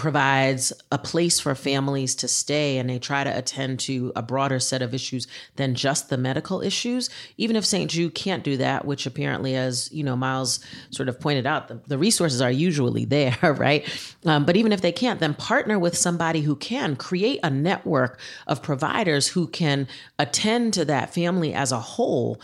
provides 0.00 0.72
a 0.90 0.96
place 0.96 1.38
for 1.38 1.54
families 1.54 2.14
to 2.14 2.26
stay 2.26 2.78
and 2.78 2.88
they 2.88 2.98
try 2.98 3.22
to 3.22 3.38
attend 3.38 3.78
to 3.78 4.10
a 4.16 4.22
broader 4.22 4.58
set 4.58 4.80
of 4.80 4.94
issues 4.94 5.26
than 5.56 5.74
just 5.74 6.08
the 6.08 6.16
medical 6.16 6.62
issues. 6.62 7.10
Even 7.36 7.54
if 7.54 7.66
st 7.66 7.90
jude 7.90 8.14
can't 8.14 8.42
do 8.42 8.56
that 8.56 8.86
which 8.86 9.04
apparently 9.04 9.54
as 9.54 9.92
you 9.92 10.02
know 10.02 10.16
Myles 10.16 10.60
sort 10.90 11.10
of 11.10 11.20
pointed 11.20 11.44
out 11.44 11.68
the, 11.68 11.78
the 11.86 11.98
resources 11.98 12.40
are 12.40 12.50
usually 12.50 13.04
there 13.04 13.36
right? 13.42 13.86
Um, 14.24 14.46
but 14.46 14.56
even 14.56 14.72
if 14.72 14.80
they 14.80 14.90
can't 14.90 15.20
then 15.20 15.34
partner 15.34 15.78
with 15.78 15.94
somebody 15.94 16.40
who 16.40 16.56
can 16.56 16.96
create 16.96 17.38
a 17.42 17.50
network 17.50 18.18
of 18.46 18.62
providers 18.62 19.28
who 19.28 19.48
can 19.48 19.86
attend 20.18 20.72
to 20.74 20.86
that 20.86 21.12
family 21.12 21.52
as 21.52 21.72
a 21.72 21.78
whole 21.78 22.40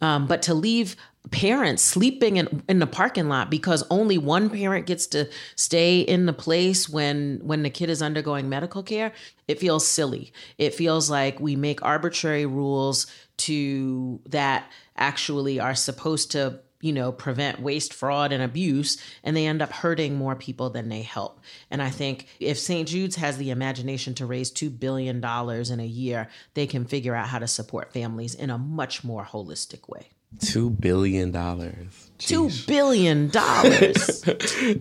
um, 0.00 0.28
but 0.28 0.42
to 0.42 0.54
leave 0.54 0.94
parents 1.30 1.82
sleeping 1.82 2.36
in, 2.36 2.62
in 2.68 2.78
the 2.80 2.86
parking 2.86 3.28
lot 3.28 3.50
because 3.50 3.84
only 3.90 4.18
one 4.18 4.50
parent 4.50 4.86
gets 4.86 5.06
to 5.06 5.28
stay 5.56 6.00
in 6.00 6.26
the 6.26 6.32
place 6.32 6.88
when 6.88 7.40
when 7.42 7.62
the 7.62 7.70
kid 7.70 7.88
is 7.88 8.02
undergoing 8.02 8.48
medical 8.48 8.82
care 8.82 9.12
it 9.50 9.58
feels 9.58 9.84
silly. 9.84 10.32
It 10.58 10.74
feels 10.74 11.10
like 11.10 11.40
we 11.40 11.56
make 11.56 11.82
arbitrary 11.82 12.46
rules 12.46 13.08
to 13.38 14.20
that 14.28 14.70
actually 14.96 15.58
are 15.58 15.74
supposed 15.74 16.30
to 16.32 16.60
you 16.80 16.92
know 16.92 17.10
prevent 17.10 17.60
waste 17.60 17.92
fraud 17.92 18.30
and 18.30 18.44
abuse 18.44 18.96
and 19.24 19.36
they 19.36 19.46
end 19.46 19.60
up 19.60 19.72
hurting 19.72 20.14
more 20.14 20.36
people 20.36 20.70
than 20.70 20.88
they 20.88 21.02
help. 21.02 21.40
And 21.68 21.82
i 21.82 21.90
think 21.90 22.28
if 22.38 22.58
st 22.58 22.86
jude's 22.86 23.16
has 23.16 23.38
the 23.38 23.50
imagination 23.50 24.14
to 24.14 24.24
raise 24.24 24.52
2 24.52 24.70
billion 24.70 25.20
dollars 25.20 25.70
in 25.70 25.80
a 25.80 25.84
year 25.84 26.28
they 26.54 26.66
can 26.66 26.84
figure 26.84 27.16
out 27.16 27.28
how 27.28 27.40
to 27.40 27.48
support 27.48 27.92
families 27.92 28.34
in 28.36 28.50
a 28.50 28.56
much 28.56 29.02
more 29.02 29.24
holistic 29.24 29.88
way 29.88 30.10
Two 30.38 30.70
billion 30.70 31.32
dollars. 31.32 32.09
Two 32.20 32.50
billion 32.66 33.28
dollars. 33.30 34.24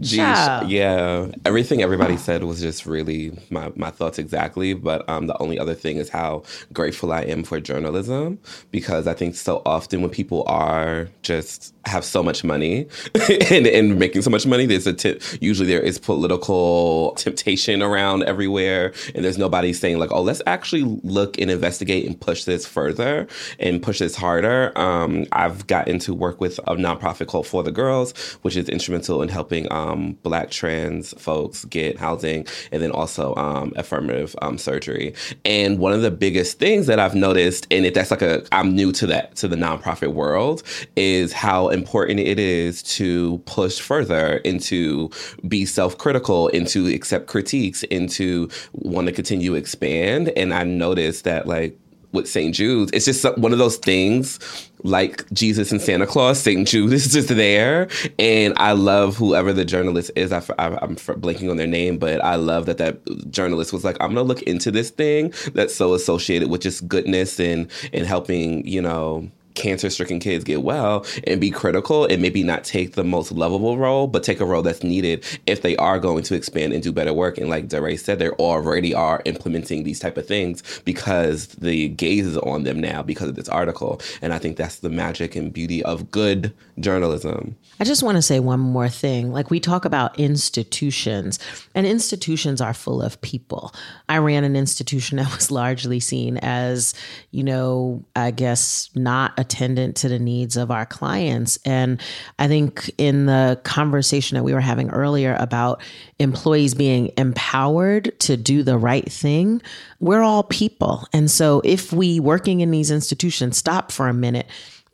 yeah. 0.01 1.27
Everything 1.45 1.81
everybody 1.81 2.17
said 2.17 2.43
was 2.43 2.59
just 2.61 2.85
really 2.85 3.31
my, 3.49 3.71
my 3.75 3.89
thoughts 3.89 4.19
exactly. 4.19 4.73
But 4.73 5.07
um, 5.09 5.27
the 5.27 5.37
only 5.41 5.57
other 5.57 5.73
thing 5.73 5.97
is 5.97 6.09
how 6.09 6.43
grateful 6.73 7.11
I 7.11 7.21
am 7.21 7.43
for 7.43 7.59
journalism 7.59 8.39
because 8.71 9.07
I 9.07 9.13
think 9.13 9.35
so 9.35 9.61
often 9.65 10.01
when 10.01 10.11
people 10.11 10.43
are 10.47 11.07
just 11.23 11.73
have 11.85 12.03
so 12.05 12.21
much 12.21 12.43
money 12.43 12.87
and, 13.49 13.65
and 13.67 13.97
making 13.97 14.21
so 14.21 14.29
much 14.29 14.45
money, 14.45 14.65
there's 14.65 14.87
a 14.87 14.93
tip. 14.93 15.23
Usually 15.41 15.67
there 15.67 15.81
is 15.81 15.97
political 15.97 17.13
temptation 17.15 17.81
around 17.81 18.23
everywhere, 18.23 18.93
and 19.15 19.23
there's 19.25 19.37
nobody 19.37 19.73
saying 19.73 19.97
like, 19.99 20.11
"Oh, 20.11 20.21
let's 20.21 20.41
actually 20.45 20.83
look 21.03 21.39
and 21.39 21.49
investigate 21.49 22.05
and 22.05 22.19
push 22.19 22.43
this 22.43 22.65
further 22.65 23.27
and 23.59 23.81
push 23.81 23.99
this 23.99 24.15
harder." 24.15 24.77
Um, 24.77 25.25
I've 25.31 25.67
gotten 25.67 25.99
to 25.99 26.13
work 26.13 26.41
with 26.41 26.59
a 26.59 26.75
nonprofit 26.75 27.27
For 27.29 27.63
the 27.63 27.71
Girls, 27.71 28.11
which 28.41 28.55
is 28.55 28.67
instrumental 28.69 29.21
in 29.21 29.29
helping 29.29 29.71
um, 29.71 30.17
Black 30.23 30.49
trans 30.49 31.13
folks 31.21 31.65
get 31.65 31.97
housing 31.97 32.45
and 32.71 32.81
then 32.81 32.91
also 32.91 33.35
um, 33.35 33.73
affirmative 33.75 34.35
um, 34.41 34.57
surgery. 34.57 35.13
And 35.45 35.79
one 35.79 35.93
of 35.93 36.01
the 36.01 36.11
biggest 36.11 36.59
things 36.59 36.87
that 36.87 36.99
I've 36.99 37.15
noticed, 37.15 37.67
and 37.71 37.85
it, 37.85 37.93
that's 37.93 38.11
like 38.11 38.21
a, 38.21 38.43
I'm 38.51 38.75
new 38.75 38.91
to 38.93 39.07
that, 39.07 39.35
to 39.37 39.47
the 39.47 39.55
nonprofit 39.55 40.13
world, 40.13 40.63
is 40.95 41.31
how 41.33 41.69
important 41.69 42.19
it 42.19 42.39
is 42.39 42.83
to 42.83 43.37
push 43.45 43.79
further 43.79 44.37
into 44.37 45.09
be 45.47 45.65
self 45.65 45.97
critical, 45.97 46.47
into 46.49 46.87
accept 46.87 47.27
critiques, 47.27 47.83
into 47.83 48.49
want 48.73 49.07
to 49.07 49.13
continue 49.13 49.55
expand. 49.55 50.29
And 50.35 50.53
I 50.53 50.63
noticed 50.63 51.23
that, 51.25 51.47
like, 51.47 51.77
with 52.11 52.27
St. 52.27 52.53
Jude's. 52.55 52.91
It's 52.91 53.05
just 53.05 53.23
one 53.37 53.53
of 53.53 53.59
those 53.59 53.77
things 53.77 54.39
like 54.83 55.29
Jesus 55.31 55.71
and 55.71 55.81
Santa 55.81 56.07
Claus. 56.07 56.39
St. 56.39 56.67
Jude 56.67 56.93
is 56.93 57.11
just 57.11 57.29
there. 57.29 57.87
And 58.17 58.53
I 58.57 58.73
love 58.73 59.17
whoever 59.17 59.53
the 59.53 59.65
journalist 59.65 60.11
is. 60.15 60.31
I, 60.31 60.37
am 60.57 60.95
blanking 60.95 61.49
on 61.49 61.57
their 61.57 61.67
name, 61.67 61.97
but 61.97 62.23
I 62.23 62.35
love 62.35 62.65
that 62.67 62.77
that 62.77 62.99
journalist 63.31 63.73
was 63.73 63.83
like, 63.83 63.97
I'm 63.99 64.13
going 64.13 64.27
to 64.27 64.33
look 64.33 64.41
into 64.43 64.71
this 64.71 64.89
thing 64.89 65.33
that's 65.53 65.75
so 65.75 65.93
associated 65.93 66.49
with 66.49 66.61
just 66.61 66.87
goodness 66.87 67.39
and, 67.39 67.69
and 67.93 68.05
helping, 68.05 68.65
you 68.65 68.81
know, 68.81 69.29
cancer 69.55 69.89
stricken 69.89 70.19
kids 70.19 70.43
get 70.43 70.63
well 70.63 71.05
and 71.25 71.41
be 71.41 71.51
critical 71.51 72.05
and 72.05 72.21
maybe 72.21 72.43
not 72.43 72.63
take 72.63 72.93
the 72.93 73.03
most 73.03 73.31
lovable 73.31 73.77
role, 73.77 74.07
but 74.07 74.23
take 74.23 74.39
a 74.39 74.45
role 74.45 74.61
that's 74.61 74.83
needed 74.83 75.25
if 75.45 75.61
they 75.61 75.75
are 75.77 75.99
going 75.99 76.23
to 76.23 76.35
expand 76.35 76.73
and 76.73 76.83
do 76.83 76.91
better 76.91 77.13
work. 77.13 77.37
And 77.37 77.49
like 77.49 77.67
DeRay 77.67 77.97
said, 77.97 78.19
they 78.19 78.29
already 78.29 78.93
are 78.93 79.21
implementing 79.25 79.83
these 79.83 79.99
type 79.99 80.17
of 80.17 80.25
things 80.25 80.81
because 80.85 81.47
the 81.47 81.89
gaze 81.89 82.25
is 82.25 82.37
on 82.37 82.63
them 82.63 82.79
now 82.79 83.01
because 83.01 83.29
of 83.29 83.35
this 83.35 83.49
article. 83.49 84.01
And 84.21 84.33
I 84.33 84.39
think 84.39 84.57
that's 84.57 84.79
the 84.79 84.89
magic 84.89 85.35
and 85.35 85.51
beauty 85.51 85.83
of 85.83 86.11
good 86.11 86.53
journalism. 86.79 87.55
I 87.79 87.83
just 87.83 88.03
want 88.03 88.17
to 88.17 88.21
say 88.21 88.39
one 88.39 88.59
more 88.59 88.89
thing. 88.89 89.31
Like 89.31 89.49
we 89.49 89.59
talk 89.59 89.85
about 89.85 90.17
institutions, 90.19 91.39
and 91.75 91.85
institutions 91.85 92.61
are 92.61 92.73
full 92.73 93.01
of 93.01 93.19
people. 93.21 93.73
I 94.07 94.17
ran 94.17 94.43
an 94.43 94.55
institution 94.55 95.17
that 95.17 95.33
was 95.33 95.51
largely 95.51 95.99
seen 95.99 96.37
as, 96.37 96.93
you 97.31 97.43
know, 97.43 98.05
I 98.15 98.31
guess 98.31 98.89
not 98.95 99.38
attendant 99.39 99.95
to 99.95 100.09
the 100.09 100.19
needs 100.19 100.57
of 100.57 100.69
our 100.69 100.85
clients. 100.85 101.57
And 101.65 102.01
I 102.37 102.47
think 102.47 102.91
in 102.97 103.25
the 103.25 103.59
conversation 103.63 104.35
that 104.35 104.43
we 104.43 104.53
were 104.53 104.59
having 104.59 104.89
earlier 104.89 105.35
about 105.39 105.81
employees 106.19 106.75
being 106.75 107.11
empowered 107.17 108.19
to 108.19 108.35
do 108.35 108.61
the 108.61 108.77
right 108.77 109.09
thing, 109.09 109.61
we're 109.99 110.21
all 110.21 110.43
people. 110.43 111.07
And 111.13 111.31
so 111.31 111.61
if 111.63 111.93
we 111.93 112.19
working 112.19 112.59
in 112.59 112.71
these 112.71 112.91
institutions 112.91 113.57
stop 113.57 113.91
for 113.91 114.09
a 114.09 114.13
minute 114.13 114.47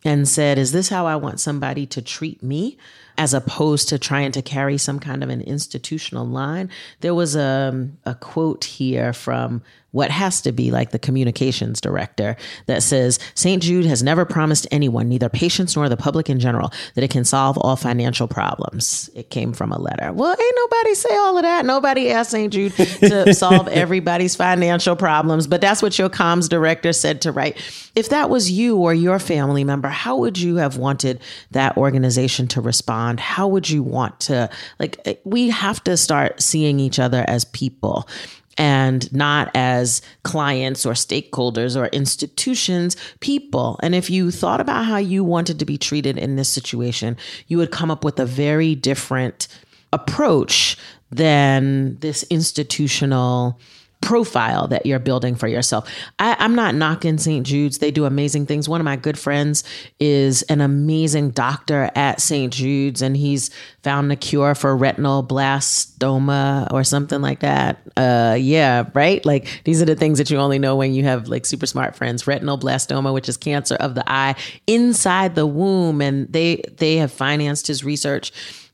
and 0.05 0.27
said, 0.27 0.57
Is 0.57 0.71
this 0.71 0.89
how 0.89 1.07
I 1.07 1.15
want 1.15 1.39
somebody 1.39 1.85
to 1.87 2.01
treat 2.01 2.41
me? 2.43 2.77
As 3.17 3.33
opposed 3.33 3.89
to 3.89 3.97
trying 3.97 4.33
to 4.33 4.41
carry 4.41 4.77
some 4.77 4.99
kind 4.99 5.23
of 5.23 5.29
an 5.29 5.41
institutional 5.41 6.27
line. 6.27 6.69
There 6.99 7.15
was 7.15 7.35
a, 7.35 7.89
a 8.03 8.13
quote 8.13 8.65
here 8.65 9.13
from 9.13 9.63
what 9.95 10.11
has 10.11 10.41
to 10.41 10.51
be 10.51 10.71
like 10.71 10.91
the 10.91 10.99
communications 10.99 11.79
director 11.79 12.35
that 12.65 12.83
says 12.83 13.17
St. 13.33 13.63
Jude 13.63 13.85
has 13.85 14.03
never 14.03 14.25
promised 14.25 14.67
anyone, 14.69 15.07
neither 15.07 15.29
patients 15.29 15.73
nor 15.77 15.87
the 15.87 15.95
public 15.95 16.29
in 16.29 16.37
general, 16.37 16.73
that 16.95 17.03
it 17.05 17.09
can 17.09 17.23
solve 17.23 17.57
all 17.57 17.77
financial 17.77 18.27
problems. 18.27 19.09
It 19.15 19.29
came 19.29 19.53
from 19.53 19.71
a 19.71 19.79
letter. 19.79 20.11
Well, 20.11 20.31
ain't 20.31 20.55
nobody 20.57 20.95
say 20.95 21.15
all 21.15 21.37
of 21.37 21.43
that. 21.43 21.65
Nobody 21.65 22.11
asked 22.11 22.31
St. 22.31 22.51
Jude 22.51 22.73
to 22.73 23.33
solve 23.33 23.69
everybody's 23.69 24.35
financial 24.35 24.97
problems, 24.97 25.47
but 25.47 25.61
that's 25.61 25.81
what 25.81 25.97
your 25.97 26.09
comms 26.09 26.49
director 26.49 26.91
said 26.91 27.21
to 27.21 27.31
write. 27.31 27.57
If 27.95 28.09
that 28.09 28.29
was 28.29 28.51
you 28.51 28.75
or 28.75 28.93
your 28.93 29.17
family 29.17 29.63
member, 29.63 29.87
how 29.87 30.17
would 30.17 30.37
you 30.37 30.57
have 30.57 30.75
wanted 30.75 31.21
that 31.51 31.77
organization 31.77 32.49
to 32.49 32.59
respond? 32.59 33.21
How 33.21 33.47
would 33.47 33.69
you 33.69 33.81
want 33.81 34.19
to, 34.21 34.49
like, 34.77 34.99
eh, 35.05 35.15
we 35.23 35.51
have 35.51 35.81
to 35.85 35.95
start 35.95 36.41
seeing 36.41 36.81
each 36.81 36.99
other 36.99 37.23
as 37.29 37.45
people 37.45 38.09
and 38.58 39.12
not 39.14 39.51
as 39.53 40.01
clients 40.24 40.86
or 40.86 40.93
stakeholders 40.93 41.76
or 41.76 41.88
institutions, 41.88 42.95
people. 43.20 43.80
And 43.84 43.93
if 43.93 44.10
you 44.10 44.32
thought 44.32 44.62
about 44.62 44.86
how 44.86 44.97
you 44.97 45.24
wanted 45.24 45.60
to 45.60 45.66
be 45.66 45.78
treated 45.78 46.18
in 46.18 46.36
this 46.36 46.49
situation, 46.49 47.18
you 47.47 47.58
would 47.58 47.72
come 47.72 47.91
up 47.91 48.03
with 48.03 48.20
a 48.20 48.26
very 48.26 48.76
different 48.76 49.47
approach 49.91 50.78
than 51.12 51.97
this 51.99 52.24
institutional 52.24 53.60
profile 54.06 54.68
that 54.68 54.86
you're 54.86 54.99
building 54.99 55.36
for 55.36 55.47
yourself. 55.47 55.89
I, 56.20 56.38
am 56.45 56.53
not 56.53 56.76
knocking 56.76 57.18
St. 57.18 57.45
Jude's. 57.45 57.80
They 57.80 57.89
do 57.89 58.06
amazing 58.06 58.45
things. 58.45 58.70
One 58.70 58.80
of 58.80 58.86
my 58.86 58.95
good 58.95 59.18
friends 59.18 59.64
is 59.99 60.43
an 60.43 60.62
amazing 60.62 61.32
doctor 61.32 61.89
at 61.95 62.22
St. 62.22 62.53
Jude's, 62.53 63.01
and 63.01 63.18
he's 63.18 63.49
found 63.84 64.12
a 64.12 64.16
cure 64.16 64.53
for 64.53 64.78
retinal 64.78 65.24
blastoma 65.24 66.72
or 66.72 66.84
something 66.84 67.20
like 67.20 67.39
that. 67.39 67.80
Uh, 67.97 68.38
yeah, 68.39 68.88
right? 68.93 69.26
Like 69.26 69.64
these 69.66 69.82
are 69.82 69.86
the 69.86 69.95
things 69.95 70.20
that 70.20 70.30
you 70.30 70.38
only 70.38 70.60
know 70.60 70.76
when 70.76 70.93
you 70.93 71.03
have 71.03 71.28
like 71.28 71.45
super 71.47 71.66
smart 71.66 71.95
friends. 71.95 72.28
Retinal 72.28 72.60
blastoma, 72.60 73.12
which 73.12 73.28
is 73.28 73.38
cancer 73.38 73.76
of 73.76 73.95
the 73.95 74.03
eye 74.08 74.36
inside 74.68 75.34
the 75.34 75.47
womb. 75.47 75.99
And 75.99 76.32
they 76.32 76.62
they 76.78 76.97
have 76.97 77.12
financed 77.12 77.66
his 77.66 77.84
research 77.84 78.32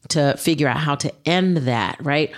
to 0.10 0.36
figure 0.38 0.68
out 0.68 0.78
how 0.78 0.96
to 0.96 1.14
end 1.26 1.58
that, 1.58 1.98
right? 2.02 2.34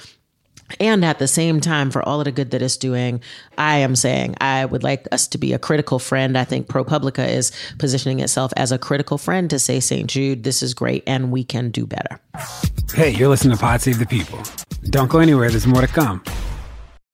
And 0.80 1.06
at 1.06 1.20
the 1.20 1.28
same 1.28 1.60
time, 1.60 1.92
for 1.92 2.02
all 2.08 2.20
of 2.20 2.26
the 2.26 2.32
good 2.32 2.52
that 2.52 2.62
it's 2.62 2.78
doing, 2.78 3.22
I 3.58 3.78
am 3.78 3.96
saying 3.96 4.36
I 4.42 4.66
would 4.66 4.84
like 4.84 5.08
us 5.12 5.28
to 5.30 5.38
be 5.38 5.54
a 5.54 5.60
critical 5.60 6.00
friend. 6.00 6.38
I 6.38 6.44
think 6.44 6.68
ProPublica 6.68 7.28
is 7.28 7.52
positioning 7.78 8.20
itself 8.20 8.52
as 8.58 8.72
a 8.72 8.78
critical 8.78 9.18
friend 9.18 9.50
to 9.50 9.60
say, 9.60 9.80
St. 9.80 10.10
Jude, 10.10 10.44
this 10.44 10.64
is 10.64 10.74
great 10.74 11.04
and 11.06 11.32
we 11.32 11.44
can 11.44 11.70
do 11.70 11.86
better. 11.86 12.20
Hey, 12.94 13.12
you're 13.12 13.30
listening 13.30 13.56
to 13.56 13.62
Pod 13.62 13.82
Save 13.82 14.00
the 14.00 14.06
People. 14.06 14.40
Don't 14.90 15.10
go 15.10 15.20
anywhere, 15.20 15.50
there's 15.50 15.68
more 15.68 15.82
to 15.82 15.88
come. 15.88 16.24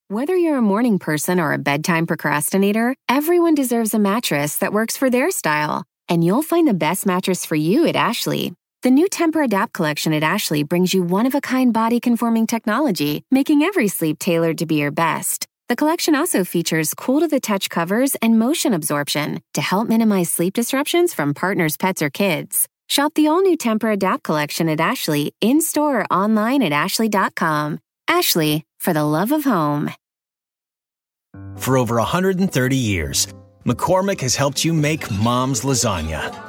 Whether 0.08 0.36
you're 0.36 0.58
a 0.58 0.62
morning 0.62 0.97
person 0.97 1.39
or 1.39 1.54
a 1.54 1.60
bedtime 1.60 2.08
procrastinator, 2.08 2.95
everyone 3.08 3.54
deserves 3.54 3.93
a 3.93 4.00
mattress 4.00 4.58
that 4.58 4.74
works 4.74 4.97
for 4.97 5.10
their 5.10 5.30
style. 5.30 5.84
And 6.08 6.24
you'll 6.24 6.41
find 6.41 6.68
the 6.68 6.74
best 6.74 7.06
mattress 7.06 7.45
for 7.45 7.56
you 7.56 7.86
at 7.86 7.95
Ashley. 7.95 8.54
The 8.82 8.92
new 8.92 9.10
Tempur-Adapt 9.10 9.74
collection 9.74 10.14
at 10.14 10.24
Ashley 10.24 10.64
brings 10.64 10.94
you 10.94 11.04
one 11.04 11.26
of 11.26 11.36
a 11.36 11.42
kind 11.42 11.74
body 11.74 12.00
conforming 12.00 12.48
technology, 12.48 13.26
making 13.30 13.62
every 13.62 13.90
sleep 13.90 14.20
tailored 14.20 14.60
to 14.60 14.66
be 14.66 14.76
your 14.76 14.90
best. 14.90 15.48
The 15.68 15.76
collection 15.76 16.16
also 16.16 16.46
features 16.46 16.94
cool 16.94 17.20
to 17.20 17.28
the 17.28 17.42
touch 17.42 17.70
covers 17.70 18.16
and 18.22 18.40
motion 18.40 18.74
absorption 18.74 19.42
to 19.56 19.62
help 19.62 19.90
minimize 19.90 20.32
sleep 20.32 20.54
disruptions 20.54 21.14
from 21.14 21.34
partners, 21.34 21.76
pets, 21.76 22.02
or 22.02 22.10
kids. 22.10 22.70
Shop 22.88 23.14
the 23.16 23.28
all 23.28 23.42
new 23.42 23.58
Tempur-Adapt 23.58 24.24
collection 24.24 24.70
at 24.70 24.80
Ashley 24.80 25.34
in 25.42 25.60
store 25.60 26.00
or 26.00 26.06
online 26.06 26.64
at 26.64 26.72
Ashley.com. 26.72 27.80
Ashley, 28.08 28.64
for 28.80 28.94
the 28.94 29.04
love 29.04 29.34
of 29.34 29.44
home. 29.44 29.92
For 31.58 31.78
over 31.78 31.98
130 31.98 32.78
years, 32.78 33.28
McCormick 33.66 34.22
has 34.22 34.38
helped 34.38 34.64
you 34.64 34.74
make 34.74 35.12
mom's 35.12 35.66
lasagna 35.66 36.49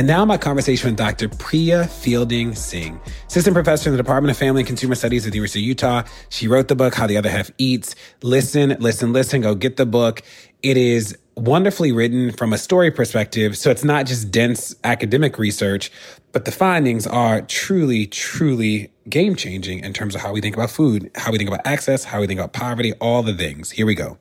And 0.00 0.06
now 0.06 0.24
my 0.24 0.38
conversation 0.38 0.88
with 0.88 0.96
Dr. 0.96 1.28
Priya 1.28 1.84
Fielding 1.86 2.54
Singh, 2.54 2.98
assistant 3.26 3.52
professor 3.52 3.90
in 3.90 3.92
the 3.94 4.02
Department 4.02 4.30
of 4.30 4.38
Family 4.38 4.62
and 4.62 4.66
Consumer 4.66 4.94
Studies 4.94 5.26
at 5.26 5.32
the 5.32 5.36
University 5.36 5.60
of 5.60 5.66
Utah. 5.66 6.04
She 6.30 6.48
wrote 6.48 6.68
the 6.68 6.74
book, 6.74 6.94
How 6.94 7.06
the 7.06 7.18
Other 7.18 7.28
Half 7.28 7.50
Eats. 7.58 7.94
Listen, 8.22 8.74
listen, 8.80 9.12
listen, 9.12 9.42
go 9.42 9.54
get 9.54 9.76
the 9.76 9.84
book. 9.84 10.22
It 10.62 10.78
is 10.78 11.18
wonderfully 11.36 11.92
written 11.92 12.32
from 12.32 12.54
a 12.54 12.56
story 12.56 12.90
perspective. 12.90 13.58
So 13.58 13.70
it's 13.70 13.84
not 13.84 14.06
just 14.06 14.30
dense 14.30 14.74
academic 14.84 15.38
research, 15.38 15.92
but 16.32 16.46
the 16.46 16.50
findings 16.50 17.06
are 17.06 17.42
truly, 17.42 18.06
truly 18.06 18.90
game 19.10 19.36
changing 19.36 19.80
in 19.80 19.92
terms 19.92 20.14
of 20.14 20.22
how 20.22 20.32
we 20.32 20.40
think 20.40 20.56
about 20.56 20.70
food, 20.70 21.10
how 21.14 21.30
we 21.30 21.36
think 21.36 21.50
about 21.50 21.66
access, 21.66 22.04
how 22.04 22.22
we 22.22 22.26
think 22.26 22.40
about 22.40 22.54
poverty, 22.54 22.94
all 23.02 23.22
the 23.22 23.34
things. 23.34 23.70
Here 23.70 23.84
we 23.84 23.94
go. 23.94 24.16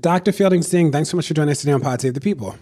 Dr. 0.00 0.32
Fielding 0.32 0.62
Singh, 0.62 0.90
thanks 0.90 1.08
so 1.08 1.16
much 1.16 1.28
for 1.28 1.34
joining 1.34 1.52
us 1.52 1.60
today 1.60 1.70
on 1.70 1.80
Pod 1.80 2.00
Save 2.00 2.14
the 2.14 2.20
People. 2.20 2.56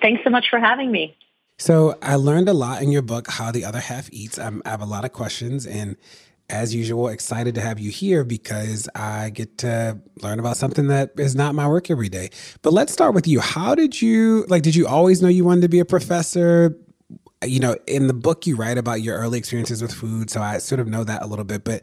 Thanks 0.00 0.24
so 0.24 0.30
much 0.30 0.46
for 0.48 0.58
having 0.58 0.90
me. 0.90 1.14
So 1.58 1.96
I 2.02 2.16
learned 2.16 2.48
a 2.48 2.52
lot 2.52 2.82
in 2.82 2.90
your 2.90 3.02
book, 3.02 3.30
How 3.30 3.50
the 3.50 3.64
Other 3.64 3.80
Half 3.80 4.08
Eats. 4.12 4.38
I'm, 4.38 4.62
I 4.64 4.70
have 4.70 4.82
a 4.82 4.86
lot 4.86 5.04
of 5.04 5.12
questions 5.12 5.66
and 5.66 5.96
as 6.48 6.74
usual, 6.74 7.08
excited 7.08 7.54
to 7.56 7.60
have 7.60 7.80
you 7.80 7.90
here 7.90 8.24
because 8.24 8.88
I 8.94 9.30
get 9.30 9.58
to 9.58 9.98
learn 10.22 10.38
about 10.38 10.56
something 10.56 10.88
that 10.88 11.12
is 11.18 11.34
not 11.34 11.54
my 11.54 11.66
work 11.66 11.90
every 11.90 12.08
day. 12.08 12.30
But 12.62 12.72
let's 12.72 12.92
start 12.92 13.14
with 13.14 13.26
you. 13.26 13.40
How 13.40 13.74
did 13.74 14.00
you 14.00 14.44
like 14.48 14.62
did 14.62 14.74
you 14.74 14.86
always 14.86 15.20
know 15.20 15.28
you 15.28 15.44
wanted 15.44 15.62
to 15.62 15.68
be 15.68 15.80
a 15.80 15.84
professor? 15.84 16.76
You 17.44 17.60
know, 17.60 17.76
in 17.86 18.06
the 18.06 18.14
book 18.14 18.46
you 18.46 18.56
write 18.56 18.78
about 18.78 19.02
your 19.02 19.16
early 19.16 19.38
experiences 19.38 19.82
with 19.82 19.92
food, 19.92 20.30
so 20.30 20.40
I 20.40 20.58
sort 20.58 20.80
of 20.80 20.86
know 20.86 21.04
that 21.04 21.22
a 21.22 21.26
little 21.26 21.44
bit, 21.44 21.64
but 21.64 21.82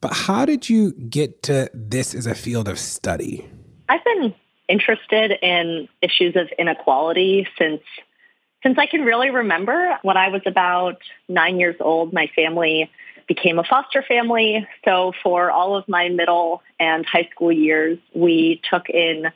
but 0.00 0.12
how 0.12 0.44
did 0.44 0.68
you 0.68 0.92
get 0.92 1.42
to 1.44 1.70
this 1.74 2.14
as 2.14 2.26
a 2.26 2.34
field 2.34 2.68
of 2.68 2.78
study? 2.78 3.48
I've 3.88 4.04
been 4.04 4.34
interested 4.68 5.32
in 5.42 5.88
issues 6.02 6.36
of 6.36 6.48
inequality 6.58 7.46
since 7.58 7.82
since 8.62 8.78
I 8.78 8.86
can 8.86 9.02
really 9.02 9.30
remember. 9.30 9.98
When 10.02 10.16
I 10.16 10.28
was 10.28 10.42
about 10.46 10.98
9 11.28 11.60
years 11.60 11.76
old, 11.80 12.12
my 12.12 12.28
family 12.34 12.90
became 13.28 13.58
a 13.58 13.64
foster 13.64 14.02
family. 14.02 14.66
So 14.84 15.12
for 15.22 15.50
all 15.50 15.76
of 15.76 15.86
my 15.86 16.08
middle 16.08 16.62
and 16.80 17.04
high 17.06 17.28
school 17.30 17.52
years, 17.52 17.98
we 18.14 18.60
took 18.68 18.88
in 18.88 19.26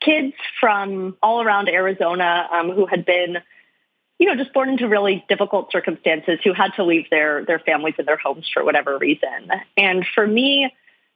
kids 0.00 0.34
from 0.60 1.16
all 1.22 1.42
around 1.42 1.68
Arizona 1.68 2.48
um, 2.52 2.70
who 2.70 2.86
had 2.86 3.04
been, 3.04 3.38
you 4.18 4.26
know, 4.26 4.36
just 4.36 4.54
born 4.54 4.68
into 4.68 4.88
really 4.88 5.24
difficult 5.28 5.72
circumstances, 5.72 6.38
who 6.44 6.52
had 6.52 6.72
to 6.76 6.84
leave 6.84 7.10
their 7.10 7.44
their 7.44 7.58
families 7.58 7.94
and 7.98 8.06
their 8.06 8.16
homes 8.16 8.48
for 8.52 8.64
whatever 8.64 8.96
reason. 8.98 9.50
And 9.76 10.06
for 10.14 10.26
me, 10.26 10.72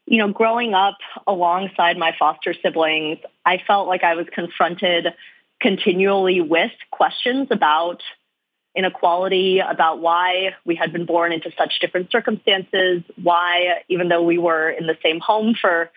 you 0.07 0.19
know, 0.19 0.33
growing 0.33 0.75
up 0.75 0.99
alongside 1.27 1.97
my 1.99 2.15
foster 2.19 2.55
siblings, 2.63 3.19
I 3.45 3.63
felt 3.67 3.87
like 3.87 4.03
I 4.03 4.15
was 4.15 4.27
confronted 4.33 5.09
continually 5.61 6.41
with 6.41 6.73
questions 6.91 7.49
about 7.51 8.03
inequality, 8.75 9.59
about 9.59 10.01
why 10.01 10.55
we 10.65 10.77
had 10.77 10.93
been 10.93 11.05
born 11.05 11.33
into 11.33 11.51
such 11.59 11.81
different 11.81 12.13
circumstances, 12.13 13.03
why, 13.21 13.83
even 13.89 14.09
though 14.09 14.23
we 14.23 14.39
were 14.39 14.71
in 14.71 14.87
the 14.87 14.97
same 15.03 15.19
home 15.21 15.55
for 15.61 15.91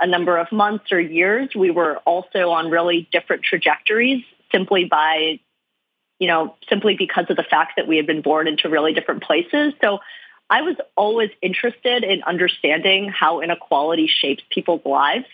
a 0.00 0.06
number 0.06 0.38
of 0.38 0.50
months 0.50 0.90
or 0.90 1.00
years, 1.00 1.50
we 1.54 1.70
were 1.70 1.98
also 1.98 2.50
on 2.50 2.70
really 2.70 3.08
different 3.12 3.42
trajectories 3.42 4.24
simply 4.50 4.86
by, 4.86 5.40
you 6.18 6.28
know, 6.28 6.56
simply 6.68 6.96
because 6.96 7.26
of 7.28 7.36
the 7.36 7.44
fact 7.44 7.74
that 7.76 7.86
we 7.86 7.96
had 7.96 8.06
been 8.06 8.22
born 8.22 8.48
into 8.48 8.68
really 8.68 8.94
different 8.94 9.22
places. 9.22 9.74
So 9.82 9.98
I 10.48 10.62
was 10.62 10.76
always 10.96 11.30
interested 11.40 12.04
in 12.04 12.22
understanding 12.22 13.08
how 13.08 13.40
inequality 13.40 14.06
shapes 14.06 14.42
people's 14.50 14.84
lives. 14.84 15.26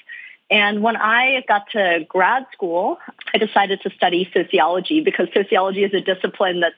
And 0.50 0.82
when 0.82 0.96
I 0.96 1.44
got 1.46 1.70
to 1.72 2.06
grad 2.08 2.46
school, 2.52 2.98
I 3.34 3.38
decided 3.38 3.82
to 3.82 3.90
study 3.90 4.30
sociology 4.32 5.00
because 5.00 5.28
sociology 5.34 5.84
is 5.84 5.92
a 5.92 6.00
discipline 6.00 6.60
that's 6.60 6.74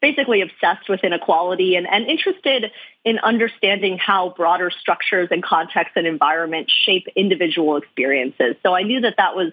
basically 0.00 0.42
obsessed 0.42 0.88
with 0.88 1.02
inequality 1.02 1.76
and, 1.76 1.86
and 1.86 2.06
interested 2.06 2.70
in 3.04 3.18
understanding 3.20 3.96
how 3.96 4.34
broader 4.36 4.70
structures 4.70 5.28
and 5.30 5.42
contexts 5.42 5.96
and 5.96 6.06
environments 6.06 6.72
shape 6.84 7.06
individual 7.16 7.76
experiences. 7.76 8.56
So 8.62 8.74
I 8.74 8.82
knew 8.82 9.00
that 9.00 9.14
that 9.16 9.34
was 9.34 9.52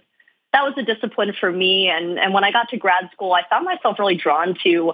that 0.53 0.64
was 0.64 0.74
a 0.78 0.84
discipline 0.84 1.34
for 1.39 1.49
me. 1.49 1.88
And, 1.88 2.20
and 2.20 2.34
when 2.34 2.43
I 2.43 2.51
got 2.51 2.70
to 2.70 2.78
grad 2.78 3.09
school, 3.14 3.32
I 3.32 3.43
found 3.49 3.64
myself 3.64 3.97
really 3.99 4.16
drawn 4.16 4.57
to 4.64 4.93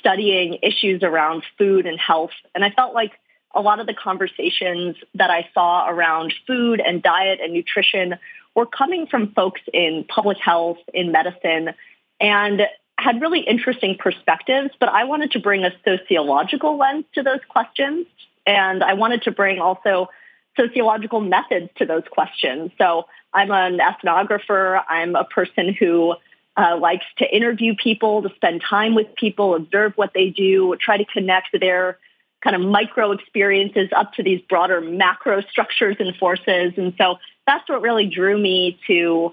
studying 0.00 0.58
issues 0.62 1.04
around 1.04 1.44
food 1.56 1.86
and 1.86 2.00
health. 2.00 2.32
And 2.54 2.64
I 2.64 2.70
felt 2.70 2.94
like 2.94 3.12
a 3.54 3.60
lot 3.60 3.80
of 3.80 3.86
the 3.86 3.94
conversations 3.94 4.96
that 5.14 5.30
I 5.30 5.48
saw 5.54 5.88
around 5.88 6.34
food 6.46 6.80
and 6.80 7.02
diet 7.02 7.40
and 7.42 7.52
nutrition 7.52 8.16
were 8.54 8.66
coming 8.66 9.06
from 9.06 9.32
folks 9.32 9.60
in 9.72 10.04
public 10.08 10.38
health, 10.38 10.78
in 10.92 11.12
medicine, 11.12 11.74
and 12.20 12.62
had 12.98 13.20
really 13.20 13.40
interesting 13.40 13.96
perspectives, 13.96 14.70
but 14.80 14.88
I 14.88 15.04
wanted 15.04 15.30
to 15.32 15.38
bring 15.38 15.64
a 15.64 15.70
sociological 15.84 16.76
lens 16.76 17.04
to 17.14 17.22
those 17.22 17.40
questions. 17.48 18.06
And 18.44 18.82
I 18.82 18.94
wanted 18.94 19.22
to 19.22 19.30
bring 19.30 19.60
also 19.60 20.08
sociological 20.56 21.20
methods 21.20 21.70
to 21.76 21.86
those 21.86 22.02
questions. 22.10 22.72
So 22.76 23.04
I'm 23.32 23.52
an 23.52 23.78
ethnographer. 23.78 24.82
I'm 24.88 25.14
a 25.14 25.24
person 25.24 25.74
who 25.78 26.16
uh, 26.56 26.76
likes 26.76 27.04
to 27.18 27.36
interview 27.36 27.76
people, 27.76 28.22
to 28.22 28.34
spend 28.34 28.62
time 28.68 28.96
with 28.96 29.14
people, 29.14 29.54
observe 29.54 29.92
what 29.94 30.10
they 30.12 30.30
do, 30.30 30.74
try 30.80 30.96
to 30.96 31.04
connect 31.04 31.48
their 31.60 31.98
kind 32.42 32.54
of 32.54 32.62
micro 32.62 33.12
experiences 33.12 33.88
up 33.96 34.12
to 34.14 34.22
these 34.22 34.40
broader 34.48 34.80
macro 34.80 35.42
structures 35.42 35.96
and 35.98 36.14
forces. 36.16 36.72
And 36.76 36.94
so 36.98 37.16
that's 37.46 37.68
what 37.68 37.82
really 37.82 38.06
drew 38.06 38.40
me 38.40 38.78
to 38.86 39.32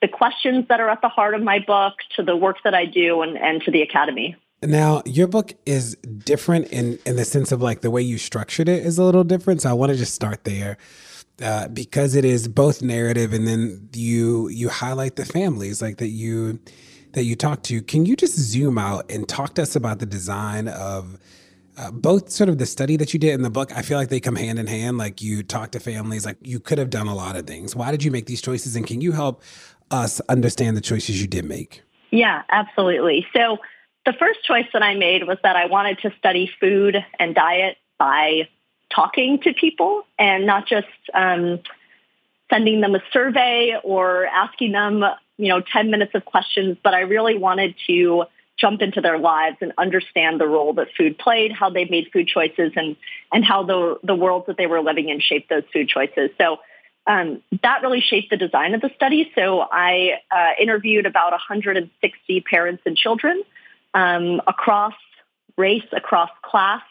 the 0.00 0.08
questions 0.08 0.66
that 0.68 0.80
are 0.80 0.90
at 0.90 1.00
the 1.00 1.08
heart 1.08 1.34
of 1.34 1.42
my 1.42 1.60
book, 1.60 1.94
to 2.16 2.22
the 2.22 2.36
work 2.36 2.56
that 2.64 2.74
I 2.74 2.84
do, 2.84 3.22
and, 3.22 3.38
and 3.38 3.62
to 3.62 3.70
the 3.70 3.82
Academy. 3.82 4.36
Now, 4.62 5.02
your 5.06 5.26
book 5.26 5.54
is 5.66 5.96
different 5.96 6.68
in, 6.68 6.98
in 7.06 7.16
the 7.16 7.24
sense 7.24 7.52
of 7.52 7.62
like 7.62 7.80
the 7.80 7.90
way 7.90 8.02
you 8.02 8.18
structured 8.18 8.68
it 8.68 8.84
is 8.84 8.98
a 8.98 9.04
little 9.04 9.24
different. 9.24 9.62
So 9.62 9.70
I 9.70 9.72
want 9.72 9.90
to 9.92 9.98
just 9.98 10.14
start 10.14 10.44
there. 10.44 10.76
Uh, 11.42 11.66
because 11.66 12.14
it 12.14 12.24
is 12.24 12.46
both 12.46 12.82
narrative 12.82 13.32
and 13.32 13.48
then 13.48 13.88
you 13.94 14.48
you 14.48 14.68
highlight 14.68 15.16
the 15.16 15.24
families 15.24 15.80
like 15.80 15.96
that 15.96 16.08
you 16.08 16.60
that 17.14 17.24
you 17.24 17.34
talk 17.34 17.62
to. 17.64 17.82
Can 17.82 18.06
you 18.06 18.14
just 18.14 18.36
zoom 18.36 18.78
out 18.78 19.10
and 19.10 19.26
talk 19.26 19.54
to 19.54 19.62
us 19.62 19.74
about 19.74 19.98
the 19.98 20.06
design 20.06 20.68
of 20.68 21.18
uh, 21.82 21.90
both 21.90 22.30
sort 22.30 22.48
of 22.48 22.58
the 22.58 22.66
study 22.66 22.96
that 22.96 23.12
you 23.12 23.18
did 23.18 23.34
in 23.34 23.42
the 23.42 23.50
book, 23.50 23.76
I 23.76 23.82
feel 23.82 23.98
like 23.98 24.08
they 24.08 24.20
come 24.20 24.36
hand 24.36 24.58
in 24.58 24.66
hand. 24.68 24.98
Like 24.98 25.20
you 25.20 25.42
talk 25.42 25.72
to 25.72 25.80
families, 25.80 26.24
like 26.24 26.36
you 26.42 26.60
could 26.60 26.78
have 26.78 26.90
done 26.90 27.08
a 27.08 27.14
lot 27.14 27.36
of 27.36 27.46
things. 27.46 27.74
Why 27.74 27.90
did 27.90 28.04
you 28.04 28.10
make 28.10 28.26
these 28.26 28.40
choices? 28.40 28.76
And 28.76 28.86
can 28.86 29.00
you 29.00 29.12
help 29.12 29.42
us 29.90 30.20
understand 30.28 30.76
the 30.76 30.80
choices 30.80 31.20
you 31.20 31.26
did 31.26 31.44
make? 31.44 31.82
Yeah, 32.10 32.42
absolutely. 32.50 33.26
So 33.34 33.58
the 34.06 34.12
first 34.12 34.44
choice 34.44 34.66
that 34.72 34.82
I 34.82 34.94
made 34.94 35.26
was 35.26 35.38
that 35.42 35.56
I 35.56 35.66
wanted 35.66 35.98
to 36.00 36.12
study 36.18 36.50
food 36.60 36.96
and 37.18 37.34
diet 37.34 37.78
by 37.98 38.48
talking 38.94 39.40
to 39.40 39.52
people 39.52 40.04
and 40.18 40.46
not 40.46 40.68
just 40.68 40.86
um, 41.14 41.60
sending 42.52 42.80
them 42.80 42.94
a 42.94 43.02
survey 43.12 43.76
or 43.82 44.26
asking 44.26 44.72
them, 44.72 45.02
you 45.36 45.48
know, 45.48 45.62
10 45.72 45.90
minutes 45.90 46.14
of 46.14 46.24
questions, 46.24 46.76
but 46.84 46.94
I 46.94 47.00
really 47.00 47.36
wanted 47.36 47.74
to 47.88 48.24
jump 48.58 48.82
into 48.82 49.00
their 49.00 49.18
lives 49.18 49.56
and 49.60 49.72
understand 49.78 50.40
the 50.40 50.46
role 50.46 50.72
that 50.74 50.88
food 50.96 51.18
played, 51.18 51.52
how 51.52 51.70
they 51.70 51.84
made 51.84 52.08
food 52.12 52.28
choices, 52.28 52.72
and 52.76 52.96
and 53.32 53.44
how 53.44 53.62
the 53.64 53.98
the 54.02 54.14
world 54.14 54.44
that 54.46 54.56
they 54.56 54.66
were 54.66 54.80
living 54.80 55.08
in 55.08 55.20
shaped 55.20 55.48
those 55.48 55.64
food 55.72 55.88
choices. 55.88 56.30
So 56.38 56.58
um, 57.06 57.42
that 57.62 57.82
really 57.82 58.00
shaped 58.00 58.30
the 58.30 58.36
design 58.36 58.74
of 58.74 58.80
the 58.80 58.90
study. 58.94 59.30
So 59.34 59.60
I 59.60 60.20
uh, 60.30 60.50
interviewed 60.60 61.06
about 61.06 61.32
160 61.32 62.40
parents 62.42 62.82
and 62.86 62.96
children 62.96 63.42
um, 63.94 64.40
across 64.46 64.94
race, 65.56 65.84
across 65.92 66.30
class. 66.42 66.82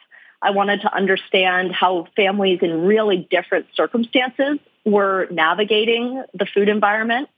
I 0.41 0.51
wanted 0.51 0.81
to 0.81 0.93
understand 0.93 1.71
how 1.71 2.07
families 2.15 2.59
in 2.61 2.85
really 2.85 3.27
different 3.29 3.67
circumstances 3.75 4.59
were 4.85 5.27
navigating 5.31 6.23
the 6.33 6.45
food 6.45 6.67
environment. 6.67 7.29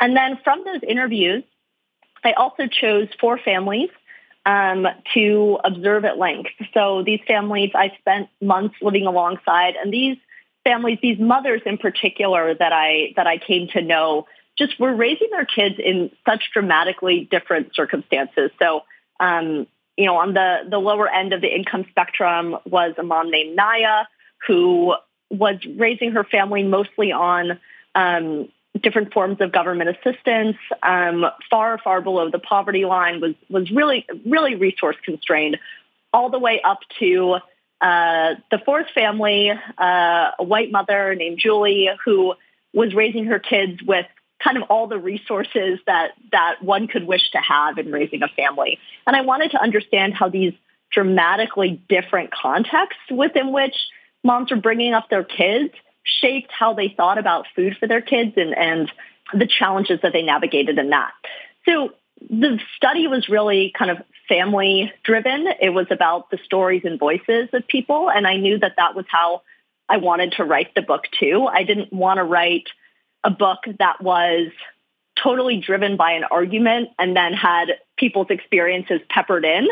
And 0.00 0.16
then 0.16 0.38
from 0.42 0.64
those 0.64 0.80
interviews, 0.86 1.44
I 2.26 2.32
also 2.32 2.66
chose 2.66 3.08
four 3.20 3.38
families 3.38 3.90
um, 4.44 4.86
to 5.14 5.58
observe 5.64 6.04
at 6.04 6.18
length. 6.18 6.50
So 6.74 7.02
these 7.04 7.20
families 7.26 7.70
I 7.74 7.92
spent 7.98 8.28
months 8.40 8.76
living 8.82 9.06
alongside, 9.06 9.74
and 9.76 9.92
these 9.92 10.16
families, 10.64 10.98
these 11.00 11.18
mothers 11.18 11.62
in 11.64 11.78
particular 11.78 12.54
that 12.54 12.72
I 12.72 13.12
that 13.16 13.26
I 13.26 13.38
came 13.38 13.68
to 13.68 13.82
know, 13.82 14.26
just 14.58 14.78
were 14.80 14.94
raising 14.94 15.28
their 15.30 15.44
kids 15.44 15.76
in 15.78 16.10
such 16.28 16.50
dramatically 16.52 17.28
different 17.30 17.74
circumstances. 17.74 18.50
So, 18.60 18.82
um, 19.20 19.66
you 19.96 20.06
know, 20.06 20.16
on 20.16 20.34
the 20.34 20.58
the 20.68 20.78
lower 20.78 21.08
end 21.08 21.32
of 21.32 21.40
the 21.40 21.54
income 21.54 21.86
spectrum 21.90 22.56
was 22.64 22.94
a 22.98 23.02
mom 23.02 23.30
named 23.30 23.54
Naya 23.54 24.04
who 24.46 24.94
was 25.30 25.56
raising 25.76 26.12
her 26.12 26.24
family 26.24 26.62
mostly 26.62 27.12
on 27.12 27.58
um, 27.94 28.48
different 28.82 29.12
forms 29.12 29.40
of 29.40 29.52
government 29.52 29.90
assistance, 29.90 30.56
um, 30.82 31.24
far, 31.50 31.78
far 31.78 32.00
below 32.00 32.30
the 32.30 32.38
poverty 32.38 32.84
line, 32.84 33.20
was 33.20 33.34
was 33.48 33.70
really, 33.70 34.06
really 34.24 34.54
resource 34.54 34.96
constrained, 35.04 35.58
all 36.12 36.30
the 36.30 36.38
way 36.38 36.60
up 36.62 36.78
to 36.98 37.36
uh, 37.80 38.34
the 38.50 38.58
fourth 38.64 38.86
family, 38.94 39.50
uh, 39.50 40.30
a 40.38 40.42
white 40.42 40.70
mother 40.70 41.14
named 41.14 41.38
Julie, 41.38 41.88
who 42.04 42.34
was 42.72 42.94
raising 42.94 43.26
her 43.26 43.38
kids 43.38 43.82
with 43.82 44.06
kind 44.42 44.56
of 44.56 44.64
all 44.64 44.86
the 44.86 44.98
resources 44.98 45.78
that 45.86 46.12
that 46.32 46.62
one 46.62 46.88
could 46.88 47.06
wish 47.06 47.30
to 47.30 47.38
have 47.38 47.78
in 47.78 47.90
raising 47.90 48.22
a 48.22 48.28
family. 48.28 48.78
And 49.06 49.16
I 49.16 49.22
wanted 49.22 49.52
to 49.52 49.62
understand 49.62 50.14
how 50.14 50.28
these 50.28 50.52
dramatically 50.92 51.80
different 51.88 52.30
contexts 52.32 53.10
within 53.10 53.52
which 53.52 53.74
moms 54.22 54.52
are 54.52 54.56
bringing 54.56 54.94
up 54.94 55.08
their 55.10 55.24
kids 55.24 55.74
shaped 56.20 56.50
how 56.56 56.74
they 56.74 56.88
thought 56.88 57.18
about 57.18 57.46
food 57.54 57.76
for 57.78 57.86
their 57.86 58.00
kids 58.00 58.32
and, 58.36 58.56
and 58.56 58.92
the 59.32 59.46
challenges 59.46 60.00
that 60.02 60.12
they 60.12 60.22
navigated 60.22 60.78
in 60.78 60.90
that. 60.90 61.12
So 61.68 61.90
the 62.30 62.58
study 62.76 63.06
was 63.08 63.28
really 63.28 63.72
kind 63.76 63.90
of 63.90 63.98
family 64.28 64.92
driven. 65.04 65.46
It 65.60 65.70
was 65.70 65.86
about 65.90 66.30
the 66.30 66.38
stories 66.44 66.82
and 66.84 66.98
voices 66.98 67.48
of 67.52 67.66
people. 67.66 68.10
And 68.10 68.26
I 68.26 68.36
knew 68.36 68.58
that 68.58 68.74
that 68.76 68.94
was 68.94 69.04
how 69.08 69.42
I 69.88 69.98
wanted 69.98 70.32
to 70.32 70.44
write 70.44 70.74
the 70.74 70.82
book 70.82 71.04
too. 71.18 71.46
I 71.46 71.64
didn't 71.64 71.92
want 71.92 72.18
to 72.18 72.24
write 72.24 72.68
a 73.22 73.30
book 73.30 73.58
that 73.78 74.00
was 74.00 74.50
totally 75.22 75.58
driven 75.58 75.96
by 75.96 76.12
an 76.12 76.24
argument 76.24 76.90
and 76.98 77.16
then 77.16 77.32
had 77.32 77.66
people's 77.96 78.28
experiences 78.30 79.00
peppered 79.08 79.44
in 79.44 79.66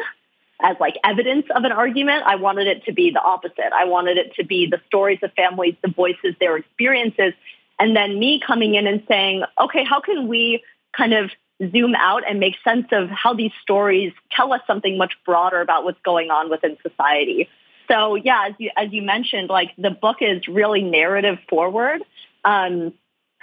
as 0.61 0.77
like 0.81 0.97
evidence 1.05 1.47
of 1.55 1.65
an 1.65 1.73
argument. 1.73 2.23
I 2.27 2.37
wanted 2.37 2.67
it 2.67 2.85
to 2.85 2.93
be 2.93 3.11
the 3.11 3.21
opposite. 3.21 3.73
I 3.75 3.85
wanted 3.85 4.19
it 4.19 4.35
to 4.37 4.45
be 4.45 4.67
the 4.71 4.81
stories 4.87 5.19
of 5.23 5.33
families, 5.33 5.75
the 5.83 5.91
voices, 5.91 6.35
their 6.41 6.57
experiences, 6.57 7.33
and 7.79 7.97
then 7.97 8.19
me 8.19 8.41
coming 8.45 8.75
in 8.75 8.87
and 8.87 9.03
saying, 9.09 9.43
okay, 9.61 9.85
how 9.85 10.01
can 10.01 10.29
we 10.29 10.63
kind 10.97 11.13
of 11.13 11.31
zoom 11.73 11.95
out 11.95 12.23
and 12.29 12.41
make 12.41 12.55
sense 12.65 12.87
of 12.93 13.09
how 13.11 13.35
these 13.35 13.53
stories 13.63 14.13
tell 14.31 14.53
us 14.53 14.61
something 14.67 14.99
much 14.99 15.15
broader 15.25 15.61
about 15.61 15.85
what's 15.85 16.01
going 16.05 16.31
on 16.31 16.51
within 16.51 16.77
society. 16.83 17.49
So 17.89 18.15
yeah, 18.17 18.49
as 18.49 18.55
you, 18.59 18.71
as 18.77 18.93
you 18.93 19.03
mentioned, 19.03 19.49
like 19.49 19.71
the 19.77 19.91
book 19.91 20.17
is 20.21 20.47
really 20.49 20.83
narrative 20.83 21.39
forward. 21.49 22.03
Um, 22.45 22.93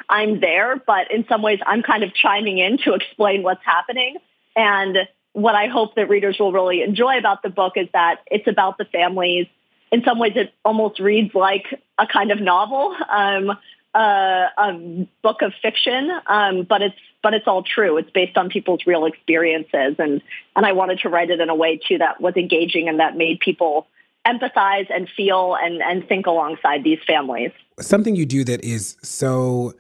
I'm 0.09 0.39
there, 0.39 0.82
but 0.86 1.12
in 1.12 1.26
some 1.30 1.41
ways 1.41 1.59
I'm 1.66 1.84
kind 1.84 2.03
of 2.03 2.14
chiming 2.14 2.57
in 2.57 2.80
to 2.80 2.93
explain 2.93 3.43
what's 3.43 3.64
happening. 3.64 4.18
And 4.55 4.97
what 5.34 5.55
I 5.55 5.67
hope 5.67 5.95
that 5.95 6.09
readers 6.09 6.38
will 6.39 6.51
really 6.51 6.82
enjoy 6.82 7.17
about 7.17 7.41
the 7.41 7.49
book 7.49 7.73
is 7.75 7.88
that 7.93 8.21
it's 8.27 8.47
about 8.47 8.77
the 8.77 8.86
families. 8.86 9.47
In 9.91 10.03
some 10.03 10.19
ways, 10.19 10.34
it 10.36 10.53
almost 10.63 10.99
reads 10.99 11.34
like 11.34 11.65
a 11.97 12.07
kind 12.07 12.32
of 12.32 12.39
novel. 12.39 12.95
Um, 13.09 13.57
uh, 13.93 14.47
a 14.57 15.07
book 15.21 15.41
of 15.41 15.53
fiction, 15.61 16.09
um, 16.27 16.63
but 16.63 16.82
it's 16.82 16.95
but 17.21 17.34
it's 17.34 17.47
all 17.47 17.61
true. 17.61 17.97
It's 17.97 18.09
based 18.09 18.38
on 18.38 18.49
people's 18.49 18.82
real 18.86 19.05
experiences, 19.05 19.95
and 19.99 20.21
and 20.55 20.65
I 20.65 20.71
wanted 20.71 20.99
to 20.99 21.09
write 21.09 21.29
it 21.29 21.41
in 21.41 21.49
a 21.49 21.55
way 21.55 21.77
too 21.77 21.97
that 21.97 22.21
was 22.21 22.36
engaging 22.38 22.88
and 22.88 22.99
that 22.99 23.17
made 23.17 23.39
people 23.39 23.88
empathize 24.25 24.88
and 24.89 25.09
feel 25.09 25.57
and 25.61 25.82
and 25.82 26.07
think 26.07 26.25
alongside 26.25 26.84
these 26.84 26.99
families. 27.05 27.51
Something 27.79 28.15
you 28.15 28.25
do 28.25 28.43
that 28.45 28.63
is 28.63 28.95
so 29.01 29.73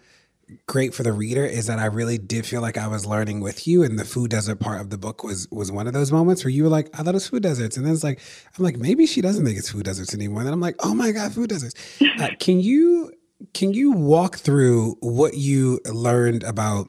great 0.67 0.93
for 0.93 1.03
the 1.03 1.13
reader 1.13 1.45
is 1.45 1.67
that 1.67 1.79
I 1.79 1.85
really 1.85 2.17
did 2.17 2.45
feel 2.45 2.61
like 2.61 2.77
I 2.77 2.87
was 2.87 3.05
learning 3.05 3.41
with 3.41 3.67
you, 3.67 3.83
and 3.83 3.97
the 3.97 4.05
food 4.05 4.31
desert 4.31 4.59
part 4.59 4.81
of 4.81 4.89
the 4.89 4.97
book 4.97 5.23
was 5.23 5.47
was 5.51 5.71
one 5.71 5.87
of 5.87 5.93
those 5.93 6.11
moments 6.11 6.43
where 6.43 6.51
you 6.51 6.63
were 6.63 6.69
like, 6.69 6.89
"I 6.93 7.03
thought 7.03 7.09
it 7.09 7.13
was 7.13 7.27
food 7.27 7.43
deserts," 7.43 7.77
and 7.77 7.85
then 7.85 7.93
it's 7.93 8.03
like, 8.03 8.19
I'm 8.57 8.63
like, 8.63 8.77
maybe 8.77 9.05
she 9.05 9.21
doesn't 9.21 9.45
think 9.45 9.57
it's 9.57 9.69
food 9.69 9.85
deserts 9.85 10.13
anymore, 10.13 10.39
and 10.39 10.47
then 10.47 10.53
I'm 10.53 10.61
like, 10.61 10.75
"Oh 10.79 10.93
my 10.93 11.11
god, 11.11 11.33
food 11.33 11.49
deserts!" 11.49 11.75
Uh, 12.19 12.29
can 12.39 12.59
you 12.59 13.11
can 13.53 13.73
you 13.73 13.91
walk 13.91 14.37
through 14.37 14.97
what 14.99 15.35
you 15.35 15.79
learned 15.85 16.43
about 16.43 16.87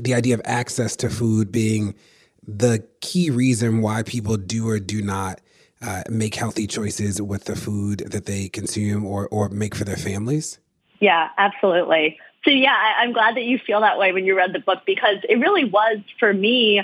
the 0.00 0.14
idea 0.14 0.34
of 0.34 0.42
access 0.44 0.96
to 0.96 1.10
food 1.10 1.52
being 1.52 1.94
the 2.46 2.86
key 3.00 3.30
reason 3.30 3.80
why 3.80 4.02
people 4.02 4.36
do 4.36 4.68
or 4.68 4.78
do 4.78 5.00
not 5.02 5.40
uh, 5.82 6.02
make 6.08 6.34
healthy 6.34 6.66
choices 6.66 7.20
with 7.20 7.44
the 7.44 7.56
food 7.56 8.00
that 8.10 8.26
they 8.26 8.48
consume 8.48 9.04
or, 9.04 9.28
or 9.28 9.48
make 9.48 9.74
for 9.74 9.84
their 9.84 9.96
families? 9.96 10.58
Yeah, 11.00 11.28
absolutely. 11.38 12.18
So, 12.44 12.50
yeah, 12.50 12.74
I, 12.74 13.02
I'm 13.02 13.12
glad 13.12 13.36
that 13.36 13.44
you 13.44 13.58
feel 13.58 13.80
that 13.80 13.98
way 13.98 14.12
when 14.12 14.24
you 14.26 14.36
read 14.36 14.52
the 14.52 14.58
book 14.58 14.80
because 14.86 15.18
it 15.28 15.36
really 15.36 15.64
was 15.64 15.98
for 16.18 16.32
me 16.32 16.82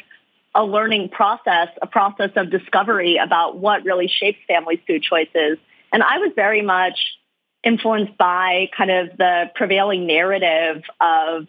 a 0.55 0.65
learning 0.65 1.11
process, 1.11 1.69
a 1.81 1.87
process 1.87 2.31
of 2.37 2.51
discovery 2.51 3.19
about 3.19 3.59
what 3.59 3.85
really 3.85 4.09
shapes 4.09 4.39
families' 4.49 4.81
food 4.87 5.03
choices. 5.03 5.59
And 5.93 6.03
I 6.03 6.19
was 6.19 6.33
very 6.35 6.63
much 6.63 6.99
influenced 7.63 8.17
by 8.17 8.71
kind 8.77 8.91
of 8.91 9.17
the 9.17 9.51
prevailing 9.55 10.07
narrative 10.07 10.83
of, 11.01 11.47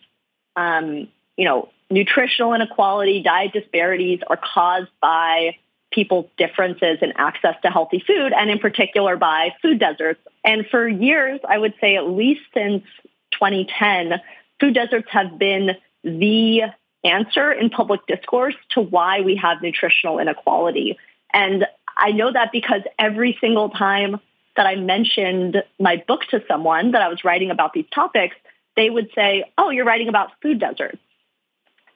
um, 0.56 1.08
you 1.38 1.46
know, 1.46 1.70
nutritional 1.90 2.54
inequality, 2.54 3.22
diet 3.24 3.54
disparities 3.54 4.20
are 4.28 4.38
caused 4.38 4.90
by 5.02 5.56
people's 5.92 6.28
differences 6.38 7.00
in 7.02 7.14
access 7.18 7.56
to 7.64 7.70
healthy 7.70 8.04
food, 8.06 8.34
and 8.34 8.50
in 8.50 8.60
particular 8.60 9.18
by 9.18 9.54
food 9.62 9.80
deserts. 9.80 10.22
And 10.44 10.66
for 10.68 10.88
years, 10.88 11.40
I 11.48 11.58
would 11.58 11.74
say 11.82 11.98
at 11.98 12.08
least 12.08 12.42
since 12.54 12.84
2010, 13.42 14.22
food 14.60 14.76
deserts 14.76 15.08
have 15.12 15.40
been 15.40 15.72
the 16.04 16.62
answer 17.04 17.52
in 17.52 17.70
public 17.70 18.06
discourse 18.08 18.56
to 18.72 18.82
why 18.82 19.22
we 19.22 19.36
have 19.36 19.62
nutritional 19.62 20.20
inequality. 20.20 20.98
And 21.34 21.66
I 21.98 22.12
know 22.12 22.32
that 22.32 22.52
because 22.52 22.82
every 23.00 23.38
single 23.42 23.70
time 23.70 24.20
that 24.56 24.66
I 24.68 24.76
mentioned 24.76 25.64
my 25.80 26.04
book 26.08 26.22
to 26.30 26.44
someone 26.48 26.92
that 26.92 27.02
I 27.02 27.08
was 27.08 27.24
writing 27.24 27.52
about 27.52 27.74
these 27.74 27.86
topics, 27.94 28.36
they 28.76 28.90
would 28.90 29.10
say, 29.16 29.46
Oh, 29.58 29.70
you're 29.70 29.86
writing 29.86 30.10
about 30.10 30.32
food 30.42 30.60
deserts. 30.60 31.00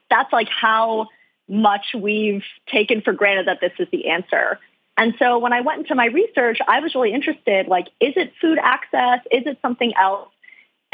That's 0.09 0.31
like 0.33 0.49
how 0.49 1.07
much 1.47 1.87
we've 1.95 2.43
taken 2.67 3.01
for 3.01 3.13
granted 3.13 3.47
that 3.47 3.59
this 3.61 3.73
is 3.77 3.87
the 3.91 4.09
answer. 4.09 4.59
And 4.97 5.13
so 5.19 5.37
when 5.39 5.53
I 5.53 5.61
went 5.61 5.81
into 5.81 5.95
my 5.95 6.05
research, 6.05 6.59
I 6.67 6.79
was 6.79 6.95
really 6.95 7.13
interested 7.13 7.67
like, 7.67 7.87
is 7.99 8.13
it 8.15 8.33
food 8.39 8.57
access? 8.61 9.19
Is 9.31 9.43
it 9.45 9.59
something 9.61 9.93
else? 9.99 10.29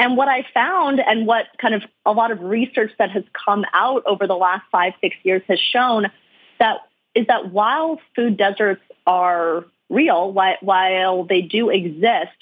And 0.02 0.16
what 0.16 0.26
I 0.26 0.44
found 0.52 0.98
and 0.98 1.28
what 1.28 1.46
kind 1.58 1.74
of 1.74 1.84
a 2.04 2.10
lot 2.10 2.32
of 2.32 2.40
research 2.40 2.90
that 2.98 3.12
has 3.12 3.22
come 3.46 3.64
out 3.72 4.02
over 4.04 4.26
the 4.26 4.34
last 4.34 4.64
five, 4.72 4.94
six 5.00 5.14
years 5.22 5.42
has 5.46 5.60
shown 5.60 6.10
that 6.58 6.78
is 7.14 7.28
that 7.28 7.52
while 7.52 8.00
food 8.16 8.36
deserts 8.36 8.82
are 9.06 9.64
real, 9.88 10.32
while 10.32 11.22
they 11.22 11.42
do 11.42 11.70
exist, 11.70 12.34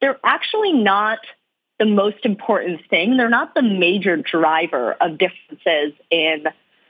they're 0.00 0.18
actually 0.24 0.72
not 0.72 1.20
the 1.78 1.86
most 1.86 2.24
important 2.24 2.80
thing. 2.90 3.16
They're 3.16 3.28
not 3.28 3.54
the 3.54 3.62
major 3.62 4.16
driver 4.16 4.96
of 5.00 5.16
differences 5.16 5.92
in 6.10 6.46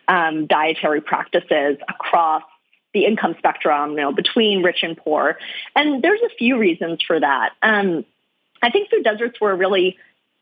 um, 0.08 0.46
dietary 0.46 1.02
practices 1.02 1.76
across 1.86 2.44
the 2.94 3.04
income 3.04 3.34
spectrum, 3.36 3.90
you 3.90 3.96
know, 3.96 4.12
between 4.12 4.62
rich 4.62 4.84
and 4.84 4.96
poor. 4.96 5.36
And 5.76 6.02
there's 6.02 6.22
a 6.22 6.34
few 6.38 6.56
reasons 6.56 7.02
for 7.06 7.20
that. 7.20 7.50
Um, 7.60 8.06
I 8.62 8.70
think 8.70 8.88
food 8.88 9.04
deserts 9.04 9.38
were 9.38 9.54
really 9.54 9.98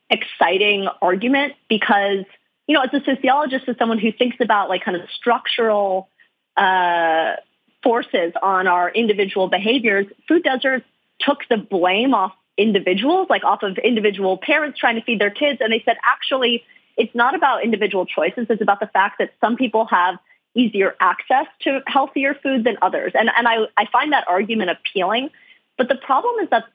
exciting 0.09 0.87
argument 1.01 1.53
because, 1.69 2.25
you 2.67 2.75
know, 2.75 2.81
as 2.81 2.93
a 2.93 3.03
sociologist, 3.03 3.67
as 3.67 3.77
someone 3.77 3.99
who 3.99 4.11
thinks 4.11 4.37
about 4.39 4.69
like 4.69 4.83
kind 4.83 4.97
of 4.97 5.09
structural 5.15 6.09
uh, 6.57 7.33
forces 7.81 8.33
on 8.41 8.67
our 8.67 8.89
individual 8.89 9.49
behaviors, 9.49 10.05
food 10.27 10.43
deserts 10.43 10.85
took 11.19 11.39
the 11.49 11.57
blame 11.57 12.13
off 12.13 12.33
individuals, 12.57 13.27
like 13.29 13.43
off 13.43 13.63
of 13.63 13.77
individual 13.77 14.37
parents 14.37 14.79
trying 14.79 14.95
to 14.95 15.01
feed 15.01 15.19
their 15.19 15.31
kids. 15.31 15.59
And 15.61 15.71
they 15.71 15.81
said, 15.85 15.97
actually, 16.03 16.63
it's 16.97 17.13
not 17.15 17.35
about 17.35 17.63
individual 17.63 18.05
choices. 18.05 18.47
It's 18.49 18.61
about 18.61 18.79
the 18.79 18.87
fact 18.87 19.17
that 19.19 19.31
some 19.41 19.55
people 19.55 19.85
have 19.85 20.15
easier 20.55 20.95
access 20.99 21.47
to 21.61 21.81
healthier 21.87 22.35
food 22.35 22.63
than 22.63 22.77
others. 22.81 23.13
And, 23.15 23.29
and 23.35 23.47
I, 23.47 23.65
I 23.75 23.87
find 23.91 24.13
that 24.13 24.25
argument 24.27 24.69
appealing. 24.69 25.29
But 25.77 25.89
the 25.89 25.95
problem 25.95 26.43
is 26.43 26.49
that 26.51 26.65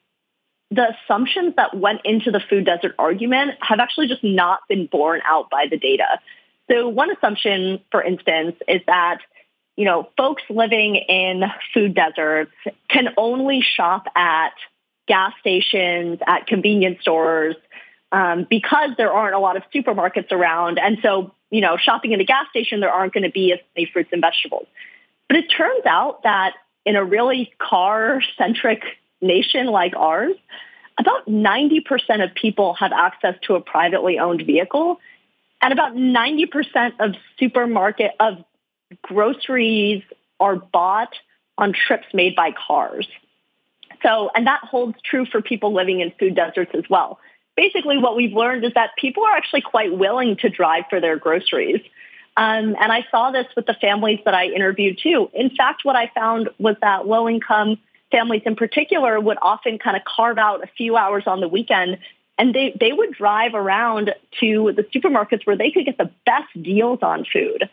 the 0.70 0.94
assumptions 0.94 1.54
that 1.56 1.76
went 1.76 2.00
into 2.04 2.30
the 2.30 2.40
food 2.40 2.66
desert 2.66 2.94
argument 2.98 3.52
have 3.60 3.80
actually 3.80 4.08
just 4.08 4.22
not 4.22 4.60
been 4.68 4.86
borne 4.86 5.20
out 5.24 5.48
by 5.50 5.66
the 5.70 5.78
data. 5.78 6.20
So 6.70 6.88
one 6.88 7.10
assumption, 7.10 7.80
for 7.90 8.02
instance, 8.02 8.56
is 8.68 8.82
that 8.86 9.20
you 9.78 9.84
know, 9.84 10.08
folks 10.16 10.42
living 10.50 10.96
in 10.96 11.44
food 11.72 11.94
deserts 11.94 12.50
can 12.90 13.10
only 13.16 13.60
shop 13.60 14.06
at 14.16 14.50
gas 15.06 15.32
stations, 15.38 16.18
at 16.26 16.48
convenience 16.48 17.00
stores, 17.00 17.54
um, 18.10 18.44
because 18.50 18.90
there 18.96 19.12
aren't 19.12 19.36
a 19.36 19.38
lot 19.38 19.56
of 19.56 19.62
supermarkets 19.72 20.32
around. 20.32 20.80
And 20.80 20.98
so, 21.00 21.32
you 21.50 21.60
know, 21.60 21.76
shopping 21.76 22.12
at 22.12 22.18
a 22.18 22.24
gas 22.24 22.46
station, 22.50 22.80
there 22.80 22.90
aren't 22.90 23.12
going 23.12 23.22
to 23.22 23.30
be 23.30 23.52
as 23.52 23.60
many 23.76 23.88
fruits 23.88 24.10
and 24.12 24.20
vegetables. 24.20 24.66
But 25.28 25.36
it 25.36 25.46
turns 25.46 25.86
out 25.86 26.24
that 26.24 26.54
in 26.84 26.96
a 26.96 27.04
really 27.04 27.52
car 27.58 28.20
centric 28.36 28.82
nation 29.20 29.66
like 29.66 29.94
ours, 29.96 30.34
about 30.98 31.26
90% 31.26 32.24
of 32.24 32.34
people 32.34 32.74
have 32.74 32.92
access 32.92 33.34
to 33.42 33.54
a 33.54 33.60
privately 33.60 34.18
owned 34.18 34.44
vehicle. 34.44 35.00
And 35.60 35.72
about 35.72 35.94
90% 35.94 36.92
of 37.00 37.14
supermarket 37.38 38.12
of 38.20 38.44
groceries 39.02 40.02
are 40.40 40.56
bought 40.56 41.14
on 41.56 41.72
trips 41.72 42.06
made 42.14 42.36
by 42.36 42.52
cars. 42.52 43.08
So, 44.02 44.30
and 44.34 44.46
that 44.46 44.60
holds 44.62 44.96
true 45.02 45.26
for 45.26 45.42
people 45.42 45.74
living 45.74 46.00
in 46.00 46.12
food 46.18 46.36
deserts 46.36 46.70
as 46.74 46.84
well. 46.88 47.18
Basically, 47.56 47.98
what 47.98 48.14
we've 48.14 48.32
learned 48.32 48.64
is 48.64 48.72
that 48.74 48.90
people 48.96 49.24
are 49.24 49.36
actually 49.36 49.62
quite 49.62 49.96
willing 49.96 50.36
to 50.36 50.48
drive 50.48 50.84
for 50.88 51.00
their 51.00 51.16
groceries. 51.16 51.80
Um, 52.36 52.76
and 52.80 52.92
I 52.92 53.04
saw 53.10 53.32
this 53.32 53.46
with 53.56 53.66
the 53.66 53.74
families 53.74 54.20
that 54.24 54.34
I 54.34 54.46
interviewed 54.46 55.00
too. 55.02 55.28
In 55.34 55.50
fact, 55.50 55.84
what 55.84 55.96
I 55.96 56.08
found 56.14 56.50
was 56.58 56.76
that 56.82 57.08
low 57.08 57.28
income 57.28 57.78
families 58.10 58.42
in 58.46 58.56
particular 58.56 59.18
would 59.20 59.38
often 59.40 59.78
kind 59.78 59.96
of 59.96 60.02
carve 60.04 60.38
out 60.38 60.62
a 60.62 60.66
few 60.76 60.96
hours 60.96 61.24
on 61.26 61.40
the 61.40 61.48
weekend 61.48 61.98
and 62.38 62.54
they, 62.54 62.74
they 62.78 62.92
would 62.92 63.12
drive 63.12 63.54
around 63.54 64.14
to 64.40 64.72
the 64.76 64.84
supermarkets 64.84 65.44
where 65.44 65.56
they 65.56 65.72
could 65.72 65.84
get 65.84 65.98
the 65.98 66.10
best 66.24 66.62
deals 66.62 67.00
on 67.02 67.26
food. 67.30 67.68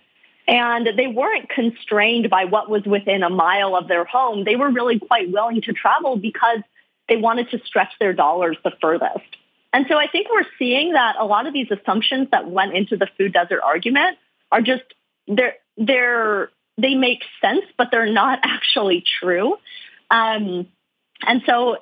And 0.47 0.87
they 0.97 1.07
weren't 1.07 1.49
constrained 1.49 2.29
by 2.29 2.45
what 2.45 2.69
was 2.69 2.83
within 2.83 3.23
a 3.23 3.29
mile 3.29 3.75
of 3.75 3.87
their 3.87 4.05
home. 4.05 4.43
They 4.43 4.55
were 4.55 4.71
really 4.71 4.99
quite 4.99 5.31
willing 5.31 5.61
to 5.61 5.73
travel 5.73 6.17
because 6.17 6.59
they 7.07 7.17
wanted 7.17 7.51
to 7.51 7.59
stretch 7.65 7.93
their 7.99 8.13
dollars 8.13 8.57
the 8.63 8.71
furthest. 8.81 9.25
And 9.73 9.85
so 9.89 9.97
I 9.97 10.07
think 10.07 10.27
we're 10.33 10.47
seeing 10.57 10.93
that 10.93 11.15
a 11.19 11.25
lot 11.25 11.47
of 11.47 11.53
these 11.53 11.67
assumptions 11.69 12.29
that 12.31 12.49
went 12.49 12.75
into 12.75 12.95
the 12.97 13.07
food 13.17 13.33
desert 13.33 13.61
argument 13.63 14.17
are 14.51 14.61
just 14.61 14.83
they're 15.27 15.55
they're 15.77 16.49
they 16.77 16.95
make 16.95 17.23
sense, 17.41 17.65
but 17.77 17.89
they're 17.91 18.11
not 18.11 18.39
actually 18.43 19.03
true. 19.19 19.57
Um, 20.11 20.67
and 21.25 21.41
so 21.45 21.77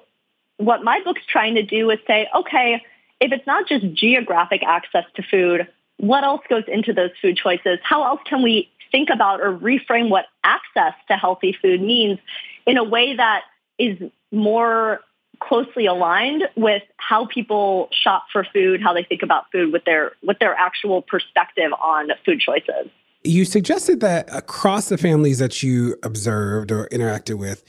what 0.58 0.84
my 0.84 1.02
book's 1.04 1.26
trying 1.30 1.56
to 1.56 1.64
do 1.64 1.90
is 1.90 2.00
say, 2.08 2.28
okay, 2.36 2.82
if 3.20 3.32
it's 3.32 3.48
not 3.48 3.68
just 3.68 3.94
geographic 3.94 4.62
access 4.64 5.06
to 5.16 5.24
food, 5.24 5.68
what 5.98 6.24
else 6.24 6.42
goes 6.50 6.64
into 6.68 6.94
those 6.94 7.12
food 7.22 7.38
choices? 7.38 7.80
How 7.84 8.06
else 8.06 8.22
can 8.28 8.42
we 8.42 8.70
think 8.92 9.10
about 9.12 9.42
or 9.42 9.58
reframe 9.58 10.10
what 10.10 10.26
access 10.44 10.94
to 11.08 11.16
healthy 11.16 11.56
food 11.62 11.82
means 11.82 12.20
in 12.66 12.78
a 12.78 12.84
way 12.84 13.16
that 13.16 13.42
is 13.80 13.98
more 14.32 15.02
closely 15.40 15.86
aligned 15.86 16.44
with 16.56 16.84
how 16.98 17.26
people 17.26 17.90
shop 17.92 18.26
for 18.32 18.46
food, 18.54 18.82
how 18.82 18.94
they 18.94 19.04
think 19.04 19.24
about 19.24 19.46
food 19.52 19.74
with 19.74 19.84
their 19.86 20.14
with 20.24 20.40
their 20.40 20.54
actual 20.54 21.02
perspective 21.02 21.72
on 21.82 22.10
food 22.26 22.40
choices. 22.40 22.90
You 23.24 23.46
suggested 23.46 24.02
that 24.02 24.34
across 24.34 24.90
the 24.90 24.98
families 24.98 25.40
that 25.40 25.64
you 25.64 25.96
observed 26.04 26.72
or 26.72 26.88
interacted 26.90 27.38
with, 27.38 27.64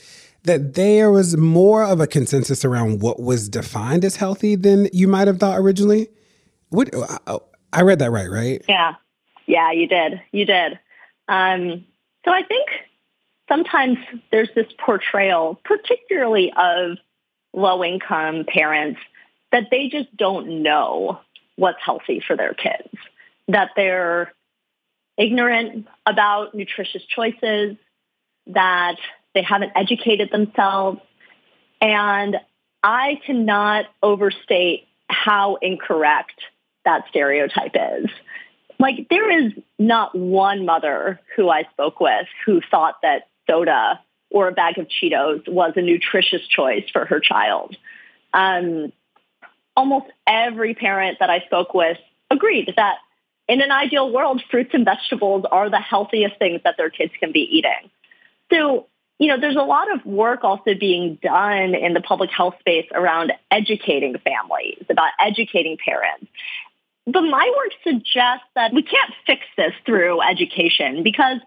that 0.44 0.74
there 0.74 1.10
was 1.10 1.36
more 1.36 1.82
of 1.82 2.00
a 2.00 2.06
consensus 2.06 2.64
around 2.64 3.00
what 3.00 3.20
was 3.20 3.48
defined 3.48 4.04
as 4.04 4.16
healthy 4.16 4.54
than 4.54 4.88
you 4.92 5.08
might 5.08 5.26
have 5.26 5.38
thought 5.38 5.58
originally. 5.58 6.08
What 6.68 6.90
I 7.72 7.82
read 7.82 7.98
that 7.98 8.10
right, 8.10 8.30
right? 8.30 8.62
Yeah, 8.68 8.94
yeah, 9.46 9.72
you 9.72 9.88
did, 9.88 10.20
you 10.32 10.44
did. 10.44 10.78
Um, 11.28 11.84
so 12.24 12.30
I 12.30 12.42
think 12.42 12.68
sometimes 13.48 13.98
there's 14.30 14.50
this 14.54 14.66
portrayal, 14.78 15.60
particularly 15.64 16.52
of 16.56 16.98
low 17.52 17.82
income 17.84 18.44
parents, 18.46 19.00
that 19.52 19.68
they 19.70 19.88
just 19.88 20.14
don't 20.16 20.62
know 20.62 21.20
what's 21.56 21.78
healthy 21.82 22.22
for 22.26 22.36
their 22.36 22.54
kids, 22.54 22.92
that 23.48 23.70
they're 23.76 24.32
ignorant 25.16 25.86
about 26.06 26.54
nutritious 26.54 27.04
choices, 27.04 27.76
that 28.48 28.96
they 29.34 29.42
haven't 29.42 29.72
educated 29.74 30.30
themselves. 30.30 31.00
And 31.80 32.36
I 32.82 33.20
cannot 33.26 33.86
overstate 34.02 34.86
how 35.08 35.56
incorrect 35.56 36.40
that 36.84 37.04
stereotype 37.08 37.74
is. 37.74 38.10
Like, 38.78 39.08
there 39.08 39.30
is 39.30 39.52
not 39.78 40.14
one 40.14 40.64
mother 40.64 41.20
who 41.36 41.48
I 41.48 41.64
spoke 41.72 42.00
with 42.00 42.26
who 42.44 42.60
thought 42.70 42.96
that 43.02 43.28
soda 43.48 44.00
or 44.30 44.48
a 44.48 44.52
bag 44.52 44.78
of 44.78 44.88
Cheetos 44.88 45.48
was 45.48 45.74
a 45.76 45.82
nutritious 45.82 46.46
choice 46.48 46.84
for 46.92 47.04
her 47.04 47.20
child. 47.20 47.76
Um, 48.32 48.92
almost 49.76 50.06
every 50.26 50.74
parent 50.74 51.18
that 51.20 51.30
I 51.30 51.40
spoke 51.46 51.72
with 51.72 51.98
agreed 52.30 52.72
that 52.76 52.96
in 53.48 53.60
an 53.60 53.70
ideal 53.70 54.12
world, 54.12 54.42
fruits 54.50 54.70
and 54.72 54.84
vegetables 54.84 55.44
are 55.50 55.70
the 55.70 55.80
healthiest 55.80 56.38
things 56.38 56.60
that 56.64 56.76
their 56.76 56.90
kids 56.90 57.12
can 57.20 57.32
be 57.32 57.40
eating. 57.40 57.90
So, 58.52 58.86
you 59.18 59.28
know, 59.28 59.38
there's 59.40 59.56
a 59.56 59.62
lot 59.62 59.92
of 59.94 60.04
work 60.04 60.42
also 60.42 60.74
being 60.78 61.18
done 61.22 61.74
in 61.74 61.94
the 61.94 62.00
public 62.00 62.30
health 62.30 62.54
space 62.60 62.86
around 62.92 63.32
educating 63.50 64.16
families, 64.18 64.84
about 64.90 65.10
educating 65.20 65.76
parents. 65.84 66.26
But 67.06 67.22
my 67.22 67.52
work 67.56 67.72
suggests 67.84 68.46
that 68.54 68.72
we 68.72 68.82
can't 68.82 69.12
fix 69.26 69.42
this 69.56 69.72
through 69.84 70.20
education 70.22 71.02
because 71.02 71.38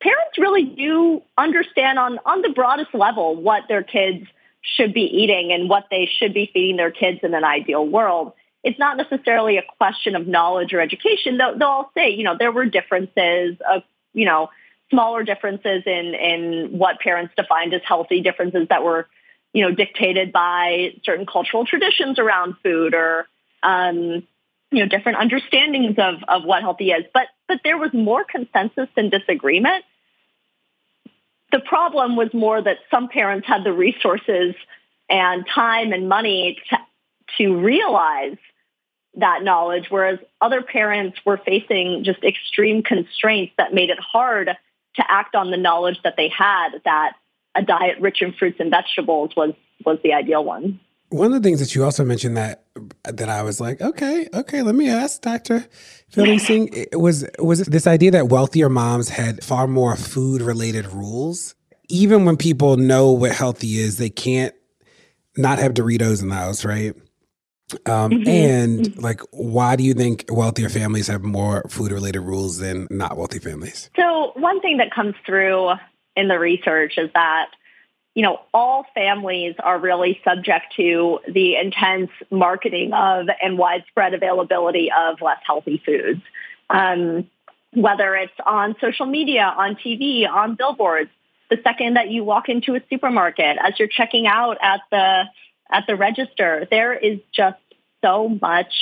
parents 0.00 0.38
really 0.38 0.64
do 0.64 1.22
understand 1.36 1.98
on, 1.98 2.18
on 2.24 2.42
the 2.42 2.50
broadest 2.50 2.94
level 2.94 3.36
what 3.36 3.64
their 3.68 3.82
kids 3.82 4.26
should 4.62 4.94
be 4.94 5.02
eating 5.02 5.52
and 5.52 5.68
what 5.68 5.86
they 5.90 6.08
should 6.18 6.32
be 6.32 6.50
feeding 6.52 6.76
their 6.76 6.90
kids 6.90 7.20
in 7.22 7.34
an 7.34 7.44
ideal 7.44 7.86
world. 7.86 8.32
It's 8.62 8.78
not 8.78 8.96
necessarily 8.96 9.58
a 9.58 9.62
question 9.78 10.14
of 10.14 10.26
knowledge 10.26 10.72
or 10.72 10.80
education, 10.80 11.36
they'll 11.36 11.62
all 11.62 11.90
say, 11.94 12.10
you 12.10 12.24
know, 12.24 12.36
there 12.38 12.52
were 12.52 12.64
differences 12.64 13.56
of, 13.70 13.82
you 14.14 14.24
know, 14.24 14.48
smaller 14.94 15.24
differences 15.24 15.82
in, 15.86 16.14
in 16.14 16.78
what 16.78 17.00
parents 17.00 17.34
defined 17.36 17.74
as 17.74 17.82
healthy, 17.84 18.20
differences 18.20 18.68
that 18.68 18.84
were, 18.84 19.08
you 19.52 19.62
know, 19.62 19.74
dictated 19.74 20.32
by 20.32 20.94
certain 21.04 21.26
cultural 21.26 21.66
traditions 21.66 22.18
around 22.20 22.54
food 22.62 22.94
or, 22.94 23.26
um, 23.64 24.22
you 24.70 24.80
know, 24.80 24.86
different 24.86 25.18
understandings 25.18 25.96
of, 25.98 26.14
of 26.28 26.44
what 26.44 26.62
healthy 26.62 26.90
is. 26.90 27.04
But, 27.12 27.26
but 27.48 27.60
there 27.64 27.76
was 27.76 27.92
more 27.92 28.24
consensus 28.24 28.88
than 28.94 29.10
disagreement. 29.10 29.84
The 31.50 31.60
problem 31.60 32.16
was 32.16 32.32
more 32.32 32.62
that 32.62 32.78
some 32.90 33.08
parents 33.08 33.46
had 33.46 33.64
the 33.64 33.72
resources 33.72 34.54
and 35.10 35.44
time 35.52 35.92
and 35.92 36.08
money 36.08 36.58
to, 36.70 36.78
to 37.38 37.56
realize 37.56 38.36
that 39.16 39.42
knowledge, 39.42 39.86
whereas 39.90 40.18
other 40.40 40.62
parents 40.62 41.18
were 41.24 41.36
facing 41.36 42.04
just 42.04 42.22
extreme 42.24 42.82
constraints 42.82 43.52
that 43.58 43.72
made 43.72 43.90
it 43.90 43.98
hard 43.98 44.50
to 44.96 45.04
act 45.08 45.34
on 45.34 45.50
the 45.50 45.56
knowledge 45.56 45.98
that 46.04 46.14
they 46.16 46.28
had 46.28 46.70
that 46.84 47.12
a 47.54 47.62
diet 47.62 48.00
rich 48.00 48.22
in 48.22 48.32
fruits 48.32 48.58
and 48.60 48.70
vegetables 48.70 49.30
was 49.36 49.54
was 49.84 49.98
the 50.02 50.12
ideal 50.12 50.44
one. 50.44 50.80
One 51.10 51.32
of 51.32 51.42
the 51.42 51.46
things 51.46 51.60
that 51.60 51.74
you 51.74 51.84
also 51.84 52.04
mentioned 52.04 52.36
that 52.36 52.64
that 53.04 53.28
I 53.28 53.42
was 53.42 53.60
like, 53.60 53.80
okay, 53.80 54.28
okay, 54.34 54.62
let 54.62 54.74
me 54.74 54.88
ask 54.88 55.20
Dr. 55.20 55.66
Philley 56.12 56.94
was 56.94 57.26
was 57.38 57.60
this 57.66 57.86
idea 57.86 58.10
that 58.12 58.28
wealthier 58.28 58.68
moms 58.68 59.08
had 59.08 59.44
far 59.44 59.66
more 59.66 59.96
food 59.96 60.42
related 60.42 60.86
rules. 60.86 61.54
Even 61.88 62.24
when 62.24 62.36
people 62.36 62.76
know 62.76 63.12
what 63.12 63.32
healthy 63.32 63.78
is, 63.78 63.98
they 63.98 64.10
can't 64.10 64.54
not 65.36 65.58
have 65.58 65.74
Doritos 65.74 66.22
in 66.22 66.28
the 66.28 66.34
house, 66.34 66.64
right? 66.64 66.94
Um, 67.86 68.10
mm-hmm. 68.10 68.28
And 68.28 68.80
mm-hmm. 68.80 69.00
like, 69.00 69.20
why 69.30 69.76
do 69.76 69.84
you 69.84 69.94
think 69.94 70.26
wealthier 70.28 70.68
families 70.68 71.08
have 71.08 71.22
more 71.22 71.64
food 71.68 71.92
related 71.92 72.20
rules 72.20 72.58
than 72.58 72.86
not 72.90 73.16
wealthy 73.16 73.38
families? 73.38 73.90
So, 73.96 74.32
one 74.34 74.60
thing 74.60 74.78
that 74.78 74.92
comes 74.92 75.14
through 75.26 75.72
in 76.16 76.28
the 76.28 76.38
research 76.38 76.94
is 76.96 77.10
that 77.14 77.50
you 78.14 78.22
know, 78.22 78.40
all 78.54 78.86
families 78.94 79.56
are 79.58 79.78
really 79.78 80.20
subject 80.24 80.74
to 80.76 81.18
the 81.28 81.56
intense 81.56 82.10
marketing 82.30 82.92
of 82.92 83.26
and 83.42 83.58
widespread 83.58 84.14
availability 84.14 84.90
of 84.96 85.20
less 85.20 85.38
healthy 85.44 85.82
foods. 85.84 86.22
Um, 86.70 87.28
whether 87.72 88.14
it's 88.14 88.32
on 88.46 88.76
social 88.80 89.06
media, 89.06 89.42
on 89.42 89.74
TV, 89.74 90.28
on 90.28 90.54
billboards, 90.54 91.10
the 91.50 91.58
second 91.64 91.94
that 91.94 92.08
you 92.08 92.22
walk 92.22 92.48
into 92.48 92.76
a 92.76 92.80
supermarket, 92.88 93.58
as 93.60 93.78
you're 93.80 93.88
checking 93.88 94.28
out 94.28 94.58
at 94.62 94.80
the 94.90 95.24
at 95.70 95.84
the 95.88 95.96
register, 95.96 96.68
there 96.70 96.94
is 96.94 97.18
just 97.34 97.58
so 98.04 98.28
much 98.28 98.72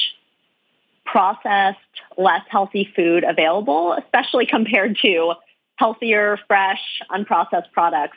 processed, 1.04 1.78
less 2.18 2.42
healthy 2.48 2.90
food 2.96 3.24
available, 3.24 3.92
especially 3.92 4.46
compared 4.46 4.98
to 5.02 5.34
healthier, 5.76 6.38
fresh, 6.48 6.80
unprocessed 7.10 7.70
products. 7.72 8.16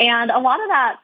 And 0.00 0.30
a 0.30 0.38
lot 0.38 0.60
of 0.60 0.68
that, 0.68 0.96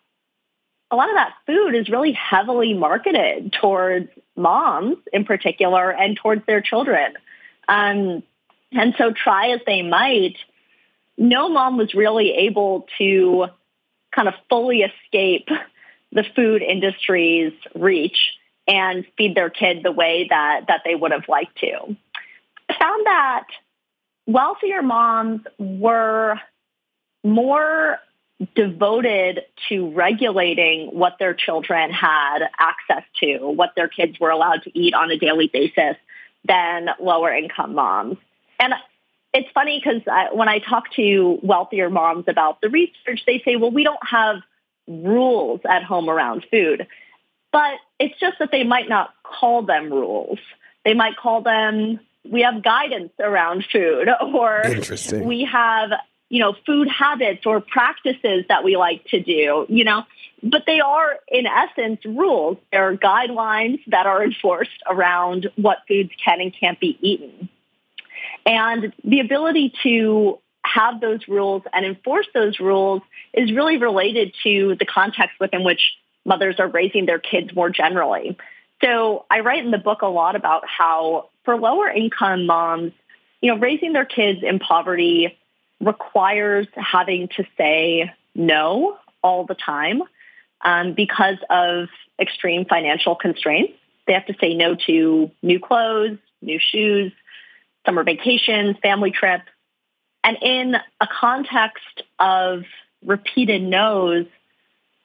a 0.90 0.96
lot 0.96 1.08
of 1.08 1.16
that 1.16 1.34
food 1.46 1.74
is 1.74 1.88
really 1.88 2.12
heavily 2.12 2.72
marketed 2.72 3.52
towards 3.60 4.08
moms 4.36 4.96
in 5.12 5.24
particular 5.24 5.90
and 5.90 6.16
towards 6.16 6.46
their 6.46 6.60
children. 6.60 7.14
Um, 7.68 8.22
and 8.72 8.94
so 8.96 9.12
try 9.12 9.50
as 9.50 9.60
they 9.66 9.82
might, 9.82 10.36
no 11.16 11.48
mom 11.48 11.76
was 11.76 11.94
really 11.94 12.30
able 12.32 12.86
to 12.98 13.46
kind 14.14 14.28
of 14.28 14.34
fully 14.48 14.82
escape 14.82 15.48
the 16.12 16.24
food 16.36 16.62
industry's 16.62 17.52
reach 17.74 18.18
and 18.66 19.04
feed 19.16 19.34
their 19.34 19.50
kid 19.50 19.82
the 19.82 19.92
way 19.92 20.26
that, 20.30 20.62
that 20.68 20.82
they 20.84 20.94
would 20.94 21.12
have 21.12 21.28
liked 21.28 21.58
to. 21.58 21.96
I 22.68 22.78
found 22.78 23.06
that 23.06 23.46
wealthier 24.26 24.82
moms 24.82 25.42
were 25.58 26.40
more 27.22 27.98
devoted 28.54 29.42
to 29.68 29.90
regulating 29.90 30.88
what 30.88 31.18
their 31.18 31.34
children 31.34 31.90
had 31.90 32.40
access 32.58 33.04
to, 33.20 33.38
what 33.38 33.72
their 33.76 33.88
kids 33.88 34.18
were 34.18 34.30
allowed 34.30 34.62
to 34.64 34.78
eat 34.78 34.94
on 34.94 35.10
a 35.10 35.16
daily 35.16 35.46
basis 35.46 35.96
than 36.46 36.88
lower 37.00 37.34
income 37.34 37.74
moms. 37.74 38.18
And 38.58 38.74
it's 39.32 39.48
funny 39.52 39.82
because 39.82 40.02
when 40.32 40.48
I 40.48 40.58
talk 40.58 40.92
to 40.94 41.38
wealthier 41.42 41.90
moms 41.90 42.24
about 42.28 42.60
the 42.60 42.68
research, 42.68 43.22
they 43.26 43.40
say, 43.44 43.56
well, 43.56 43.70
we 43.70 43.84
don't 43.84 44.06
have 44.06 44.36
rules 44.86 45.60
at 45.68 45.82
home 45.82 46.08
around 46.08 46.44
food. 46.50 46.86
But 47.52 47.74
it's 48.04 48.18
just 48.20 48.38
that 48.38 48.50
they 48.50 48.64
might 48.64 48.88
not 48.88 49.14
call 49.22 49.62
them 49.62 49.92
rules. 49.92 50.38
They 50.84 50.94
might 50.94 51.16
call 51.16 51.42
them, 51.42 52.00
we 52.30 52.42
have 52.42 52.62
guidance 52.62 53.12
around 53.18 53.64
food, 53.72 54.08
or 54.34 54.62
we 55.24 55.48
have 55.50 55.90
you 56.28 56.40
know, 56.40 56.54
food 56.66 56.88
habits 56.88 57.46
or 57.46 57.60
practices 57.60 58.44
that 58.48 58.64
we 58.64 58.76
like 58.76 59.04
to 59.04 59.20
do, 59.20 59.66
you 59.68 59.84
know, 59.84 60.02
but 60.42 60.64
they 60.66 60.80
are 60.80 61.20
in 61.28 61.46
essence 61.46 62.00
rules. 62.04 62.58
There 62.72 62.88
are 62.88 62.96
guidelines 62.96 63.78
that 63.88 64.06
are 64.06 64.24
enforced 64.24 64.82
around 64.88 65.50
what 65.56 65.78
foods 65.86 66.10
can 66.24 66.40
and 66.40 66.52
can't 66.58 66.80
be 66.80 66.98
eaten. 67.00 67.48
And 68.44 68.92
the 69.04 69.20
ability 69.20 69.74
to 69.84 70.38
have 70.64 71.00
those 71.00 71.20
rules 71.28 71.62
and 71.72 71.84
enforce 71.86 72.26
those 72.34 72.58
rules 72.58 73.02
is 73.32 73.52
really 73.52 73.76
related 73.76 74.34
to 74.42 74.76
the 74.78 74.86
context 74.86 75.36
within 75.38 75.62
which 75.62 75.92
mothers 76.24 76.56
are 76.58 76.68
raising 76.68 77.06
their 77.06 77.18
kids 77.18 77.54
more 77.54 77.70
generally. 77.70 78.36
So 78.82 79.24
I 79.30 79.40
write 79.40 79.64
in 79.64 79.70
the 79.70 79.78
book 79.78 80.02
a 80.02 80.06
lot 80.06 80.36
about 80.36 80.64
how 80.66 81.30
for 81.44 81.56
lower 81.56 81.88
income 81.88 82.46
moms, 82.46 82.92
you 83.40 83.52
know, 83.52 83.58
raising 83.58 83.92
their 83.92 84.04
kids 84.04 84.40
in 84.42 84.58
poverty 84.58 85.38
requires 85.80 86.66
having 86.74 87.28
to 87.36 87.44
say 87.56 88.12
no 88.34 88.96
all 89.22 89.44
the 89.44 89.54
time 89.54 90.02
um, 90.64 90.94
because 90.94 91.36
of 91.50 91.88
extreme 92.18 92.64
financial 92.64 93.14
constraints. 93.14 93.74
They 94.06 94.12
have 94.12 94.26
to 94.26 94.34
say 94.40 94.54
no 94.54 94.76
to 94.86 95.30
new 95.42 95.60
clothes, 95.60 96.18
new 96.42 96.58
shoes, 96.58 97.12
summer 97.86 98.04
vacations, 98.04 98.76
family 98.82 99.10
trips. 99.10 99.44
And 100.22 100.38
in 100.40 100.76
a 101.00 101.06
context 101.06 102.02
of 102.18 102.64
repeated 103.04 103.62
no's, 103.62 104.26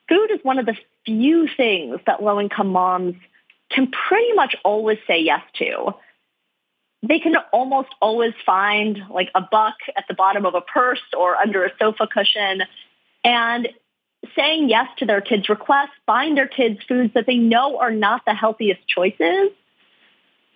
food 0.08 0.30
is 0.30 0.40
one 0.42 0.58
of 0.58 0.66
the 0.66 0.76
few 1.04 1.48
things 1.56 1.98
that 2.06 2.22
low 2.22 2.40
income 2.40 2.68
moms 2.68 3.16
can 3.70 3.90
pretty 3.90 4.32
much 4.32 4.56
always 4.64 4.98
say 5.06 5.20
yes 5.20 5.42
to. 5.58 5.94
They 7.02 7.18
can 7.18 7.34
almost 7.52 7.88
always 8.02 8.34
find 8.44 8.98
like 9.10 9.30
a 9.34 9.40
buck 9.40 9.76
at 9.96 10.04
the 10.08 10.14
bottom 10.14 10.44
of 10.44 10.54
a 10.54 10.60
purse 10.60 11.00
or 11.16 11.36
under 11.36 11.64
a 11.64 11.70
sofa 11.78 12.06
cushion. 12.06 12.62
And 13.24 13.68
saying 14.36 14.68
yes 14.68 14.88
to 14.98 15.06
their 15.06 15.20
kids' 15.20 15.48
requests, 15.48 15.96
buying 16.06 16.34
their 16.34 16.48
kids 16.48 16.80
foods 16.86 17.14
that 17.14 17.26
they 17.26 17.36
know 17.36 17.78
are 17.78 17.90
not 17.90 18.22
the 18.26 18.34
healthiest 18.34 18.86
choices, 18.86 19.50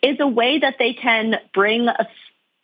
is 0.02 0.18
a 0.20 0.26
way 0.26 0.58
that 0.58 0.76
they 0.78 0.92
can 0.92 1.36
bring 1.54 1.88
a 1.88 2.06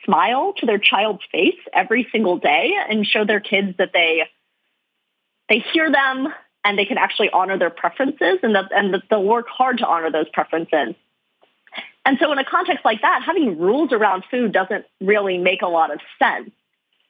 smile 0.05 0.53
to 0.59 0.67
their 0.67 0.79
child's 0.79 1.23
face 1.33 1.59
every 1.73 2.07
single 2.13 2.39
day 2.39 2.75
and 2.89 3.07
show 3.07 3.25
their 3.25 3.41
kids 3.41 3.77
that 3.79 3.91
they 3.93 4.23
they 5.49 5.65
hear 5.73 5.91
them 5.91 6.29
and 6.65 6.79
they 6.79 6.85
can 6.85 6.99
actually 6.99 7.31
honor 7.31 7.59
their 7.59 7.71
preferences 7.71 8.39
and 8.43 8.55
that 8.55 8.71
and 8.73 8.95
that 8.95 9.03
they'll 9.11 9.25
work 9.25 9.49
hard 9.49 9.79
to 9.79 9.87
honor 9.87 10.11
those 10.11 10.29
preferences. 10.33 10.95
And 12.05 12.19
so 12.19 12.33
in 12.33 12.39
a 12.39 12.45
context 12.45 12.85
like 12.85 13.03
that, 13.03 13.23
having 13.25 13.59
rules 13.59 13.93
around 13.93 14.25
food 14.31 14.53
doesn't 14.53 14.85
really 15.01 15.39
make 15.39 15.63
a 15.63 15.69
lot 15.69 15.93
of 15.93 16.01
sense. 16.19 16.51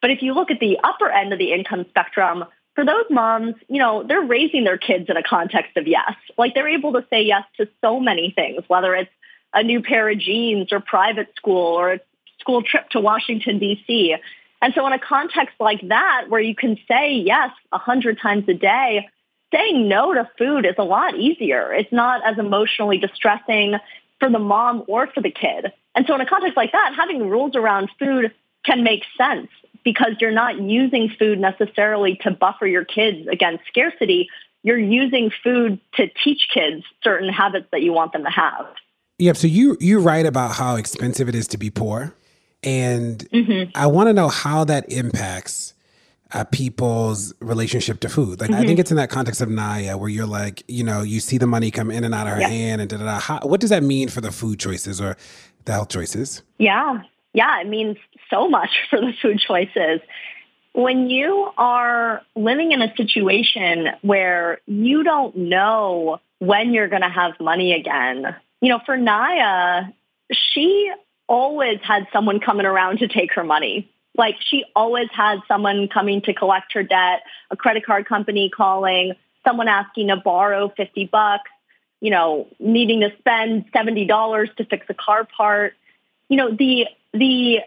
But 0.03 0.11
if 0.11 0.23
you 0.23 0.35
look 0.35 0.51
at 0.51 0.61
the 0.61 0.79
upper 0.83 1.09
end 1.09 1.33
of 1.33 1.39
the 1.39 1.53
income 1.53 1.87
spectrum, 1.89 2.45
for 2.75 2.85
those 2.85 3.05
moms, 3.11 3.55
you 3.69 3.79
know, 3.79 4.03
they're 4.03 4.23
raising 4.23 4.65
their 4.65 4.79
kids 4.79 5.07
in 5.09 5.17
a 5.17 5.23
context 5.23 5.77
of 5.77 5.87
yes. 5.87 6.15
Like 6.39 6.55
they're 6.55 6.69
able 6.69 6.93
to 6.95 7.05
say 7.11 7.23
yes 7.23 7.45
to 7.59 7.69
so 7.81 8.01
many 8.01 8.31
things, 8.31 8.63
whether 8.69 8.95
it's 8.95 9.11
a 9.53 9.63
new 9.63 9.83
pair 9.83 10.09
of 10.09 10.19
jeans 10.19 10.73
or 10.73 10.81
private 10.81 11.29
school 11.37 11.75
or 11.75 11.95
a 11.95 12.01
school 12.39 12.63
trip 12.63 12.89
to 12.91 13.01
Washington, 13.01 13.59
D.C. 13.59 14.17
And 14.63 14.75
so 14.75 14.87
in 14.87 14.93
a 14.93 14.99
context 14.99 15.57
like 15.59 15.81
that, 15.89 16.27
where 16.29 16.41
you 16.41 16.55
can 16.55 16.79
say 16.89 17.15
yes 17.15 17.51
a 17.73 17.79
hundred 17.79 18.19
times 18.21 18.45
a 18.49 18.55
day, 18.55 19.09
saying 19.53 19.89
no 19.89 20.15
to 20.15 20.29
food 20.39 20.67
is 20.67 20.75
a 20.79 20.85
lot 20.85 21.17
easier. 21.17 21.73
It's 21.73 21.93
not 21.93 22.21
as 22.25 22.39
emotionally 22.39 22.99
distressing 22.99 23.75
for 24.19 24.31
the 24.31 24.39
mom 24.39 24.85
or 24.87 25.07
for 25.09 25.21
the 25.21 25.31
kid. 25.31 25.73
And 25.95 26.07
so 26.07 26.15
in 26.15 26.21
a 26.21 26.27
context 26.27 26.57
like 26.57 26.73
that, 26.73 26.95
having 26.97 27.29
rules 27.29 27.57
around 27.57 27.91
food 27.99 28.33
can 28.65 28.85
make 28.85 29.03
sense 29.17 29.49
because 29.85 30.13
you're 30.21 30.31
not 30.31 30.61
using 30.61 31.11
food 31.19 31.39
necessarily 31.39 32.19
to 32.23 32.31
buffer 32.31 32.67
your 32.67 32.85
kids 32.85 33.27
against 33.29 33.65
scarcity. 33.67 34.29
You're 34.63 34.79
using 34.79 35.31
food 35.43 35.81
to 35.95 36.09
teach 36.23 36.49
kids 36.53 36.85
certain 37.03 37.33
habits 37.33 37.67
that 37.73 37.83
you 37.83 37.93
want 37.93 38.13
them 38.13 38.25
to 38.25 38.31
have. 38.31 38.67
Yep. 39.19 39.37
So 39.37 39.47
you 39.47 39.77
you 39.81 40.01
write 40.01 40.27
about 40.27 40.53
how 40.53 40.77
expensive 40.77 41.29
it 41.29 41.35
is 41.35 41.47
to 41.49 41.59
be 41.59 41.69
poor, 41.69 42.15
and 42.63 43.19
mm-hmm. 43.31 43.71
I 43.75 43.87
want 43.87 44.09
to 44.09 44.15
know 44.15 44.29
how 44.29 44.65
that 44.65 44.91
impacts 44.91 45.75
uh, 46.33 46.45
people's 46.45 47.35
relationship 47.41 48.01
to 48.01 48.09
food. 48.09 48.41
Like 48.41 48.51
mm-hmm. 48.51 48.61
I 48.61 48.67
think 48.67 48.79
it's 48.79 48.91
in 48.91 48.97
that 48.97 49.11
context 49.11 49.41
of 49.41 49.49
Naya, 49.49 49.97
where 49.97 50.09
you're 50.09 50.27
like, 50.27 50.63
you 50.69 50.85
know, 50.85 51.03
you 51.03 51.21
see 51.21 51.39
the 51.39 51.47
money 51.47 51.71
come 51.71 51.91
in 51.91 52.05
and 52.05 52.15
out 52.15 52.27
of 52.27 52.35
her 52.35 52.41
hand, 52.41 52.81
and 52.81 52.91
da 52.91 52.99
da 52.99 53.21
da. 53.21 53.47
What 53.47 53.61
does 53.61 53.71
that 53.71 53.83
mean 53.83 54.09
for 54.09 54.21
the 54.21 54.33
food 54.33 54.59
choices 54.59 55.01
or 55.01 55.17
the 55.65 55.73
health 55.73 55.89
choices? 55.89 56.43
Yeah, 56.59 57.03
yeah, 57.33 57.61
it 57.61 57.69
means 57.69 57.97
so 58.29 58.49
much 58.49 58.71
for 58.91 59.01
the 59.01 59.13
food 59.21 59.41
choices. 59.41 60.01
When 60.73 61.11
you 61.11 61.51
are 61.59 62.23
living 62.37 62.71
in 62.71 62.81
a 62.81 62.95
situation 62.97 63.89
where 64.03 64.61
you 64.67 65.03
don't 65.03 65.37
know 65.37 66.21
when 66.39 66.73
you're 66.73 66.89
going 66.89 67.03
to 67.03 67.09
have 67.09 67.33
money 67.41 67.73
again, 67.73 68.37
you 68.61 68.69
know, 68.69 68.81
for 68.87 68.97
Naya, 68.97 69.87
she 70.33 70.93
always 71.27 71.79
had 71.83 72.07
someone 72.13 72.41
coming 72.41 72.67
around 72.67 72.99
to 72.99 73.09
take 73.09 73.33
her 73.35 73.45
money. 73.45 73.91
Like 74.17 74.37
she 74.41 74.65
always 74.75 75.09
had 75.13 75.41
someone 75.49 75.89
coming 75.89 76.23
to 76.23 76.35
collect 76.35 76.73
her 76.75 76.83
debt, 76.83 77.23
a 77.51 77.57
credit 77.57 77.87
card 77.87 78.07
company 78.07 78.51
calling, 78.51 79.15
someone 79.47 79.69
asking 79.69 80.09
to 80.09 80.17
borrow 80.17 80.69
50 80.77 81.07
bucks, 81.07 81.51
you 82.01 82.11
know, 82.11 82.49
needing 82.59 83.01
to 83.01 83.11
spend 83.19 83.71
$70 83.73 84.57
to 84.57 84.65
fix 84.65 84.87
a 84.89 84.95
car 84.95 85.25
part. 85.25 85.75
You 86.29 86.37
know, 86.37 86.51
the 86.55 86.87
the 87.13 87.61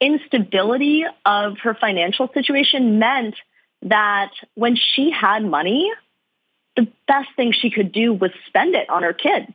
instability 0.00 1.04
of 1.24 1.58
her 1.58 1.74
financial 1.74 2.28
situation 2.32 2.98
meant 2.98 3.34
that 3.82 4.30
when 4.54 4.76
she 4.76 5.10
had 5.10 5.44
money, 5.44 5.90
the 6.76 6.86
best 7.06 7.28
thing 7.36 7.52
she 7.52 7.70
could 7.70 7.92
do 7.92 8.12
was 8.12 8.30
spend 8.46 8.74
it 8.74 8.88
on 8.88 9.02
her 9.02 9.12
kids. 9.12 9.52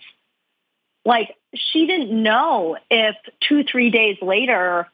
Like 1.05 1.35
she 1.55 1.85
didn't 1.85 2.11
know 2.23 2.77
if 2.89 3.15
two, 3.47 3.63
three 3.63 3.89
days 3.89 4.17
later 4.21 4.87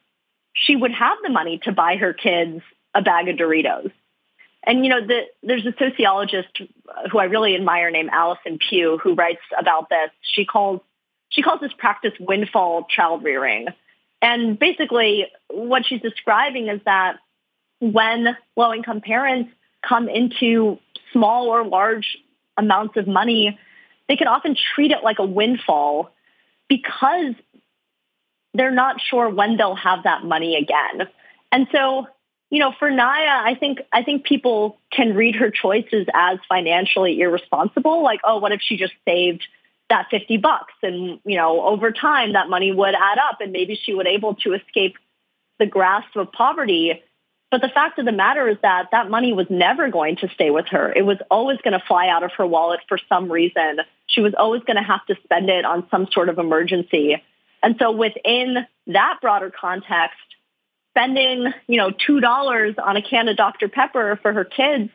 she 0.52 0.76
would 0.76 0.92
have 0.92 1.18
the 1.22 1.30
money 1.30 1.58
to 1.64 1.72
buy 1.72 1.96
her 1.96 2.12
kids 2.12 2.62
a 2.94 3.02
bag 3.02 3.28
of 3.28 3.36
Doritos. 3.36 3.92
And 4.64 4.84
you 4.84 4.90
know, 4.90 5.06
the, 5.06 5.22
there's 5.42 5.64
a 5.64 5.74
sociologist 5.78 6.60
who 7.10 7.18
I 7.18 7.24
really 7.24 7.54
admire 7.54 7.90
named 7.90 8.10
Allison 8.12 8.58
Pugh 8.58 8.98
who 9.02 9.14
writes 9.14 9.40
about 9.58 9.88
this. 9.88 10.10
She 10.20 10.44
calls 10.44 10.80
she 11.30 11.42
calls 11.42 11.60
this 11.60 11.72
practice 11.78 12.12
windfall 12.18 12.86
child 12.90 13.22
rearing. 13.22 13.68
And 14.20 14.58
basically, 14.58 15.26
what 15.48 15.86
she's 15.86 16.02
describing 16.02 16.68
is 16.68 16.80
that 16.84 17.16
when 17.78 18.36
low 18.56 18.74
income 18.74 19.00
parents 19.00 19.50
come 19.86 20.08
into 20.08 20.78
small 21.12 21.48
or 21.48 21.64
large 21.64 22.18
amounts 22.56 22.96
of 22.96 23.06
money, 23.06 23.58
they 24.08 24.16
can 24.16 24.26
often 24.26 24.56
treat 24.74 24.90
it 24.90 25.02
like 25.02 25.18
a 25.18 25.24
windfall 25.24 26.10
because 26.68 27.34
they're 28.54 28.70
not 28.70 29.00
sure 29.00 29.28
when 29.28 29.56
they'll 29.56 29.76
have 29.76 30.04
that 30.04 30.24
money 30.24 30.56
again. 30.56 31.08
And 31.52 31.66
so, 31.72 32.06
you 32.50 32.58
know, 32.58 32.72
for 32.78 32.90
Naya, 32.90 33.42
I 33.44 33.54
think 33.54 33.80
I 33.92 34.02
think 34.02 34.24
people 34.24 34.78
can 34.92 35.14
read 35.14 35.36
her 35.36 35.50
choices 35.50 36.06
as 36.14 36.38
financially 36.48 37.20
irresponsible. 37.20 38.02
Like, 38.02 38.20
oh, 38.24 38.38
what 38.38 38.52
if 38.52 38.60
she 38.62 38.76
just 38.76 38.94
saved 39.06 39.46
that 39.90 40.06
50 40.10 40.38
bucks. 40.38 40.72
And, 40.82 41.20
you 41.24 41.36
know, 41.36 41.62
over 41.62 41.92
time 41.92 42.32
that 42.32 42.48
money 42.48 42.72
would 42.72 42.94
add 42.94 43.18
up 43.18 43.40
and 43.40 43.52
maybe 43.52 43.78
she 43.80 43.92
would 43.92 44.06
able 44.06 44.36
to 44.36 44.54
escape 44.54 44.96
the 45.58 45.66
grasp 45.66 46.16
of 46.16 46.32
poverty. 46.32 47.02
But 47.50 47.60
the 47.60 47.68
fact 47.68 47.98
of 47.98 48.06
the 48.06 48.12
matter 48.12 48.48
is 48.48 48.56
that 48.62 48.86
that 48.92 49.10
money 49.10 49.32
was 49.32 49.48
never 49.50 49.90
going 49.90 50.16
to 50.16 50.28
stay 50.28 50.50
with 50.50 50.66
her. 50.68 50.90
It 50.92 51.02
was 51.02 51.18
always 51.30 51.58
going 51.62 51.78
to 51.78 51.84
fly 51.86 52.08
out 52.08 52.22
of 52.22 52.30
her 52.38 52.46
wallet 52.46 52.80
for 52.88 52.98
some 53.08 53.30
reason. 53.30 53.80
She 54.06 54.20
was 54.20 54.32
always 54.38 54.62
going 54.62 54.76
to 54.76 54.82
have 54.82 55.04
to 55.06 55.16
spend 55.24 55.50
it 55.50 55.64
on 55.64 55.86
some 55.90 56.08
sort 56.12 56.28
of 56.28 56.38
emergency. 56.38 57.22
And 57.62 57.76
so 57.78 57.90
within 57.90 58.66
that 58.88 59.18
broader 59.20 59.50
context, 59.50 60.18
spending, 60.90 61.52
you 61.66 61.76
know, 61.76 61.90
$2 61.90 62.74
on 62.78 62.96
a 62.96 63.02
can 63.02 63.28
of 63.28 63.36
Dr. 63.36 63.68
Pepper 63.68 64.18
for 64.22 64.32
her 64.32 64.44
kids 64.44 64.90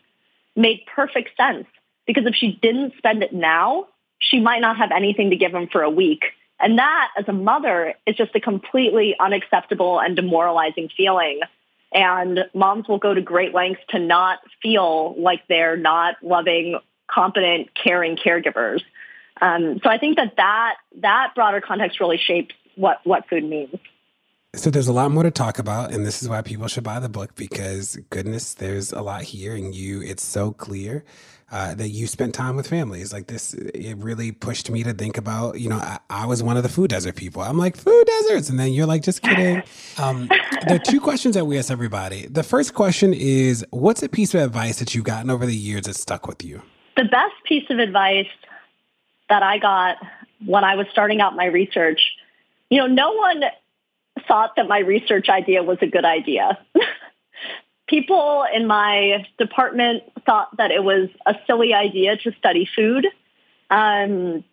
made 0.55 0.86
perfect 0.93 1.36
sense 1.38 1.68
because 2.05 2.26
if 2.26 2.36
she 2.36 2.51
didn't 2.61 2.93
spend 2.97 3.24
it 3.24 3.34
now, 3.34 3.88
she 4.20 4.39
might 4.39 4.61
not 4.61 4.78
have 4.78 4.91
anything 4.91 5.30
to 5.32 5.36
give 5.36 5.51
them 5.51 5.68
for 5.72 5.82
a 5.82 5.89
week. 5.89 6.24
And 6.59 6.80
that, 6.80 7.09
as 7.18 7.26
a 7.28 7.34
mother, 7.34 7.95
is 8.05 8.16
just 8.16 8.36
a 8.36 8.39
completely 8.39 9.16
unacceptable 9.20 9.99
and 9.99 10.16
demoralizing 10.16 10.89
feeling. 10.95 11.41
And 11.93 12.45
moms 12.53 12.88
will 12.88 12.97
go 12.97 13.13
to 13.13 13.22
great 13.22 13.53
lengths 13.53 13.84
to 13.89 13.99
not 13.99 14.39
feel 14.61 15.16
like 15.22 15.41
they're 15.47 15.78
not 15.78 16.16
loving, 16.22 16.80
competent, 17.07 17.70
caring 17.76 18.16
caregivers. 18.16 18.82
Um, 19.42 19.80
so 19.84 19.90
I 19.90 19.98
think 19.98 20.18
that, 20.18 20.36
that 20.38 20.76
that 21.02 21.34
broader 21.36 21.62
context 21.62 22.00
really 22.00 22.18
shapes 22.18 22.56
what, 22.76 23.00
what 23.04 23.28
food 23.30 23.44
means. 23.44 23.76
So 24.56 24.70
there's 24.70 24.88
a 24.88 24.94
lot 24.94 25.12
more 25.12 25.24
to 25.24 25.32
talk 25.32 25.60
about, 25.60 25.94
and 25.94 26.06
this 26.06 26.24
is 26.24 26.30
why 26.30 26.42
people 26.42 26.68
should 26.68 26.84
buy 26.84 27.00
the 27.00 27.10
book 27.10 27.36
because 27.36 27.98
goodness, 28.10 28.54
there's 28.54 28.94
a 28.94 29.02
lot 29.02 29.24
here, 29.24 29.54
and 29.54 29.76
you 29.76 30.02
it's 30.02 30.24
so 30.24 30.54
clear 30.54 31.04
uh, 31.52 31.76
that 31.76 31.90
you 31.90 32.08
spent 32.08 32.34
time 32.34 32.56
with 32.56 32.68
families. 32.68 33.12
Like 33.12 33.28
this, 33.28 33.54
it 33.54 33.98
really 33.98 34.32
pushed 34.32 34.70
me 34.70 34.84
to 34.84 34.94
think 34.94 35.18
about. 35.18 35.60
You 35.60 35.70
know, 35.70 35.78
I, 35.78 36.00
I, 36.10 36.26
was 36.26 36.42
one 36.42 36.58
of 36.58 36.64
the 36.64 36.70
food 36.70 36.90
desert 36.90 37.16
people. 37.16 37.42
I'm 37.42 37.58
like 37.58 37.76
food 37.76 38.06
deserts, 38.06 38.50
and 38.50 38.58
then 38.58 38.72
you're 38.72 38.86
like, 38.86 39.04
just 39.04 39.22
kidding. 39.22 39.62
Um, 39.98 40.28
there 40.68 40.76
are 40.76 40.80
two 40.80 41.00
questions 41.00 41.36
that 41.36 41.46
we 41.46 41.58
ask 41.58 41.72
everybody. 41.72 42.26
The 42.28 42.44
first 42.44 42.74
question 42.74 43.14
is, 43.14 43.66
what's 43.70 44.04
a 44.04 44.10
piece 44.10 44.36
of 44.36 44.42
advice 44.42 44.80
that 44.80 44.94
you've 44.94 45.06
gotten 45.06 45.30
over 45.30 45.46
the 45.46 45.56
years 45.56 45.84
that 45.84 45.96
stuck 45.96 46.28
with 46.28 46.44
you? 46.44 46.62
The 46.98 47.06
best 47.06 47.34
piece 47.46 47.64
of 47.70 47.80
advice 47.80 48.28
that 49.30 49.43
I 49.43 49.57
got 49.57 49.97
when 50.45 50.63
I 50.63 50.76
was 50.76 50.88
starting 50.91 51.21
out 51.21 51.36
my 51.36 51.45
research, 51.45 52.01
you 52.69 52.80
know, 52.80 52.88
no 52.88 53.13
one 53.13 53.43
thought 54.28 54.51
that 54.55 54.67
my 54.67 54.80
research 54.80 55.30
idea 55.30 55.63
was 55.63 55.78
a 55.82 55.88
good 55.88 56.05
idea. 56.05 56.59
People 57.88 58.45
in 58.53 58.65
my 58.65 59.26
department 59.38 60.03
thought 60.26 60.57
that 60.57 60.71
it 60.71 60.84
was 60.84 61.09
a 61.26 61.36
silly 61.45 61.73
idea 61.73 62.17
to 62.17 62.32
study 62.39 62.67
food. 62.76 63.05
Um, 63.69 64.43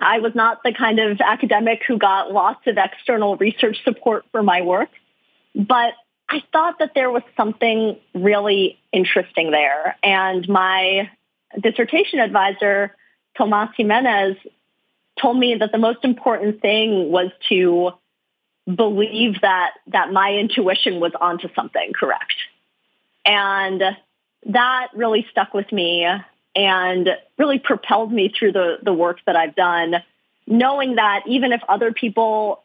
I 0.00 0.18
was 0.18 0.34
not 0.34 0.62
the 0.64 0.72
kind 0.72 0.98
of 0.98 1.20
academic 1.20 1.82
who 1.86 1.98
got 1.98 2.32
lots 2.32 2.66
of 2.66 2.76
external 2.78 3.36
research 3.36 3.76
support 3.84 4.24
for 4.32 4.42
my 4.42 4.62
work, 4.62 4.88
but 5.54 5.94
I 6.28 6.42
thought 6.52 6.78
that 6.78 6.92
there 6.94 7.10
was 7.10 7.22
something 7.36 7.98
really 8.14 8.78
interesting 8.92 9.50
there. 9.50 9.96
And 10.02 10.48
my 10.48 11.10
dissertation 11.60 12.20
advisor, 12.20 12.96
Tomas 13.36 13.70
Jimenez, 13.76 14.36
told 15.20 15.38
me 15.38 15.56
that 15.56 15.72
the 15.72 15.78
most 15.78 16.04
important 16.04 16.60
thing 16.60 17.10
was 17.10 17.30
to 17.48 17.92
believe 18.74 19.40
that 19.42 19.72
that 19.88 20.12
my 20.12 20.34
intuition 20.34 21.00
was 21.00 21.12
onto 21.20 21.48
something 21.54 21.92
correct. 21.92 22.34
And 23.24 23.82
that 24.46 24.88
really 24.94 25.26
stuck 25.30 25.52
with 25.52 25.70
me 25.72 26.06
and 26.56 27.08
really 27.38 27.58
propelled 27.58 28.12
me 28.12 28.32
through 28.36 28.52
the, 28.52 28.78
the 28.82 28.92
work 28.92 29.18
that 29.26 29.36
I've 29.36 29.54
done, 29.54 29.96
knowing 30.46 30.96
that 30.96 31.22
even 31.26 31.52
if 31.52 31.60
other 31.68 31.92
people 31.92 32.64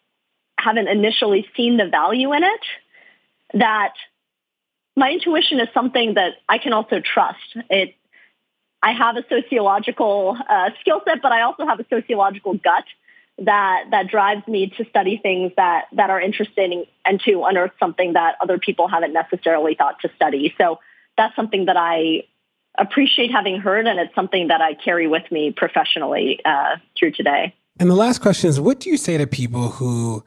haven't 0.57 0.88
initially 0.88 1.47
seen 1.55 1.78
the 1.78 1.88
value 1.88 2.34
in 2.34 2.43
it, 2.43 2.61
that 3.53 3.93
my 4.95 5.11
intuition 5.11 5.59
is 5.59 5.68
something 5.74 6.13
that 6.16 6.34
I 6.47 6.57
can 6.57 6.74
also 6.74 7.01
trust. 7.01 7.57
It, 7.70 7.95
I 8.82 8.94
have 8.94 9.18
a 9.18 9.24
sociological 9.28 10.38
uh, 10.50 10.70
skill 10.82 11.02
set, 11.08 11.22
but 11.22 11.32
I 11.32 11.42
also 11.42 11.66
have 11.66 11.80
a 11.80 11.86
sociological 11.90 12.54
gut 12.54 12.86
that 13.38 13.86
that 13.92 14.08
drives 14.08 14.48
me 14.48 14.72
to 14.78 14.86
study 14.86 15.20
things 15.22 15.52
that 15.58 15.86
that 15.94 16.10
are 16.10 16.22
interesting 16.22 16.86
and 17.04 17.20
to 17.22 17.44
unearth 17.44 17.72
something 17.80 18.14
that 18.14 18.36
other 18.42 18.58
people 18.58 18.88
haven't 18.88 19.14
necessarily 19.14 19.76
thought 19.76 20.00
to 20.02 20.10
study. 20.16 20.54
So 20.58 20.80
that's 21.18 21.36
something 21.36 21.66
that 21.66 21.78
I 21.78 22.24
appreciate 22.78 23.32
having 23.32 23.60
heard, 23.60 23.88
and 23.88 24.00
it's 24.00 24.14
something 24.16 24.48
that 24.48 24.62
I 24.62 24.74
carry 24.74 25.08
with 25.08 25.30
me 25.32 25.52
professionally 25.52 26.40
uh, 26.46 26.78
through 26.98 27.12
today. 27.12 27.54
And 27.80 27.90
the 27.90 27.96
last 27.96 28.20
question 28.20 28.50
is, 28.50 28.60
what 28.60 28.80
do 28.80 28.90
you 28.90 28.98
say 28.98 29.18
to 29.18 29.28
people 29.28 29.70
who 29.70 30.24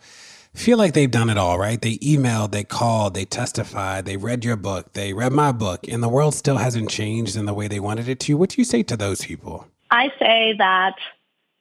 feel 0.59 0.77
like 0.77 0.93
they've 0.93 1.11
done 1.11 1.31
it 1.31 1.39
all, 1.39 1.59
right? 1.59 1.81
They 1.81 1.97
emailed, 1.99 2.51
they 2.51 2.65
called, 2.65 3.15
they 3.15 3.25
testified, 3.25 4.05
they 4.05 4.17
read 4.17 4.45
your 4.45 4.57
book, 4.57 4.93
they 4.93 5.13
read 5.13 5.33
my 5.33 5.53
book, 5.53 5.87
and 5.89 6.03
the 6.03 6.09
world 6.09 6.35
still 6.35 6.59
hasn't 6.59 6.91
changed 6.91 7.37
in 7.37 7.47
the 7.47 7.55
way 7.55 7.69
they 7.69 7.81
wanted 7.81 8.09
it 8.09 8.21
to. 8.21 8.37
What 8.37 8.51
do 8.51 8.61
you 8.61 8.65
say 8.65 8.83
to 8.85 8.97
those 8.97 9.25
people? 9.25 9.67
I 9.91 10.11
say 10.19 10.55
that 10.59 10.97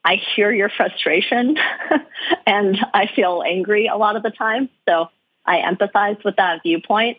I 0.04 0.22
hear 0.36 0.52
your 0.52 0.70
frustration 0.70 1.58
and 2.46 2.78
I 2.94 3.08
feel 3.16 3.44
angry 3.46 3.88
a 3.88 3.96
lot 3.98 4.16
of 4.16 4.24
the 4.24 4.32
time. 4.32 4.70
So 4.88 5.08
I 5.46 5.58
empathize 5.58 6.24
with 6.24 6.36
that 6.38 6.64
viewpoint. 6.64 7.18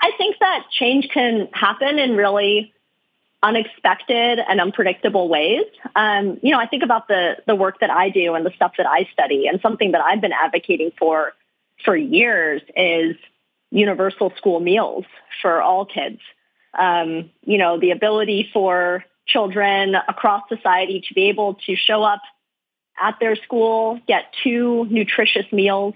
I 0.00 0.10
think 0.18 0.36
that 0.40 0.64
change 0.70 1.08
can 1.12 1.48
happen 1.52 1.98
in 1.98 2.16
really 2.16 2.72
unexpected 3.42 4.38
and 4.38 4.60
unpredictable 4.60 5.28
ways. 5.28 5.64
Um, 5.96 6.38
you 6.42 6.52
know, 6.52 6.60
I 6.60 6.66
think 6.66 6.82
about 6.82 7.08
the 7.08 7.36
the 7.46 7.54
work 7.54 7.80
that 7.80 7.90
I 7.90 8.10
do 8.10 8.34
and 8.34 8.46
the 8.46 8.52
stuff 8.54 8.72
that 8.78 8.86
I 8.86 9.08
study, 9.12 9.46
and 9.46 9.60
something 9.60 9.92
that 9.92 10.00
I've 10.00 10.20
been 10.20 10.32
advocating 10.32 10.92
for 10.98 11.32
for 11.84 11.96
years 11.96 12.62
is 12.76 13.16
universal 13.70 14.32
school 14.36 14.60
meals 14.60 15.04
for 15.40 15.60
all 15.60 15.84
kids. 15.86 16.20
Um, 16.78 17.30
you 17.42 17.58
know, 17.58 17.78
the 17.78 17.90
ability 17.90 18.50
for 18.52 19.04
children 19.26 19.94
across 19.94 20.42
society 20.48 21.02
to 21.08 21.14
be 21.14 21.28
able 21.28 21.54
to 21.66 21.76
show 21.76 22.02
up 22.02 22.20
at 23.00 23.16
their 23.20 23.36
school, 23.36 24.00
get 24.06 24.32
two 24.42 24.86
nutritious 24.90 25.46
meals, 25.52 25.94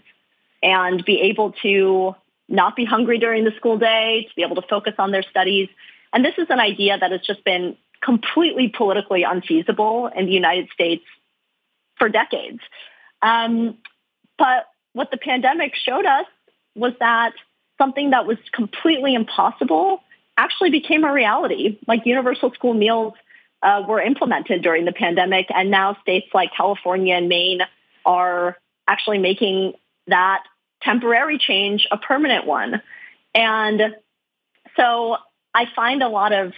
and 0.63 1.05
be 1.05 1.21
able 1.23 1.53
to 1.63 2.15
not 2.49 2.77
be 2.77 2.85
hungry 2.85 3.19
during 3.19 3.45
the 3.45 3.53
school 3.57 3.79
day, 3.79 4.27
to 4.29 4.35
be 4.35 4.43
able 4.43 4.57
to 4.57 4.67
focus 4.69 4.95
on 4.99 5.11
their 5.11 5.23
studies. 5.23 5.69
And 6.13 6.25
this 6.25 6.35
is 6.39 6.47
an 6.51 6.61
idea 6.61 6.97
that 6.99 7.11
has 7.11 7.21
just 7.27 7.45
been 7.45 7.77
completely 8.03 8.69
politically 8.69 9.23
unfeasible 9.23 10.11
in 10.15 10.27
the 10.27 10.33
United 10.33 10.69
States 10.73 11.05
for 11.99 12.09
decades. 12.09 12.61
Um, 13.23 13.79
but 14.39 14.67
what 14.93 15.11
the 15.11 15.17
pandemic 15.17 15.75
showed 15.75 16.07
us 16.07 16.27
was 16.75 16.93
that 17.01 17.33
something 17.79 18.11
that 18.11 18.27
was 18.27 18.39
completely 18.53 19.15
impossible 19.15 20.01
actually 20.37 20.71
became 20.71 21.05
a 21.05 21.13
reality. 21.13 21.79
Like 21.87 22.03
universal 22.05 22.53
school 22.53 22.75
meals 22.75 23.15
uh, 23.63 23.83
were 23.89 24.01
implemented 24.01 24.63
during 24.63 24.85
the 24.85 24.93
pandemic, 24.93 25.47
and 25.55 25.71
now 25.71 25.97
states 26.03 26.29
like 26.35 26.51
California 26.57 27.15
and 27.15 27.29
Maine 27.29 27.61
are 28.05 28.57
actually 28.87 29.19
making 29.19 29.73
that 30.07 30.45
temporary 30.83 31.39
change 31.39 31.87
a 31.91 31.97
permanent 31.97 32.47
one. 32.47 32.83
And 33.35 33.97
so 34.77 35.17
I 35.57 35.65
find 35.75 36.03
a 36.03 36.09
lot 36.09 36.35
of 36.35 36.53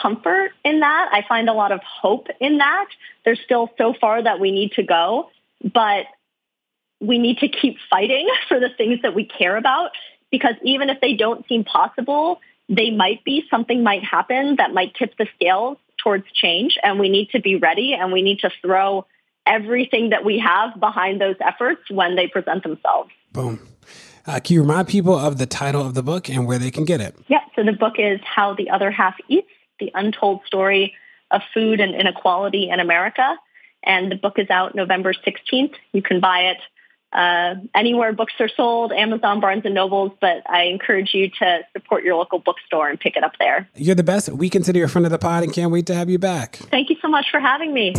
comfort 0.00 0.52
in 0.64 0.80
that. 0.80 1.08
I 1.12 1.24
find 1.28 1.48
a 1.48 1.52
lot 1.52 1.72
of 1.72 1.80
hope 1.82 2.28
in 2.40 2.58
that. 2.58 2.86
There's 3.24 3.40
still 3.44 3.68
so 3.76 3.94
far 4.00 4.22
that 4.22 4.38
we 4.38 4.52
need 4.52 4.72
to 4.72 4.84
go, 4.84 5.30
but 5.60 6.06
we 7.00 7.18
need 7.18 7.38
to 7.38 7.48
keep 7.48 7.78
fighting 7.90 8.28
for 8.48 8.60
the 8.60 8.70
things 8.76 9.02
that 9.02 9.12
we 9.12 9.24
care 9.24 9.56
about 9.56 9.90
because 10.30 10.54
even 10.62 10.88
if 10.88 11.00
they 11.00 11.14
don't 11.14 11.46
seem 11.48 11.64
possible, 11.64 12.40
they 12.68 12.90
might 12.90 13.24
be, 13.24 13.44
something 13.50 13.82
might 13.82 14.04
happen 14.04 14.56
that 14.56 14.72
might 14.72 14.94
tip 14.94 15.16
the 15.18 15.26
scales 15.34 15.76
towards 15.98 16.24
change. 16.32 16.78
And 16.80 17.00
we 17.00 17.08
need 17.08 17.30
to 17.30 17.40
be 17.40 17.56
ready 17.56 17.92
and 17.92 18.12
we 18.12 18.22
need 18.22 18.38
to 18.40 18.50
throw 18.62 19.04
everything 19.46 20.10
that 20.10 20.24
we 20.24 20.38
have 20.38 20.78
behind 20.78 21.20
those 21.20 21.36
efforts 21.40 21.82
when 21.90 22.14
they 22.14 22.28
present 22.28 22.62
themselves. 22.62 23.10
Boom. 23.32 23.60
Uh, 24.26 24.40
can 24.40 24.54
you 24.54 24.62
remind 24.62 24.88
people 24.88 25.14
of 25.14 25.38
the 25.38 25.46
title 25.46 25.82
of 25.82 25.94
the 25.94 26.02
book 26.02 26.28
and 26.28 26.46
where 26.46 26.58
they 26.58 26.70
can 26.70 26.84
get 26.84 27.00
it? 27.00 27.16
Yeah, 27.28 27.40
so 27.54 27.62
the 27.62 27.72
book 27.72 27.94
is 27.98 28.20
How 28.24 28.54
the 28.54 28.70
Other 28.70 28.90
Half 28.90 29.16
Eats 29.28 29.50
The 29.78 29.90
Untold 29.94 30.40
Story 30.46 30.94
of 31.30 31.42
Food 31.52 31.80
and 31.80 31.94
Inequality 31.94 32.70
in 32.70 32.80
America. 32.80 33.36
And 33.82 34.10
the 34.10 34.16
book 34.16 34.38
is 34.38 34.48
out 34.48 34.74
November 34.74 35.12
16th. 35.12 35.74
You 35.92 36.00
can 36.00 36.20
buy 36.20 36.52
it 36.52 36.58
uh, 37.14 37.54
anywhere 37.74 38.12
books 38.12 38.32
are 38.40 38.48
sold, 38.48 38.92
Amazon, 38.92 39.40
Barnes 39.40 39.62
and 39.64 39.74
Nobles, 39.74 40.10
but 40.20 40.42
I 40.50 40.64
encourage 40.64 41.14
you 41.14 41.30
to 41.38 41.60
support 41.72 42.02
your 42.02 42.16
local 42.16 42.40
bookstore 42.40 42.88
and 42.88 42.98
pick 42.98 43.16
it 43.16 43.22
up 43.22 43.34
there. 43.38 43.68
You're 43.76 43.94
the 43.94 44.02
best. 44.02 44.30
We 44.30 44.50
consider 44.50 44.80
you 44.80 44.86
a 44.86 44.88
friend 44.88 45.06
of 45.06 45.12
the 45.12 45.18
pod 45.18 45.44
and 45.44 45.52
can't 45.52 45.70
wait 45.70 45.86
to 45.86 45.94
have 45.94 46.10
you 46.10 46.18
back. 46.18 46.56
Thank 46.56 46.90
you 46.90 46.96
so 47.00 47.06
much 47.06 47.26
for 47.30 47.38
having 47.38 47.72
me. 47.72 47.94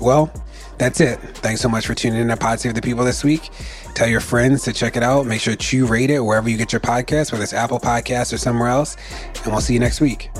Well, 0.00 0.32
that's 0.78 1.00
it. 1.00 1.18
Thanks 1.38 1.60
so 1.60 1.68
much 1.68 1.86
for 1.86 1.94
tuning 1.94 2.20
in 2.20 2.28
to 2.28 2.36
Pod 2.36 2.60
Save 2.60 2.74
the 2.74 2.82
People 2.82 3.04
this 3.04 3.24
week. 3.24 3.50
Tell 3.94 4.08
your 4.08 4.20
friends 4.20 4.62
to 4.64 4.72
check 4.72 4.96
it 4.96 5.02
out. 5.02 5.26
Make 5.26 5.40
sure 5.40 5.56
to 5.56 5.86
rate 5.86 6.10
it 6.10 6.20
wherever 6.20 6.48
you 6.48 6.56
get 6.56 6.72
your 6.72 6.80
podcast, 6.80 7.32
whether 7.32 7.44
it's 7.44 7.52
Apple 7.52 7.78
Podcasts 7.78 8.32
or 8.32 8.38
somewhere 8.38 8.68
else. 8.68 8.96
And 9.44 9.52
we'll 9.52 9.60
see 9.60 9.74
you 9.74 9.80
next 9.80 10.00
week. 10.00 10.30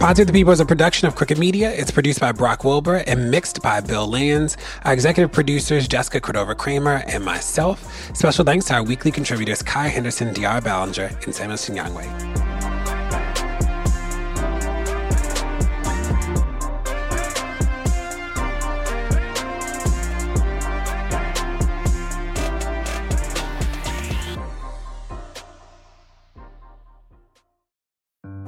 Pod 0.00 0.16
Save 0.18 0.26
the 0.26 0.32
People 0.32 0.52
is 0.52 0.60
a 0.60 0.66
production 0.66 1.08
of 1.08 1.14
Crooked 1.14 1.38
Media. 1.38 1.72
It's 1.72 1.90
produced 1.90 2.20
by 2.20 2.32
Brock 2.32 2.62
Wilbur 2.62 2.96
and 3.06 3.30
mixed 3.30 3.62
by 3.62 3.80
Bill 3.80 4.06
Lance. 4.06 4.56
Our 4.84 4.92
executive 4.92 5.32
producers, 5.32 5.88
Jessica 5.88 6.20
Cordova 6.20 6.54
Kramer 6.54 7.02
and 7.06 7.24
myself. 7.24 8.14
Special 8.14 8.44
thanks 8.44 8.66
to 8.66 8.74
our 8.74 8.82
weekly 8.82 9.10
contributors, 9.12 9.62
Kaya 9.62 9.88
Henderson, 9.88 10.34
De'Ara 10.34 10.60
Balenger, 10.60 11.24
and 11.24 11.34
Samuel 11.34 11.56
Sinyangwe. 11.56 12.73